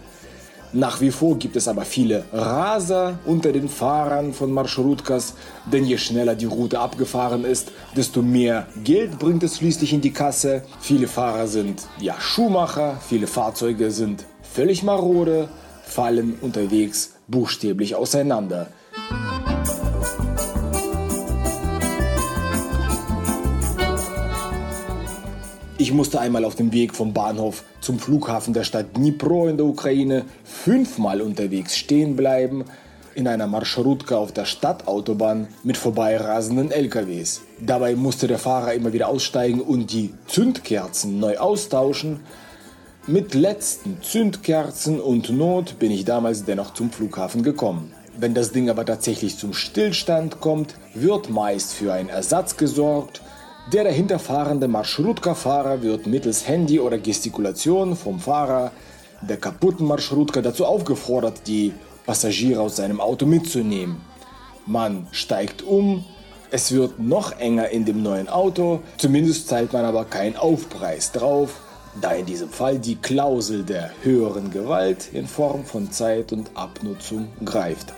Nach 0.72 1.00
wie 1.00 1.10
vor 1.10 1.38
gibt 1.38 1.56
es 1.56 1.66
aber 1.66 1.82
viele 1.82 2.24
Raser 2.30 3.18
unter 3.24 3.52
den 3.52 3.70
Fahrern 3.70 4.34
von 4.34 4.52
Marschrutkas, 4.52 5.32
denn 5.64 5.86
je 5.86 5.96
schneller 5.96 6.34
die 6.34 6.44
Route 6.44 6.78
abgefahren 6.78 7.46
ist, 7.46 7.72
desto 7.96 8.20
mehr 8.20 8.66
Geld 8.84 9.18
bringt 9.18 9.42
es 9.42 9.56
schließlich 9.56 9.94
in 9.94 10.02
die 10.02 10.12
Kasse. 10.12 10.62
Viele 10.80 11.08
Fahrer 11.08 11.46
sind 11.46 11.86
ja 12.00 12.20
Schuhmacher, 12.20 13.00
viele 13.00 13.26
Fahrzeuge 13.26 13.90
sind 13.90 14.26
völlig 14.42 14.82
marode, 14.82 15.48
fallen 15.84 16.34
unterwegs 16.42 17.14
buchstäblich 17.28 17.94
auseinander. 17.94 18.68
Ich 25.80 25.92
musste 25.92 26.18
einmal 26.18 26.44
auf 26.44 26.56
dem 26.56 26.72
Weg 26.72 26.92
vom 26.92 27.12
Bahnhof 27.12 27.62
zum 27.80 28.00
Flughafen 28.00 28.52
der 28.52 28.64
Stadt 28.64 28.96
Dnipro 28.96 29.46
in 29.46 29.58
der 29.58 29.66
Ukraine 29.66 30.24
fünfmal 30.42 31.22
unterwegs 31.22 31.76
stehen 31.76 32.16
bleiben 32.16 32.64
in 33.14 33.28
einer 33.28 33.46
Marschrutka 33.46 34.16
auf 34.16 34.32
der 34.32 34.44
Stadtautobahn 34.44 35.46
mit 35.62 35.76
vorbeirasenden 35.76 36.72
LKWs. 36.72 37.42
Dabei 37.60 37.94
musste 37.94 38.26
der 38.26 38.40
Fahrer 38.40 38.74
immer 38.74 38.92
wieder 38.92 39.06
aussteigen 39.06 39.60
und 39.60 39.92
die 39.92 40.12
Zündkerzen 40.26 41.20
neu 41.20 41.38
austauschen. 41.38 42.20
Mit 43.06 43.34
letzten 43.34 44.02
Zündkerzen 44.02 45.00
und 45.00 45.30
Not 45.30 45.78
bin 45.78 45.92
ich 45.92 46.04
damals 46.04 46.44
dennoch 46.44 46.74
zum 46.74 46.90
Flughafen 46.90 47.44
gekommen. 47.44 47.92
Wenn 48.18 48.34
das 48.34 48.50
Ding 48.50 48.68
aber 48.68 48.84
tatsächlich 48.84 49.38
zum 49.38 49.52
Stillstand 49.52 50.40
kommt, 50.40 50.74
wird 50.94 51.30
meist 51.30 51.72
für 51.72 51.92
einen 51.92 52.08
Ersatz 52.08 52.56
gesorgt. 52.56 53.22
Der 53.72 53.84
dahinterfahrende 53.84 54.66
Marschrutka-Fahrer 54.66 55.82
wird 55.82 56.06
mittels 56.06 56.48
Handy 56.48 56.80
oder 56.80 56.96
Gestikulation 56.96 57.96
vom 57.96 58.18
Fahrer 58.18 58.72
der 59.20 59.36
kaputten 59.36 59.86
Marschrutka 59.86 60.40
dazu 60.40 60.64
aufgefordert, 60.64 61.42
die 61.46 61.74
Passagiere 62.06 62.62
aus 62.62 62.76
seinem 62.76 62.98
Auto 62.98 63.26
mitzunehmen. 63.26 64.00
Man 64.64 65.06
steigt 65.12 65.60
um, 65.60 66.06
es 66.50 66.72
wird 66.72 66.98
noch 66.98 67.38
enger 67.38 67.68
in 67.68 67.84
dem 67.84 68.02
neuen 68.02 68.30
Auto, 68.30 68.80
zumindest 68.96 69.48
zahlt 69.48 69.74
man 69.74 69.84
aber 69.84 70.06
keinen 70.06 70.36
Aufpreis 70.36 71.12
drauf, 71.12 71.60
da 72.00 72.12
in 72.12 72.24
diesem 72.24 72.48
Fall 72.48 72.78
die 72.78 72.96
Klausel 72.96 73.64
der 73.64 73.90
höheren 74.02 74.50
Gewalt 74.50 75.12
in 75.12 75.26
Form 75.26 75.66
von 75.66 75.92
Zeit 75.92 76.32
und 76.32 76.52
Abnutzung 76.54 77.28
greift. 77.44 77.92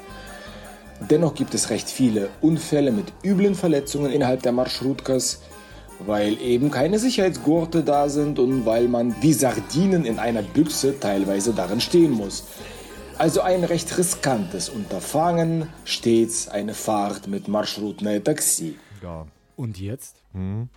Dennoch 1.09 1.35
gibt 1.35 1.55
es 1.55 1.71
recht 1.71 1.89
viele 1.89 2.29
Unfälle 2.41 2.91
mit 2.91 3.12
üblen 3.25 3.55
Verletzungen 3.55 4.11
innerhalb 4.11 4.43
der 4.43 4.53
Marschrutkas, 4.53 5.41
weil 6.07 6.40
eben 6.40 6.70
keine 6.70 6.98
Sicherheitsgurte 6.98 7.82
da 7.82 8.09
sind 8.09 8.38
und 8.38 8.66
weil 8.66 8.88
man 8.88 9.14
wie 9.20 9.32
Sardinen 9.32 10.05
in 10.05 10.18
einer 10.18 10.42
Büchse 10.42 10.98
teilweise 10.98 11.53
darin 11.53 11.80
stehen 11.80 12.12
muss. 12.12 12.44
Also 13.18 13.42
ein 13.42 13.64
recht 13.64 13.98
riskantes 13.98 14.70
Unterfangen, 14.70 15.68
stets 15.84 16.48
eine 16.48 16.74
Fahrt 16.74 17.26
mit 17.26 17.48
Marschrutne 17.48 18.24
Taxi. 18.24 18.76
Ja. 19.03 19.26
Und 19.57 19.78
jetzt? 19.78 20.16
Hm? 20.32 20.70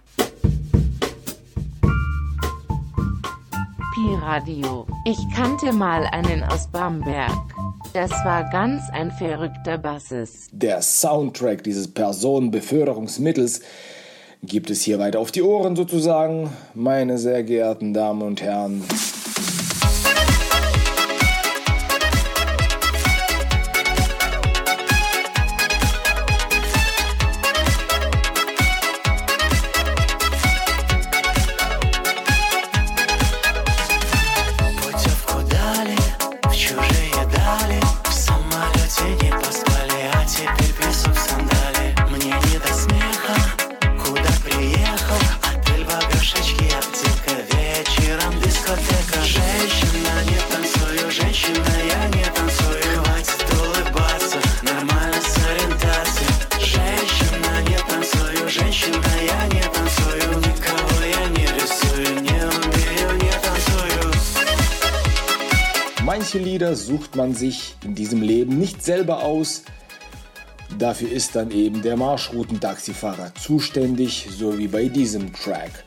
Pi-Radio. 3.93 4.85
Ich 5.05 5.19
kannte 5.33 5.71
mal 5.71 6.05
einen 6.07 6.43
aus 6.43 6.67
Bamberg. 6.67 7.31
Das 7.93 8.11
war 8.25 8.49
ganz 8.49 8.81
ein 8.91 9.11
verrückter 9.11 9.77
Bassist. 9.77 10.49
Der 10.51 10.81
Soundtrack 10.81 11.63
dieses 11.63 11.93
Personenbeförderungsmittels 11.93 13.61
gibt 14.43 14.69
es 14.69 14.81
hier 14.81 14.99
weiter 14.99 15.19
auf 15.19 15.31
die 15.31 15.41
Ohren 15.41 15.75
sozusagen, 15.75 16.49
meine 16.73 17.17
sehr 17.17 17.43
geehrten 17.43 17.93
Damen 17.93 18.21
und 18.21 18.41
Herren. 18.41 18.83
sucht 66.92 67.16
man 67.16 67.34
sich 67.34 67.76
in 67.84 67.94
diesem 67.94 68.22
Leben 68.22 68.58
nicht 68.58 68.84
selber 68.84 69.22
aus. 69.22 69.62
Dafür 70.78 71.10
ist 71.10 71.34
dann 71.34 71.50
eben 71.50 71.82
der 71.82 71.96
Marschroutentaxifahrer 71.96 73.34
zuständig, 73.34 74.28
so 74.30 74.58
wie 74.58 74.68
bei 74.68 74.88
diesem 74.88 75.32
Track. 75.32 75.84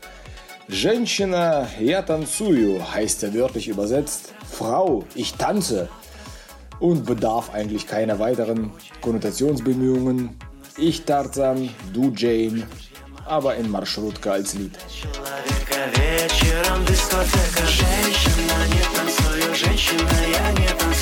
Женщина, 0.67 1.67
я 1.79 2.01
танцую 2.01 2.81
heißt 2.93 3.23
er 3.23 3.33
wörtlich 3.33 3.67
übersetzt. 3.67 4.33
Frau, 4.49 5.03
ich 5.15 5.33
tanze. 5.33 5.89
Und 6.79 7.05
bedarf 7.05 7.53
eigentlich 7.53 7.87
keiner 7.87 8.17
weiteren 8.19 8.71
Konnotationsbemühungen. 9.01 10.37
Ich 10.77 11.03
Tarzan, 11.03 11.69
du 11.93 12.11
Jane, 12.15 12.63
aber 13.25 13.55
in 13.55 13.69
Marschrutka 13.69 14.31
als 14.31 14.53
Lied. 14.55 14.77
человека 14.89 15.99
вечером 15.99 16.85
дискотека 16.85 17.65
Женщина, 17.67 18.67
не 18.73 18.81
танцую, 18.95 19.55
женщина, 19.55 20.09
я 20.31 20.51
не 20.51 20.67
танцую 20.67 20.94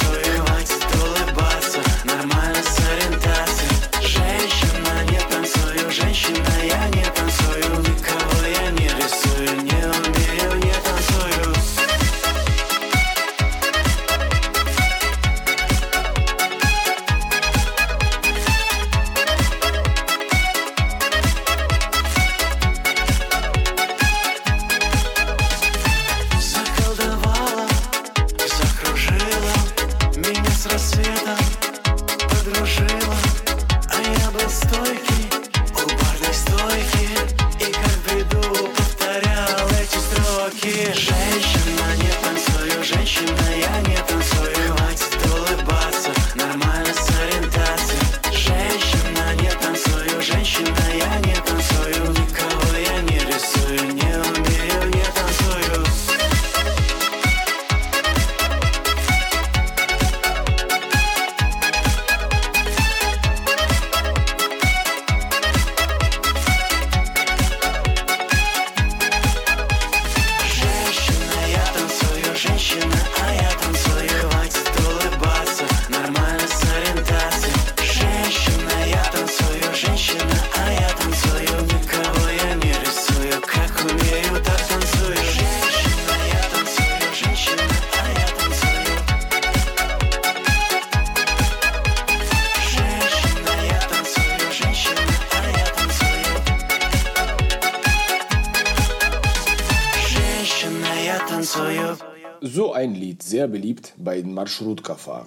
Den 104.45 104.67
Marschrutka-Fahrern. 104.67 105.27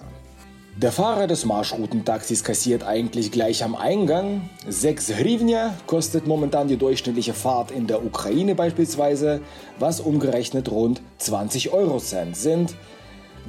Der 0.76 0.92
Fahrer 0.92 1.26
des 1.26 1.44
Marschroutentaxis 1.44 2.44
kassiert 2.44 2.84
eigentlich 2.84 3.32
gleich 3.32 3.64
am 3.64 3.74
Eingang. 3.74 4.48
6 4.68 5.16
Hryvnia 5.16 5.74
kostet 5.88 6.28
momentan 6.28 6.68
die 6.68 6.76
durchschnittliche 6.76 7.34
Fahrt 7.34 7.72
in 7.72 7.88
der 7.88 8.04
Ukraine 8.04 8.54
beispielsweise, 8.54 9.40
was 9.80 9.98
umgerechnet 9.98 10.70
rund 10.70 11.02
20 11.18 11.72
Eurocent 11.72 12.36
sind. 12.36 12.76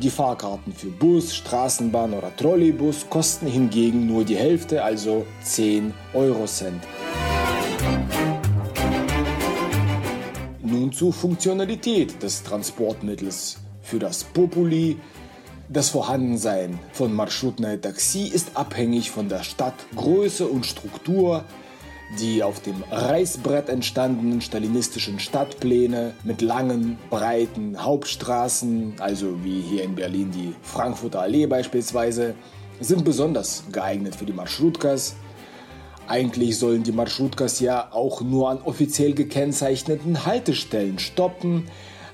Die 0.02 0.10
Fahrkarten 0.10 0.74
für 0.74 0.88
Bus, 0.88 1.36
Straßenbahn 1.36 2.14
oder 2.14 2.36
Trolleybus 2.36 3.08
kosten 3.10 3.46
hingegen 3.46 4.08
nur 4.08 4.24
die 4.24 4.38
Hälfte, 4.38 4.84
also 4.84 5.26
10 5.44 5.94
Eurocent. 6.16 6.82
Nun 10.64 10.92
zur 10.92 11.14
Funktionalität 11.14 12.24
des 12.24 12.42
Transportmittels. 12.42 13.60
Für 13.82 14.00
das 14.00 14.24
Populi 14.24 14.98
das 15.70 15.90
Vorhandensein 15.90 16.80
von 16.94 17.14
Marschrutne 17.14 17.80
Taxi 17.80 18.24
ist 18.24 18.58
abhängig 18.58 19.12
von 19.12 19.30
der 19.30 19.44
Stadtgröße 19.44 20.48
und 20.48 20.66
Struktur, 20.66 21.44
die 22.20 22.42
auf 22.42 22.60
dem 22.60 22.84
Reißbrett 22.90 23.70
entstandenen 23.70 24.42
stalinistischen 24.42 25.20
Stadtpläne 25.20 26.16
mit 26.24 26.42
langen, 26.42 26.98
breiten 27.12 27.84
Hauptstraßen, 27.84 28.96
also 28.98 29.44
wie 29.44 29.62
hier 29.62 29.84
in 29.84 29.94
Berlin 29.94 30.32
die 30.32 30.56
Frankfurter 30.64 31.22
Allee 31.22 31.46
beispielsweise, 31.46 32.34
sind 32.80 33.06
besonders 33.06 33.64
geeignet 33.72 34.16
für 34.16 34.26
die 34.26 34.34
Marschrutkas. 34.34 35.18
Eigentlich 36.08 36.58
sollen 36.58 36.82
die 36.82 36.92
Marschrutkas 36.92 37.60
ja 37.60 37.90
auch 37.92 38.22
nur 38.22 38.50
an 38.50 38.62
offiziell 38.64 39.14
gekennzeichneten 39.14 40.26
Haltestellen 40.26 40.98
stoppen, 40.98 41.68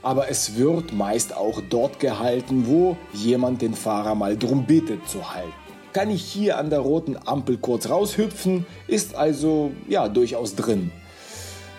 aber 0.05 0.29
es 0.29 0.55
wird 0.55 0.93
meist 0.93 1.35
auch 1.35 1.61
dort 1.67 1.99
gehalten, 1.99 2.67
wo 2.67 2.95
jemand 3.11 3.63
den 3.63 3.73
Fahrer 3.73 4.13
mal 4.13 4.37
drum 4.37 4.65
bittet 4.65 5.09
zu 5.09 5.33
halten. 5.33 5.51
Kann 5.93 6.11
ich 6.11 6.21
hier 6.21 6.59
an 6.59 6.69
der 6.69 6.79
roten 6.79 7.17
Ampel 7.25 7.57
kurz 7.57 7.89
raushüpfen, 7.89 8.67
ist 8.87 9.15
also 9.15 9.71
ja 9.89 10.07
durchaus 10.07 10.55
drin. 10.55 10.91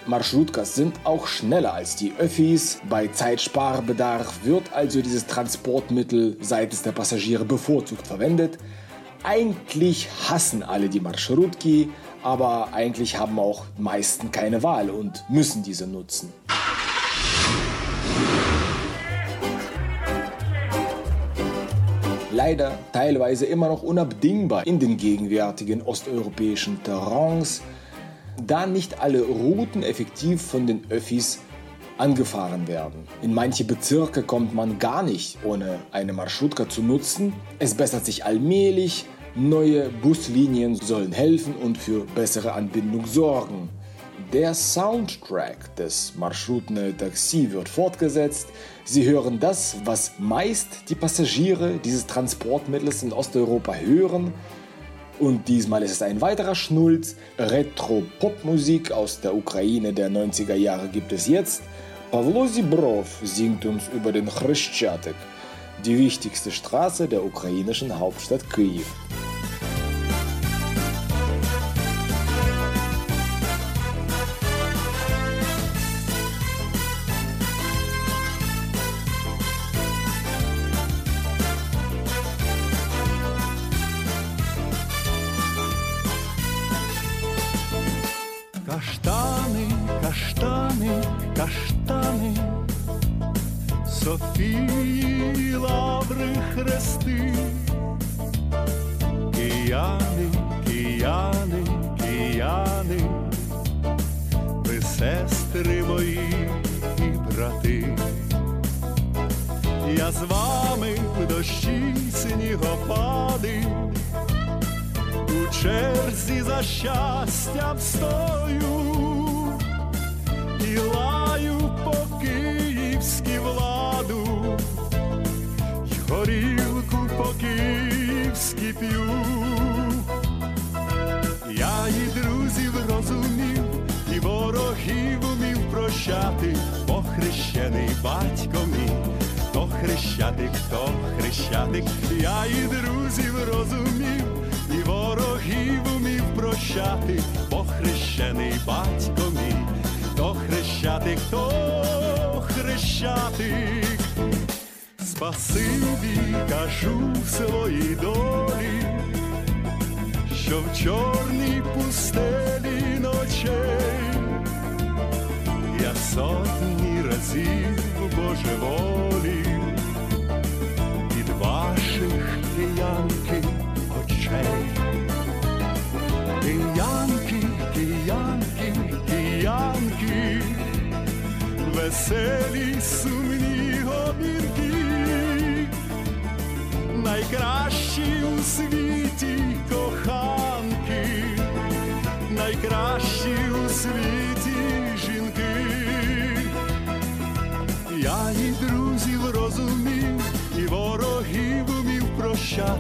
Marschrutkas 0.07 0.75
sind 0.75 0.97
auch 1.05 1.29
schneller 1.29 1.73
als 1.75 1.95
die 1.95 2.15
Öffis. 2.19 2.81
Bei 2.89 3.07
Zeitsparbedarf 3.07 4.41
wird 4.43 4.73
also 4.73 5.03
dieses 5.03 5.27
Transportmittel 5.27 6.37
seitens 6.41 6.83
der 6.83 6.93
Passagiere 6.93 7.45
bevorzugt 7.45 8.09
verwendet. 8.09 8.59
Eigentlich 9.23 10.09
hassen 10.29 10.65
alle 10.65 10.89
die 10.89 11.01
Marschrutki, 11.01 11.91
aber 12.25 12.73
eigentlich 12.73 13.19
haben 13.19 13.39
auch 13.39 13.67
meisten 13.79 14.33
keine 14.33 14.65
Wahl 14.65 14.91
und 14.91 15.25
müssen 15.29 15.63
diese 15.63 15.87
nutzen. 15.87 16.33
Leider 22.47 22.79
teilweise 22.93 23.45
immer 23.47 23.69
noch 23.69 23.83
unabdingbar 23.83 24.67
in 24.67 24.79
den 24.79 24.97
gegenwärtigen 24.97 25.83
osteuropäischen 25.83 26.83
Terrains, 26.85 27.63
da 28.47 28.67
nicht 28.67 29.01
alle 29.01 29.23
Routen 29.23 29.83
effektiv 29.83 30.43
von 30.43 30.67
den 30.67 30.85
Öffis 30.91 31.41
angefahren 31.99 32.69
werden. 32.69 33.09
In 33.23 33.35
manche 33.35 33.65
Bezirke 33.65 34.23
kommt 34.23 34.55
man 34.55 34.79
gar 34.79 35.03
nicht, 35.03 35.39
ohne 35.45 35.81
eine 35.91 36.13
Marschutka 36.13 36.69
zu 36.69 36.83
nutzen. 36.83 37.33
Es 37.59 37.75
bessert 37.75 38.05
sich 38.05 38.25
allmählich, 38.25 39.07
neue 39.35 39.89
Buslinien 39.89 40.77
sollen 40.77 41.13
helfen 41.13 41.57
und 41.57 41.79
für 41.79 42.05
bessere 42.15 42.53
Anbindung 42.53 43.07
sorgen. 43.07 43.71
Der 44.33 44.55
Soundtrack 44.55 45.77
des 45.77 46.15
Marschrutne 46.17 46.97
Taxi 46.97 47.53
wird 47.53 47.69
fortgesetzt. 47.69 48.49
Sie 48.85 49.05
hören 49.05 49.39
das, 49.39 49.77
was 49.85 50.15
meist 50.19 50.91
die 50.91 50.97
Passagiere 50.97 51.79
dieses 51.79 52.07
Transportmittels 52.07 53.05
in 53.05 53.13
Osteuropa 53.13 53.77
hören. 53.77 54.35
Und 55.21 55.47
diesmal 55.47 55.85
ist 55.85 55.93
es 55.93 56.03
ein 56.03 56.21
weiterer 56.21 56.57
Schnulz. 56.57 57.15
Retro-Popmusik 57.39 58.91
aus 58.91 59.21
der 59.21 59.33
Ukraine 59.33 59.93
der 59.93 60.11
90er 60.11 60.55
Jahre 60.55 60.89
gibt 60.89 61.13
es 61.13 61.29
jetzt. 61.29 61.63
Pavlo 62.11 62.47
Zibrov 62.47 63.21
singt 63.23 63.65
uns 63.65 63.85
über 63.95 64.11
den 64.11 64.27
Chryschatek, 64.27 65.15
die 65.85 65.99
wichtigste 65.99 66.51
Straße 66.51 67.07
der 67.07 67.25
ukrainischen 67.25 67.97
Hauptstadt 67.97 68.51
Kiew. 68.51 68.83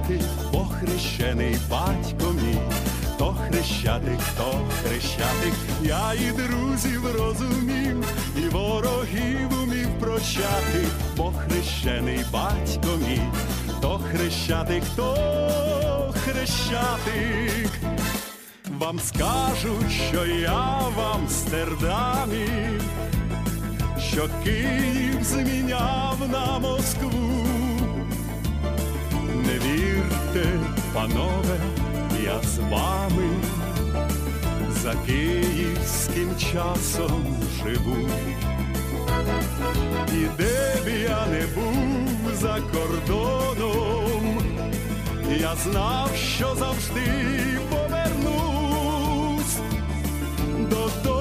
Прощати, 0.06 0.20
бо 0.52 0.64
хрещений 0.64 1.56
батько 1.70 2.32
мій, 2.32 2.58
то 3.18 3.36
хрещатик, 3.48 4.18
то 4.36 4.60
хрещатик, 4.82 5.54
я 5.82 6.12
і 6.14 6.32
друзів 6.32 7.16
розумів, 7.18 8.04
і 8.36 8.48
ворогів 8.48 9.62
умів 9.62 9.88
прощати, 10.00 10.86
бо 11.16 11.32
хрещений 11.32 12.24
батько 12.32 12.96
мій, 13.08 13.22
то 13.80 14.00
хрещатик, 14.10 14.82
то 14.96 16.14
хрещатик. 16.24 17.70
Вам 18.78 19.00
скажуть, 19.00 19.92
що 20.10 20.26
я 20.26 20.78
в 20.96 21.00
Амстердамі, 21.14 22.46
що 24.10 24.28
Київ 24.44 25.24
зміняв 25.24 26.16
на 26.32 26.58
Москву. 26.58 27.25
Панове, 30.96 31.58
я 32.24 32.40
з 32.42 32.58
вами 32.58 33.28
за 34.82 34.94
київським 35.06 36.36
часом 36.52 37.26
живу. 37.62 38.08
І 40.12 40.26
де 40.38 40.80
б 40.84 40.88
я 41.02 41.26
не 41.26 41.46
був 41.54 42.34
за 42.34 42.58
кордоном, 42.72 44.42
я 45.40 45.54
знав, 45.64 46.10
що 46.16 46.54
завжди 46.54 47.00
повернусь 47.70 49.56
додому, 50.58 50.68
додому. 50.70 51.15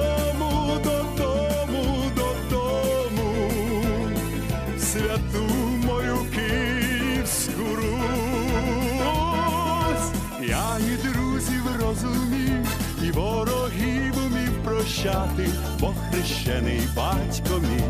Прощати, 14.86 15.48
бо 15.80 15.94
хрещений 16.10 16.80
батько 16.96 17.58
мій, 17.58 17.84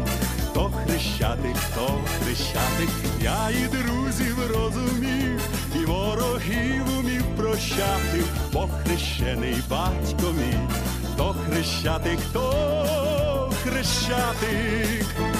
хто 0.50 0.70
хрещатик, 0.70 1.56
хто 1.56 2.00
хрещатик, 2.18 2.88
я 3.22 3.50
і 3.50 3.68
друзів 3.68 4.36
розумів, 4.54 5.40
і 5.74 5.84
ворогів 5.84 6.98
умів 6.98 7.24
прощати, 7.36 8.22
бо 8.52 8.68
хрещений 8.84 9.56
батько 9.70 10.32
мій, 10.32 10.58
то 11.16 11.36
хрещатик, 11.46 12.18
хто 12.30 13.52
хрещатик. 13.62 15.35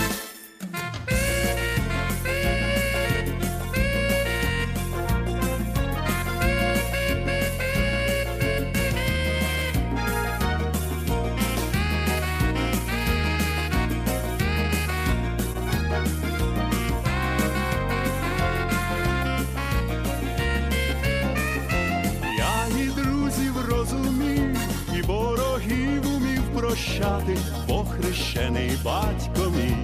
Прощати, 26.76 27.36
бо 27.68 27.84
хрещений 27.84 28.70
батько 28.84 29.50
мій, 29.50 29.76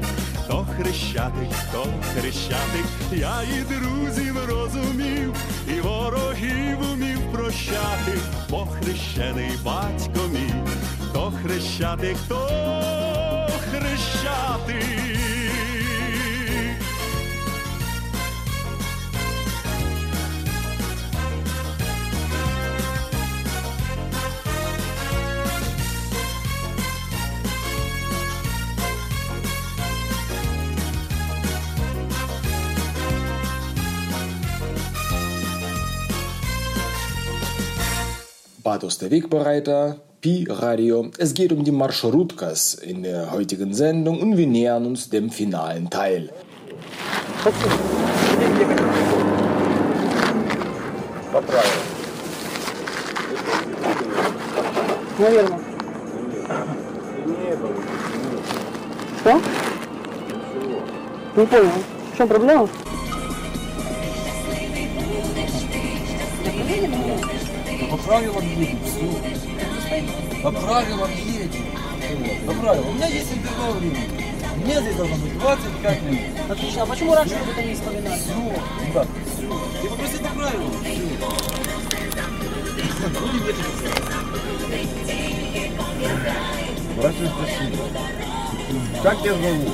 то 0.49 0.67
хрещатик, 0.77 1.49
то 1.73 1.87
хрещатик, 2.15 2.87
я 3.13 3.43
і 3.43 3.75
друзів 3.75 4.37
розумів, 4.49 5.35
і 5.69 5.81
ворогів 5.81 6.93
умів 6.93 7.19
прощати, 7.33 8.19
бо 8.51 8.67
хрещений 8.67 9.51
батько 9.65 10.29
мій, 10.33 10.55
то 11.13 11.33
хрещатик, 11.43 12.17
то 12.29 12.49
хрещатик. 13.71 15.02
Bad 38.82 38.84
Osterwegbereiter, 38.84 39.98
Pi 40.20 40.46
Radio. 40.50 41.12
Es 41.18 41.34
geht 41.34 41.52
um 41.52 41.64
die 41.64 41.72
Marschrutkas 41.72 42.74
in 42.74 43.04
der 43.04 43.32
heutigen 43.32 43.74
Sendung 43.74 44.20
und 44.20 44.36
wir 44.36 44.48
nähern 44.48 44.86
uns 44.86 45.10
dem 45.10 45.30
finalen 45.30 45.90
Teil. 45.90 46.32
Наверное. 55.20 55.60
Что? 59.20 59.42
Не 61.36 61.46
понял. 61.46 61.72
В 62.14 62.18
чем 62.18 62.28
проблема? 62.28 62.70
Правилам 68.13 68.45
едем, 68.47 68.79
все. 68.85 70.43
По 70.43 70.53
правилам 70.53 71.11
едем. 71.13 71.65
По 72.47 72.53
правилам. 72.53 72.89
У 72.89 72.93
меня 72.93 73.07
есть 73.07 73.33
интервал 73.33 73.73
времени. 73.73 74.07
Мне 74.63 74.81
здесь 74.83 74.97
должно 74.97 75.17
быть 75.17 75.39
25 75.39 76.03
минут. 76.03 76.21
Отлично. 76.51 76.83
А 76.83 76.87
почему 76.87 77.15
раньше 77.15 77.35
об 77.37 77.49
этом 77.49 77.67
не 77.67 77.75
вспоминали? 77.75 78.21
Все, 78.21 78.87
ребят, 78.87 79.09
все. 79.35 79.49
Ты 79.81 79.89
попроси 79.89 80.19
по 80.19 80.29
правилам. 80.29 80.71
Будем 83.21 83.47
ехать. 83.47 83.67
Здравствуй, 86.95 87.29
спасибо. 87.29 88.32
Как 89.03 89.19
тебя 89.23 89.35
зовут? 89.35 89.69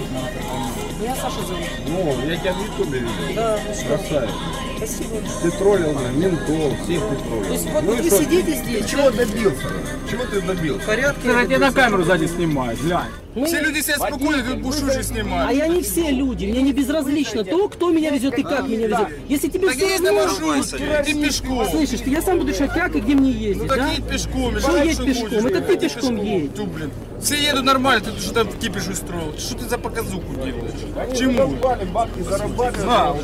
Меня 1.00 1.14
Саша 1.14 1.40
зовут. 1.46 1.68
Ну, 1.86 2.26
я 2.28 2.36
тебя 2.36 2.52
в 2.54 2.62
ютубе 2.62 2.98
видел. 3.00 3.34
Да, 3.36 3.58
ну 3.66 3.74
что? 3.74 3.84
Красавец. 3.86 4.30
Спасибо. 4.76 5.16
Ты 5.42 5.50
троллил 5.52 5.92
меня, 5.92 6.10
ментов, 6.10 6.80
всех 6.84 7.02
ты 7.08 7.16
троллил. 7.16 7.44
То 7.44 7.52
есть 7.52 7.70
вот 7.70 7.82
Ну 7.84 7.96
вы 7.96 8.10
сидите 8.10 8.54
здесь, 8.56 8.86
Чего 8.90 9.10
да? 9.10 9.18
добился? 9.24 9.66
Чего 10.10 10.24
ты 10.24 10.40
добился? 10.40 10.80
В 10.80 10.86
порядке. 10.86 11.20
Ты 11.46 11.52
Я 11.52 11.58
на 11.58 11.72
камеру 11.72 12.02
сзади 12.04 12.26
снимаешь, 12.26 12.78
глянь. 12.80 13.10
Мы- 13.34 13.46
Все 13.46 13.60
люди 13.60 13.80
себя 13.80 13.96
спокойно, 13.96 14.42
тут 14.42 14.58
бушуши 14.62 14.98
А 14.98 15.02
снимают. 15.02 15.56
я 15.56 15.68
не 15.68 15.82
все 15.82 16.10
люди, 16.10 16.46
мне 16.46 16.62
не 16.62 16.72
безразлично 16.72 17.44
то, 17.44 17.68
кто 17.68 17.90
меня 17.90 18.10
везет 18.10 18.38
и 18.38 18.42
как 18.42 18.66
меня 18.66 18.86
везет. 18.88 19.08
Если 19.28 19.48
тебе 19.48 19.68
Так 19.68 19.76
все 19.76 19.98
равно, 19.98 20.12
маршрутке, 20.12 21.02
иди 21.06 21.22
пешком. 21.24 21.68
Слышишь, 21.68 22.00
ты, 22.00 22.10
я 22.10 22.22
сам 22.22 22.38
буду 22.38 22.50
решать, 22.52 22.72
как 22.72 22.96
и 22.96 23.00
где 23.00 23.14
мне 23.14 23.30
ездить, 23.30 23.62
Ну 23.62 23.68
так 23.68 23.78
да? 23.78 23.90
едь 23.92 24.08
пешком, 24.08 24.58
Что 24.58 24.76
едь 24.82 25.04
пешком? 25.04 25.46
Это 25.46 25.60
ты 25.60 25.76
пешком 25.78 26.16
едь. 26.16 26.54
Тю, 26.54 26.64
блин. 26.66 26.90
Все 27.22 27.36
едут 27.36 27.64
нормально, 27.64 28.00
ты 28.10 28.20
что 28.20 28.32
там 28.34 28.48
кипиш 28.52 28.88
устроил? 28.88 29.36
Что 29.38 29.56
ты 29.56 29.68
за 29.68 29.78
показуху 29.78 30.34
делаешь? 30.34 31.12
К 31.12 31.16
чему? 31.16 31.48
бабки 31.92 32.22
зарабатывают. 32.22 32.76
Знаю. 32.80 33.16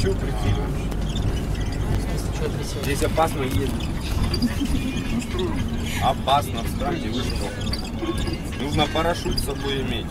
Чего 0.00 0.14
прикидываешь? 0.14 0.82
Здесь 2.84 3.02
опасно 3.02 3.42
ездить. 3.42 3.70
Опасно 6.02 6.62
в 6.62 6.68
стране, 6.76 7.08
вы 7.10 7.22
что? 7.22 8.62
Нужно 8.62 8.86
парашют 8.86 9.38
с 9.38 9.44
собой 9.44 9.82
иметь. 9.82 10.06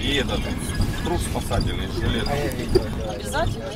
И 0.00 0.14
этот, 0.14 0.40
трус 1.04 1.22
спасательный, 1.22 1.88
жилет. 1.88 2.26
Обязательно? 2.28 3.66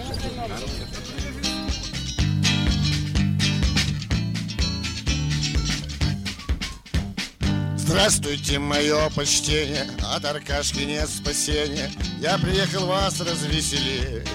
Здравствуйте, 7.76 8.58
мое 8.58 9.08
почтение, 9.10 9.88
от 10.12 10.24
Аркашки 10.24 10.80
нет 10.80 11.08
спасения. 11.08 11.90
Я 12.20 12.36
приехал 12.36 12.86
вас 12.86 13.20
развеселить. 13.20 14.26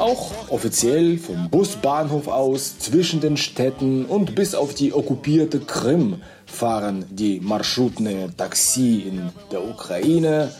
Auch 0.00 0.30
offiziell 0.48 1.18
vom 1.18 1.50
Busbahnhof 1.50 2.26
aus 2.26 2.78
zwischen 2.78 3.20
den 3.20 3.36
Städten 3.36 4.06
und 4.06 4.34
bis 4.34 4.54
auf 4.54 4.72
die 4.72 4.94
okkupierte 4.94 5.60
Krim 5.60 6.22
fahren 6.46 7.04
die 7.10 7.38
Marschrutne 7.38 8.34
Taxi 8.34 9.04
in 9.06 9.30
der 9.52 9.62
Ukraine. 9.62 10.52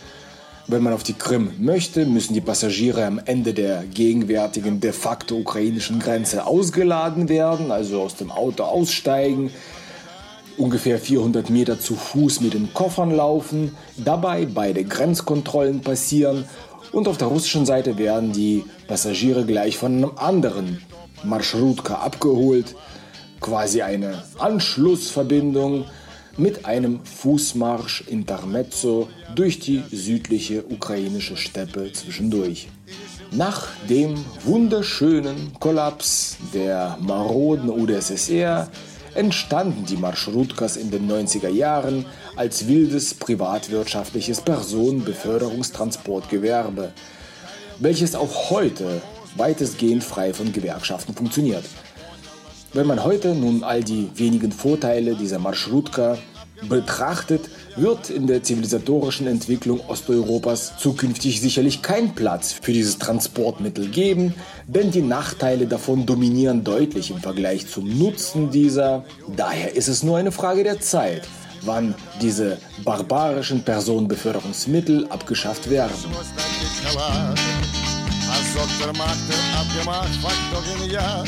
Wenn 0.67 0.83
man 0.83 0.93
auf 0.93 1.01
die 1.01 1.13
Krim 1.13 1.53
möchte, 1.57 2.05
müssen 2.05 2.35
die 2.35 2.41
Passagiere 2.41 3.03
am 3.03 3.19
Ende 3.25 3.55
der 3.55 3.83
gegenwärtigen 3.85 4.79
de 4.79 4.91
facto 4.91 5.37
ukrainischen 5.37 5.97
Grenze 5.97 6.45
ausgeladen 6.45 7.27
werden, 7.27 7.71
also 7.71 8.03
aus 8.03 8.15
dem 8.15 8.31
Auto 8.31 8.61
aussteigen, 8.61 9.49
ungefähr 10.55 10.99
400 10.99 11.49
Meter 11.49 11.79
zu 11.79 11.95
Fuß 11.95 12.41
mit 12.41 12.53
den 12.53 12.75
Koffern 12.75 13.09
laufen, 13.09 13.75
dabei 13.97 14.45
beide 14.45 14.83
Grenzkontrollen 14.83 15.81
passieren 15.81 16.45
und 16.91 17.07
auf 17.07 17.17
der 17.17 17.27
russischen 17.27 17.65
Seite 17.65 17.97
werden 17.97 18.31
die 18.31 18.63
Passagiere 18.87 19.45
gleich 19.45 19.77
von 19.77 19.95
einem 19.95 20.11
anderen 20.17 20.81
Marschrutka 21.23 21.95
abgeholt, 21.95 22.75
quasi 23.39 23.81
eine 23.81 24.23
Anschlussverbindung 24.39 25.85
mit 26.37 26.65
einem 26.65 27.03
Fußmarsch 27.03 28.05
Intermezzo 28.07 29.09
durch 29.35 29.59
die 29.59 29.83
südliche 29.91 30.63
ukrainische 30.65 31.37
Steppe 31.37 31.91
zwischendurch. 31.91 32.69
Nach 33.31 33.67
dem 33.89 34.15
wunderschönen 34.43 35.53
Kollaps 35.59 36.37
der 36.53 36.97
maroden 37.01 37.69
UdSSR 37.69 38.69
entstanden 39.13 39.85
die 39.85 39.97
Marschrutkas 39.97 40.77
in 40.77 40.91
den 40.91 41.09
90er 41.09 41.49
Jahren 41.49 42.05
als 42.41 42.67
wildes 42.67 43.13
privatwirtschaftliches 43.13 44.41
Personenbeförderungstransportgewerbe, 44.41 46.91
welches 47.77 48.15
auch 48.15 48.49
heute 48.49 49.03
weitestgehend 49.37 50.03
frei 50.03 50.33
von 50.33 50.51
Gewerkschaften 50.51 51.13
funktioniert. 51.13 51.65
Wenn 52.73 52.87
man 52.87 53.03
heute 53.03 53.35
nun 53.35 53.63
all 53.63 53.83
die 53.83 54.09
wenigen 54.15 54.51
Vorteile 54.51 55.13
dieser 55.13 55.37
Marschrutka 55.37 56.17
betrachtet, 56.67 57.47
wird 57.75 58.09
in 58.09 58.25
der 58.25 58.41
zivilisatorischen 58.41 59.27
Entwicklung 59.27 59.79
Osteuropas 59.87 60.79
zukünftig 60.79 61.41
sicherlich 61.41 61.83
kein 61.83 62.15
Platz 62.15 62.53
für 62.53 62.73
dieses 62.73 62.97
Transportmittel 62.97 63.89
geben, 63.89 64.33
denn 64.65 64.89
die 64.89 65.03
Nachteile 65.03 65.67
davon 65.67 66.07
dominieren 66.07 66.63
deutlich 66.63 67.11
im 67.11 67.19
Vergleich 67.19 67.67
zum 67.67 67.99
Nutzen 67.99 68.49
dieser. 68.49 69.05
Daher 69.35 69.75
ist 69.75 69.89
es 69.89 70.01
nur 70.01 70.17
eine 70.17 70.31
Frage 70.31 70.63
der 70.63 70.79
Zeit, 70.79 71.27
wann 71.62 71.94
diese 72.20 72.58
barbarischen 72.84 73.62
Personenbeförderungsmittel 73.62 75.06
abgeschafft 75.10 75.68
werden. 75.70 75.94
А 78.28 78.58
доктор 78.58 78.92
Мактер 78.96 79.38
обнимать 79.60 80.16
факторин 80.20 80.90
я 80.90 81.24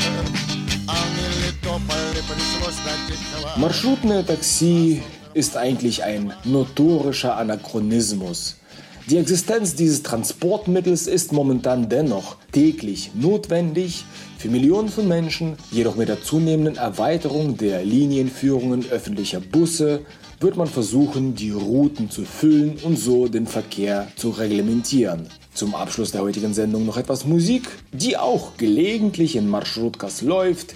А 0.87 0.97
мне 1.13 1.51
тополи 1.63 2.21
пришлось 2.27 2.79
надеть 2.85 3.23
халат 3.31 3.57
Marschrutne 3.57 4.25
Taxi 4.25 5.01
ist 5.33 5.55
eigentlich 5.55 6.03
ein 6.03 6.33
notorischer 6.43 7.37
Anachronismus. 7.37 8.55
Die 9.10 9.18
Existenz 9.18 9.74
dieses 9.74 10.02
Transportmittels 10.02 11.08
ist 11.08 11.30
momentan 11.30 11.90
dennoch 11.90 12.36
täglich 12.52 13.10
notwendig 13.14 14.06
für 14.38 14.48
Millionen 14.48 14.88
von 14.88 15.06
Menschen, 15.06 15.58
jedoch 15.70 15.96
mit 15.96 16.08
der 16.08 16.22
zunehmenden 16.22 16.76
Erweiterung 16.76 17.58
der 17.58 17.84
Linienführungen 17.84 18.86
öffentlicher 18.90 19.40
Busse 19.40 20.00
wird 20.40 20.56
man 20.56 20.68
versuchen, 20.68 21.34
die 21.34 21.50
Routen 21.50 22.10
zu 22.10 22.24
füllen 22.24 22.78
und 22.82 22.98
so 22.98 23.28
den 23.28 23.46
Verkehr 23.46 24.08
zu 24.16 24.30
reglementieren. 24.30 25.28
Zum 25.52 25.74
Abschluss 25.74 26.12
der 26.12 26.22
heutigen 26.22 26.54
Sendung 26.54 26.86
noch 26.86 26.96
etwas 26.96 27.26
Musik, 27.26 27.68
die 27.92 28.16
auch 28.16 28.56
gelegentlich 28.56 29.36
in 29.36 29.50
Marschrutkas 29.50 30.22
läuft, 30.22 30.74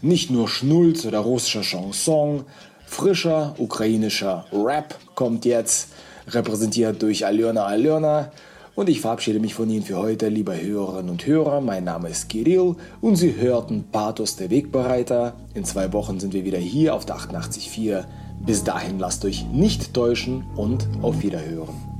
nicht 0.00 0.30
nur 0.30 0.48
Schnulz 0.48 1.04
oder 1.04 1.18
russischer 1.18 1.60
Chanson, 1.60 2.44
frischer 2.86 3.54
ukrainischer 3.58 4.46
Rap 4.50 4.98
kommt 5.14 5.44
jetzt, 5.44 5.88
repräsentiert 6.27 7.01
durch 7.01 7.25
Aljona 7.25 7.65
Aljona. 7.65 8.31
Und 8.73 8.87
ich 8.87 9.01
verabschiede 9.01 9.39
mich 9.39 9.53
von 9.53 9.69
Ihnen 9.69 9.83
für 9.83 9.97
heute, 9.97 10.29
liebe 10.29 10.59
Hörerinnen 10.59 11.09
und 11.09 11.25
Hörer. 11.25 11.59
Mein 11.59 11.83
Name 11.83 12.09
ist 12.09 12.29
Kirill 12.29 12.75
und 13.01 13.15
Sie 13.17 13.35
hörten 13.35 13.83
Pathos 13.91 14.37
der 14.37 14.49
Wegbereiter. 14.49 15.33
In 15.53 15.65
zwei 15.65 15.91
Wochen 15.91 16.19
sind 16.19 16.33
wir 16.33 16.45
wieder 16.45 16.57
hier 16.57 16.95
auf 16.95 17.05
der 17.05 17.17
88.4. 17.17 18.05
Bis 18.45 18.63
dahin 18.63 18.97
lasst 18.97 19.25
euch 19.25 19.45
nicht 19.51 19.93
täuschen 19.93 20.45
und 20.55 20.87
auf 21.01 21.21
Wiederhören. 21.21 21.91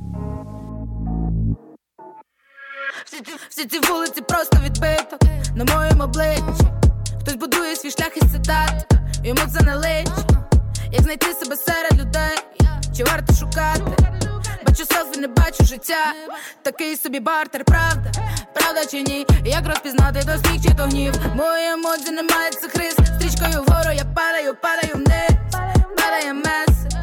Всі 3.05 3.21
ці, 3.21 3.31
всі 3.49 3.65
ці 3.65 3.79
вулиці 3.79 4.21
просто 4.21 4.57
відбиток 4.65 5.19
на 5.55 5.75
моєму 5.75 6.03
обличчі. 6.03 6.65
Хтось 7.21 7.35
будує 7.35 7.75
свій 7.75 7.91
шлях 7.91 8.17
із 8.17 8.31
цитат, 8.31 8.93
йому 9.23 9.41
це 9.53 9.63
не 9.63 9.75
личить. 9.75 10.31
Як 10.91 11.01
знайти 11.01 11.33
себе 11.33 11.55
серед 11.55 11.99
людей, 11.99 12.37
чи 12.97 13.03
варто 13.03 13.33
шукати? 13.33 14.14
Бачу 14.76 14.94
селфі, 14.94 15.20
не 15.20 15.28
бачу 15.28 15.64
життя. 15.64 16.12
Такий 16.62 16.96
собі 16.96 17.20
бартер, 17.20 17.64
правда, 17.64 18.10
правда 18.54 18.86
чи 18.86 19.02
ні? 19.02 19.26
Як 19.44 19.66
розпізнати 19.66 20.20
то 20.24 20.48
сміх 20.48 20.62
чи 20.62 20.74
то 20.74 20.82
гнів? 20.82 21.14
Мої 21.34 21.66
емоції 21.66 22.10
немає 22.10 22.50
цих 22.50 22.76
рис. 22.76 22.92
Стрічкою 22.92 23.62
вгору 23.62 23.90
я 23.94 24.04
падаю, 24.04 24.56
падаю 24.62 24.94
вниз. 24.94 25.30
Падає 25.96 26.32
меседж, 26.32 26.94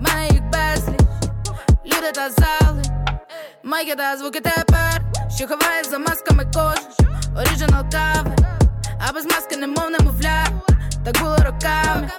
мене 0.00 0.28
їх 0.28 0.42
безліч. 0.42 1.00
Люди 1.86 2.12
та 2.14 2.30
зали, 2.30 2.82
майки 3.62 3.94
та 3.94 4.16
звуки 4.16 4.40
тепер, 4.40 5.02
що 5.36 5.48
ховає 5.48 5.84
за 5.84 5.98
масками 5.98 6.46
кожен, 6.54 7.08
оріджинал 7.36 7.84
кави, 7.92 8.36
а 9.08 9.12
без 9.12 9.24
маски 9.24 9.56
немов 9.56 9.90
немовля, 9.90 10.46
так 11.04 11.18
було 11.22 11.36
роками. 11.36 12.10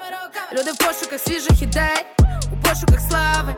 Люди 0.53 0.71
в 0.71 0.77
пошуках 0.77 1.19
свіжих 1.19 1.61
ідей, 1.61 2.05
у 2.53 2.67
пошуках 2.67 2.99
слави. 3.09 3.55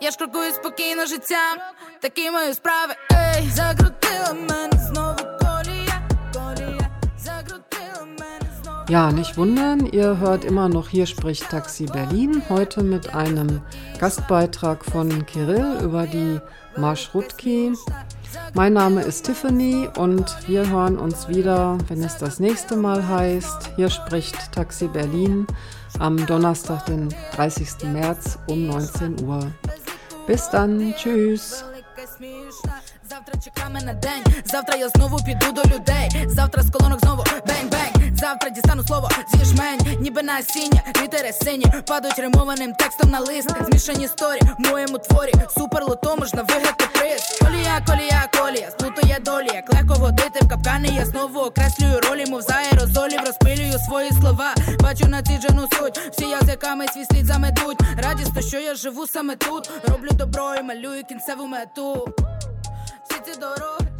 Я 0.00 0.10
ж 0.10 0.16
крокую 0.16 0.52
спокійно 0.52 1.06
життям, 1.06 1.58
такі 2.00 2.30
мої 2.30 2.54
справи. 2.54 2.94
Ей, 3.12 3.50
закрутила 3.50 4.32
мене 4.32 4.88
знову 4.88 5.16
колія, 5.16 6.02
колія, 6.34 6.90
закрутила 7.18 8.04
мене 8.04 8.50
знову. 8.62 8.80
Ja, 8.88 9.12
nicht 9.12 9.36
wundern, 9.36 9.86
ihr 9.86 10.18
hört 10.20 10.44
immer 10.44 10.68
noch 10.68 10.88
Hier 10.88 11.06
spricht 11.06 11.48
Taxi 11.50 11.86
Berlin, 11.86 12.42
heute 12.48 12.82
mit 12.82 13.14
einem 13.14 13.62
Gastbeitrag 14.00 14.84
von 14.84 15.26
Kirill 15.26 15.78
über 15.82 16.06
die 16.06 16.40
Marschrutki. 16.76 17.72
Mein 18.54 18.72
Name 18.72 19.02
ist 19.02 19.26
Tiffany 19.26 19.88
und 19.96 20.26
wir 20.48 20.68
hören 20.68 20.98
uns 20.98 21.28
wieder, 21.28 21.78
wenn 21.88 22.02
es 22.02 22.16
das 22.18 22.40
nächste 22.40 22.76
Mal 22.76 23.06
heißt, 23.08 23.70
Hier 23.76 23.90
spricht 23.90 24.52
Taxi 24.52 24.88
Berlin 24.88 25.46
am 25.99 26.25
Donnerstag, 26.25 26.85
den 26.85 27.13
30. 27.35 27.91
März 27.91 28.37
um 28.47 28.67
19 28.67 29.23
Uhr. 29.25 29.51
Bis 30.27 30.49
dann, 30.49 30.93
tschüss. 30.95 31.63
Завтра 33.25 33.41
чекаме 33.41 33.81
на 33.81 33.93
день, 33.93 34.23
завтра 34.45 34.75
я 34.75 34.89
знову 34.89 35.17
піду 35.17 35.51
до 35.51 35.61
людей. 35.63 36.27
Завтра 36.27 36.63
з 36.63 36.69
колонок 36.71 36.99
знову 36.99 37.23
бень-бень. 37.47 38.17
Завтра 38.17 38.49
дістану 38.49 38.83
слово 38.83 39.09
зі 39.33 39.45
жмень, 39.45 39.79
ніби 39.99 40.23
насіння, 40.23 40.81
літери 41.01 41.31
сині 41.33 41.65
падають 41.87 42.19
римованим 42.19 42.73
текстом 42.73 43.09
на 43.09 43.19
лист. 43.19 43.49
Змішані 43.61 44.07
сторі 44.07 44.39
в 44.59 44.71
моєму 44.71 44.97
творі. 44.97 45.31
Супер 45.57 45.83
лото 45.83 46.15
можна 46.17 46.41
виграти 46.41 46.85
приз. 46.93 47.39
Колія, 47.41 47.81
колія, 47.87 48.29
колія, 48.37 48.71
сплутує 48.71 49.19
долі, 49.25 49.49
як 49.53 49.73
легко 49.73 49.93
водити 49.93 50.39
в 50.41 50.49
капкани. 50.49 50.87
Я 50.87 51.05
знову 51.05 51.39
окреслюю 51.39 51.99
ролі, 52.09 52.25
мов 52.25 52.41
за 52.41 52.53
аерозолів, 52.53 53.19
розпилюю 53.25 53.79
свої 53.79 54.11
слова. 54.11 54.55
Бачу 54.79 55.07
націджену 55.07 55.67
суть, 55.79 55.99
всі 56.11 56.25
язиками 56.25 56.87
свій 56.87 57.05
слід 57.05 57.25
заметуть. 57.25 57.79
Радісно, 57.97 58.41
що 58.41 58.59
я 58.59 58.75
живу 58.75 59.07
саме 59.07 59.35
тут. 59.35 59.69
Роблю 59.87 60.09
добро 60.11 60.55
і 60.55 60.63
малюю 60.63 61.03
кінцеву 61.03 61.47
мету. 61.47 62.07
te 63.25 63.39
dourou 63.39 63.94